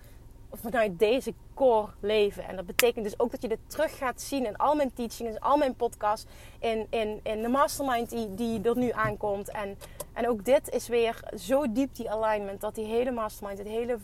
vanuit 0.51 0.99
deze 0.99 1.33
core 1.53 1.87
leven. 1.99 2.47
En 2.47 2.55
dat 2.55 2.65
betekent 2.65 3.05
dus 3.05 3.19
ook 3.19 3.31
dat 3.31 3.41
je 3.41 3.47
dit 3.47 3.59
terug 3.67 3.97
gaat 3.97 4.21
zien 4.21 4.45
in 4.45 4.57
al 4.57 4.75
mijn 4.75 4.93
teachings, 4.93 5.35
in 5.35 5.39
al 5.39 5.57
mijn 5.57 5.75
podcasts, 5.75 6.31
in, 6.59 6.87
in, 6.89 7.19
in 7.23 7.41
de 7.41 7.47
mastermind 7.47 8.09
die, 8.09 8.33
die 8.33 8.61
er 8.61 8.77
nu 8.77 8.91
aankomt. 8.91 9.49
En, 9.49 9.77
en 10.13 10.29
ook 10.29 10.45
dit 10.45 10.69
is 10.69 10.87
weer 10.87 11.19
zo 11.37 11.71
diep 11.71 11.95
die 11.95 12.11
alignment, 12.11 12.61
dat 12.61 12.75
die 12.75 12.85
hele 12.85 13.11
mastermind, 13.11 13.57
het 13.57 13.67
hele 13.67 13.97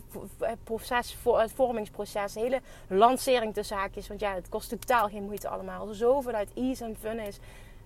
proces, 0.63 1.17
het 1.23 1.51
vormingsproces, 1.51 2.35
hele 2.35 2.61
lancering 2.87 3.53
tussen 3.53 3.77
haakjes, 3.77 4.07
want 4.07 4.19
ja, 4.19 4.33
het 4.33 4.49
kost 4.49 4.69
totaal 4.69 5.07
geen 5.07 5.23
moeite 5.23 5.49
allemaal. 5.49 5.93
Zo 5.93 6.21
vanuit 6.21 6.49
ease 6.55 6.83
en 6.83 6.95
fun 6.99 7.19
is, 7.19 7.39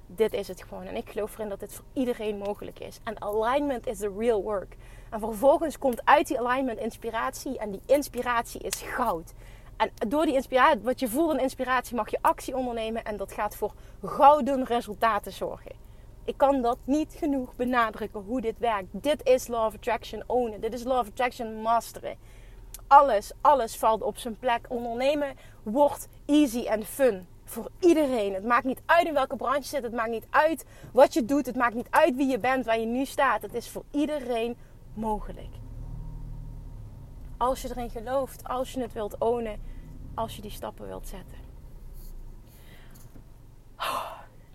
dit 0.07 0.33
is 0.33 0.47
het 0.47 0.63
gewoon. 0.63 0.85
En 0.85 0.95
ik 0.95 1.09
geloof 1.09 1.33
erin 1.33 1.49
dat 1.49 1.59
dit 1.59 1.73
voor 1.73 1.85
iedereen 1.93 2.37
mogelijk 2.37 2.79
is. 2.79 2.99
En 3.03 3.21
alignment 3.21 3.87
is 3.87 3.97
the 3.97 4.13
real 4.17 4.41
work. 4.41 4.75
En 5.09 5.19
vervolgens 5.19 5.77
komt 5.77 6.05
uit 6.05 6.27
die 6.27 6.39
alignment 6.39 6.79
inspiratie. 6.79 7.57
En 7.57 7.71
die 7.71 7.81
inspiratie 7.85 8.61
is 8.61 8.81
goud. 8.81 9.33
En 9.77 9.91
door 10.07 10.25
die 10.25 10.33
inspiratie, 10.35 10.81
wat 10.81 10.99
je 10.99 11.07
voelt 11.07 11.33
in 11.33 11.39
inspiratie, 11.39 11.95
mag 11.95 12.09
je 12.09 12.17
actie 12.21 12.57
ondernemen. 12.57 13.03
En 13.03 13.17
dat 13.17 13.31
gaat 13.31 13.55
voor 13.55 13.73
gouden 14.03 14.65
resultaten 14.65 15.31
zorgen. 15.31 15.71
Ik 16.25 16.37
kan 16.37 16.61
dat 16.61 16.77
niet 16.83 17.15
genoeg 17.17 17.55
benadrukken 17.55 18.21
hoe 18.21 18.41
dit 18.41 18.59
werkt. 18.59 18.87
Dit 18.91 19.23
is 19.23 19.47
Law 19.47 19.65
of 19.65 19.73
Attraction 19.73 20.23
ownen. 20.27 20.61
Dit 20.61 20.73
is 20.73 20.83
Law 20.83 20.99
of 20.99 21.07
Attraction 21.07 21.61
masteren. 21.61 22.17
Alles, 22.87 23.31
alles 23.41 23.77
valt 23.77 24.01
op 24.01 24.17
zijn 24.17 24.39
plek. 24.39 24.65
Ondernemen 24.69 25.35
wordt 25.63 26.07
easy 26.25 26.65
en 26.65 26.85
fun 26.85 27.27
voor 27.43 27.69
iedereen. 27.79 28.33
Het 28.33 28.43
maakt 28.43 28.63
niet 28.63 28.81
uit 28.85 29.07
in 29.07 29.13
welke 29.13 29.35
branche 29.35 29.61
je 29.61 29.67
zit. 29.67 29.83
Het 29.83 29.93
maakt 29.93 30.11
niet 30.11 30.27
uit 30.29 30.65
wat 30.91 31.13
je 31.13 31.25
doet. 31.25 31.45
Het 31.45 31.55
maakt 31.55 31.75
niet 31.75 31.87
uit 31.89 32.15
wie 32.15 32.27
je 32.27 32.39
bent, 32.39 32.65
waar 32.65 32.79
je 32.79 32.85
nu 32.85 33.05
staat. 33.05 33.41
Het 33.41 33.53
is 33.53 33.69
voor 33.69 33.83
iedereen 33.91 34.57
mogelijk. 34.93 35.62
Als 37.43 37.61
je 37.61 37.69
erin 37.69 37.89
gelooft, 37.89 38.43
als 38.43 38.73
je 38.73 38.81
het 38.81 38.93
wilt 38.93 39.17
ownen, 39.17 39.59
als 40.13 40.35
je 40.35 40.41
die 40.41 40.51
stappen 40.51 40.87
wilt 40.87 41.07
zetten. 41.07 41.37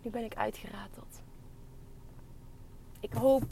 nu 0.03 0.11
ben 0.11 0.24
ik 0.24 0.34
uitgerateld. 0.34 1.22
Ik 3.01 3.12
hoop 3.12 3.43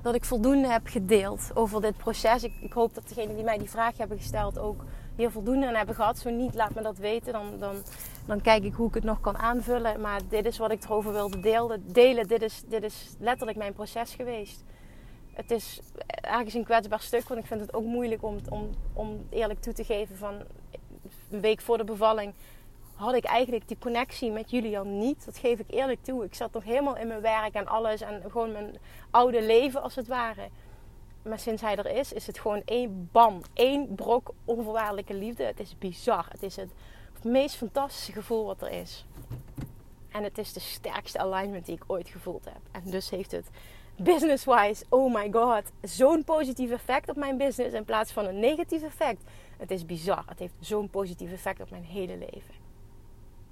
dat 0.00 0.14
ik 0.14 0.24
voldoende 0.24 0.68
heb 0.68 0.86
gedeeld 0.86 1.50
over 1.54 1.80
dit 1.80 1.96
proces. 1.96 2.42
Ik, 2.42 2.52
ik 2.60 2.72
hoop 2.72 2.94
dat 2.94 3.08
degenen 3.08 3.34
die 3.34 3.44
mij 3.44 3.58
die 3.58 3.70
vraag 3.70 3.96
hebben 3.96 4.18
gesteld 4.18 4.58
ook 4.58 4.84
hier 5.16 5.30
voldoende 5.30 5.66
aan 5.66 5.74
hebben 5.74 5.94
gehad. 5.94 6.18
Zo 6.18 6.30
niet, 6.30 6.54
laat 6.54 6.74
me 6.74 6.82
dat 6.82 6.98
weten. 6.98 7.32
Dan, 7.32 7.58
dan, 7.58 7.74
dan 8.26 8.40
kijk 8.40 8.64
ik 8.64 8.74
hoe 8.74 8.88
ik 8.88 8.94
het 8.94 9.04
nog 9.04 9.20
kan 9.20 9.38
aanvullen. 9.38 10.00
Maar 10.00 10.20
dit 10.28 10.46
is 10.46 10.58
wat 10.58 10.70
ik 10.70 10.84
erover 10.84 11.12
wilde 11.12 11.40
delen. 11.40 11.92
delen. 11.92 12.28
Dit, 12.28 12.42
is, 12.42 12.62
dit 12.66 12.82
is 12.82 13.14
letterlijk 13.18 13.58
mijn 13.58 13.72
proces 13.72 14.14
geweest. 14.14 14.64
Het 15.32 15.50
is 15.50 15.80
ergens 16.06 16.54
een 16.54 16.64
kwetsbaar 16.64 17.00
stuk. 17.00 17.28
Want 17.28 17.40
ik 17.40 17.46
vind 17.46 17.60
het 17.60 17.74
ook 17.74 17.84
moeilijk 17.84 18.22
om, 18.22 18.38
om, 18.48 18.70
om 18.92 19.26
eerlijk 19.30 19.60
toe 19.60 19.72
te 19.72 19.84
geven 19.84 20.16
van 20.16 20.34
een 21.30 21.40
week 21.40 21.60
voor 21.60 21.78
de 21.78 21.84
bevalling 21.84 22.34
had 22.94 23.14
ik 23.14 23.24
eigenlijk 23.24 23.68
die 23.68 23.78
connectie 23.78 24.30
met 24.30 24.50
Julian 24.50 24.98
niet. 24.98 25.24
Dat 25.24 25.38
geef 25.38 25.58
ik 25.58 25.70
eerlijk 25.70 26.02
toe. 26.02 26.24
Ik 26.24 26.34
zat 26.34 26.52
nog 26.52 26.64
helemaal 26.64 26.96
in 26.96 27.06
mijn 27.06 27.20
werk 27.20 27.54
en 27.54 27.66
alles. 27.66 28.00
En 28.00 28.22
gewoon 28.30 28.52
mijn 28.52 28.76
oude 29.10 29.42
leven 29.42 29.82
als 29.82 29.94
het 29.94 30.06
ware. 30.06 30.48
Maar 31.22 31.38
sinds 31.38 31.62
hij 31.62 31.76
er 31.76 31.96
is, 31.96 32.12
is 32.12 32.26
het 32.26 32.38
gewoon 32.38 32.62
één 32.64 33.08
bam. 33.12 33.40
één 33.52 33.94
brok 33.94 34.34
onvoorwaardelijke 34.44 35.14
liefde. 35.14 35.44
Het 35.44 35.60
is 35.60 35.78
bizar. 35.78 36.26
Het 36.28 36.42
is 36.42 36.56
het 36.56 36.70
meest 37.22 37.56
fantastische 37.56 38.12
gevoel 38.12 38.44
wat 38.44 38.62
er 38.62 38.70
is. 38.70 39.06
En 40.10 40.22
het 40.22 40.38
is 40.38 40.52
de 40.52 40.60
sterkste 40.60 41.18
alignment 41.18 41.66
die 41.66 41.74
ik 41.74 41.84
ooit 41.86 42.08
gevoeld 42.08 42.44
heb. 42.44 42.60
En 42.70 42.90
dus 42.90 43.10
heeft 43.10 43.30
het 43.30 43.46
business-wise, 43.96 44.84
oh 44.88 45.14
my 45.14 45.28
god, 45.32 45.62
zo'n 45.82 46.24
positief 46.24 46.70
effect 46.70 47.08
op 47.08 47.16
mijn 47.16 47.36
business 47.36 47.74
in 47.74 47.84
plaats 47.84 48.12
van 48.12 48.26
een 48.26 48.40
negatief 48.40 48.82
effect. 48.82 49.22
Het 49.58 49.70
is 49.70 49.86
bizar. 49.86 50.24
Het 50.26 50.38
heeft 50.38 50.54
zo'n 50.60 50.90
positief 50.90 51.32
effect 51.32 51.60
op 51.60 51.70
mijn 51.70 51.84
hele 51.84 52.16
leven. 52.16 52.54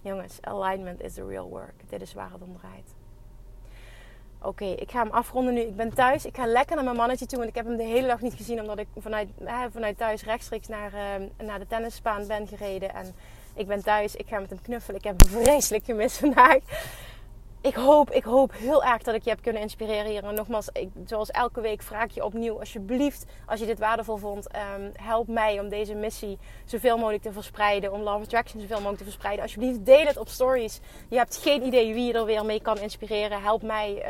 Jongens, 0.03 0.39
alignment 0.41 1.01
is 1.01 1.15
the 1.15 1.27
real 1.27 1.49
work. 1.49 1.75
Dit 1.89 2.03
is 2.03 2.15
waar 2.15 2.33
het 2.33 2.43
om 2.43 2.57
draait. 2.59 2.95
Oké, 4.43 4.65
ik 4.65 4.91
ga 4.91 5.03
hem 5.03 5.11
afronden 5.11 5.55
nu. 5.55 5.61
Ik 5.61 5.77
ben 5.77 5.95
thuis. 5.95 6.25
Ik 6.25 6.37
ga 6.37 6.47
lekker 6.47 6.75
naar 6.75 6.85
mijn 6.85 6.97
mannetje 6.97 7.27
toe. 7.27 7.39
Want 7.39 7.51
ik 7.51 7.57
heb 7.57 7.67
hem 7.67 7.77
de 7.77 7.83
hele 7.83 8.07
dag 8.07 8.21
niet 8.21 8.35
gezien. 8.35 8.61
Omdat 8.61 8.79
ik 8.79 8.87
vanuit, 8.97 9.29
vanuit 9.73 9.99
thuis 9.99 10.25
rechtstreeks 10.25 10.69
naar, 10.69 10.93
uh, 10.95 11.27
naar 11.47 11.59
de 11.59 11.67
tennisbaan 11.67 12.27
ben 12.27 12.47
gereden. 12.47 12.95
En 12.95 13.15
ik 13.55 13.67
ben 13.67 13.83
thuis. 13.83 14.17
Ik 14.17 14.29
ga 14.29 14.39
met 14.39 14.51
hem 14.51 14.63
knuffelen. 14.63 14.99
Ik 14.99 15.05
heb 15.05 15.27
vreselijk 15.27 15.85
gemist 15.85 16.19
vandaag 16.19 16.59
ik 17.61 17.75
hoop, 17.75 18.11
ik 18.11 18.25
hoop 18.25 18.53
heel 18.53 18.85
erg 18.85 19.03
dat 19.03 19.15
ik 19.15 19.25
je 19.25 19.31
heb 19.31 19.43
kunnen 19.43 19.63
inspireren 19.63 20.11
hier. 20.11 20.25
En 20.25 20.35
nogmaals, 20.35 20.69
ik, 20.73 20.89
zoals 21.05 21.31
elke 21.31 21.61
week 21.61 21.83
vraag 21.83 22.15
je 22.15 22.25
opnieuw, 22.25 22.59
alsjeblieft, 22.59 23.25
als 23.47 23.61
je 23.61 23.67
dit 23.67 23.79
waardevol 23.79 24.17
vond, 24.17 24.49
um, 24.55 24.93
help 24.93 25.29
mij 25.29 25.61
om 25.61 25.69
deze 25.69 25.95
missie 25.95 26.39
zoveel 26.65 26.97
mogelijk 26.99 27.23
te 27.23 27.33
verspreiden. 27.33 27.93
Om 27.93 28.01
Love 28.01 28.23
Attraction 28.23 28.61
zoveel 28.61 28.77
mogelijk 28.77 28.99
te 28.99 29.05
verspreiden. 29.05 29.45
Alsjeblieft, 29.45 29.85
deel 29.85 30.07
het 30.07 30.17
op 30.17 30.29
stories. 30.29 30.81
Je 31.09 31.17
hebt 31.17 31.37
geen 31.37 31.67
idee 31.67 31.95
wie 31.95 32.07
je 32.07 32.13
er 32.13 32.25
weer 32.25 32.45
mee 32.45 32.61
kan 32.61 32.79
inspireren. 32.79 33.43
Help 33.43 33.63
mij 33.63 34.07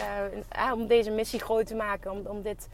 uh, 0.56 0.72
om 0.72 0.86
deze 0.86 1.10
missie 1.10 1.40
groot 1.40 1.66
te 1.66 1.74
maken. 1.74 2.10
Om, 2.10 2.26
om 2.26 2.42
dit 2.42 2.68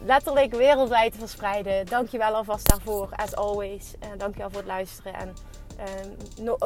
letterlijk 0.00 0.54
wereldwijd 0.54 1.12
te 1.12 1.18
verspreiden. 1.18 1.86
Dankjewel 1.86 2.34
alvast 2.34 2.68
daarvoor, 2.68 3.08
as 3.16 3.36
always. 3.36 3.94
Uh, 4.00 4.08
dankjewel 4.18 4.50
voor 4.50 4.58
het 4.58 4.68
luisteren. 4.68 5.14
En 5.14 5.34
Ehm, 5.76 6.10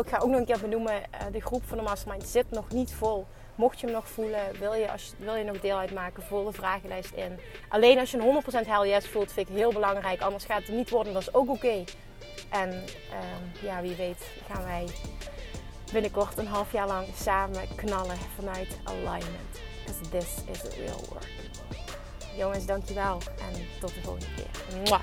ik 0.01 0.09
ga 0.09 0.19
ook 0.19 0.29
nog 0.29 0.39
een 0.39 0.45
keer 0.45 0.61
benoemen, 0.61 0.93
uh, 0.93 1.21
de 1.33 1.41
groep 1.41 1.63
van 1.67 1.79
de 1.79 1.85
Mastermind 1.85 2.29
zit 2.29 2.51
nog 2.51 2.71
niet 2.71 2.93
vol. 2.93 3.27
Mocht 3.55 3.81
je 3.81 3.87
hem 3.87 3.95
nog 3.95 4.09
voelen, 4.09 4.59
wil 4.59 4.75
je, 4.75 4.91
als 4.91 5.15
wil 5.19 5.35
je 5.35 5.45
nog 5.45 5.61
deel 5.61 5.79
uitmaken, 5.79 6.23
vul 6.23 6.45
de 6.45 6.53
vragenlijst 6.53 7.13
in. 7.15 7.39
Alleen 7.69 7.99
als 7.99 8.11
je 8.11 8.19
een 8.19 8.25
100% 8.25 8.67
hell 8.67 8.89
yes 8.89 9.09
voelt, 9.09 9.33
vind 9.33 9.49
ik 9.49 9.57
heel 9.57 9.73
belangrijk. 9.73 10.21
Anders 10.21 10.45
gaat 10.45 10.67
het 10.67 10.77
niet 10.77 10.91
worden, 10.91 11.13
dat 11.13 11.23
is 11.23 11.35
ook 11.35 11.49
oké. 11.49 11.85
En 12.51 12.71
uh, 12.71 13.63
ja, 13.63 13.81
wie 13.81 13.95
weet 13.95 14.31
gaan 14.51 14.65
wij 14.65 14.87
binnenkort 15.93 16.39
een 16.39 16.47
half 16.47 16.73
jaar 16.73 16.87
lang 16.87 17.07
samen 17.17 17.63
knallen 17.75 18.17
vanuit 18.37 18.79
alignment. 18.85 19.61
Because 19.85 20.11
this 20.11 20.35
is 20.51 20.59
the 20.59 20.71
real 20.77 21.01
work. 21.09 21.27
Jongens, 22.37 22.67
dankjewel 22.67 23.19
en 23.39 23.67
tot 23.81 23.95
de 23.95 24.01
volgende 24.01 24.27
keer. 24.35 24.81
Mwah. 24.85 25.03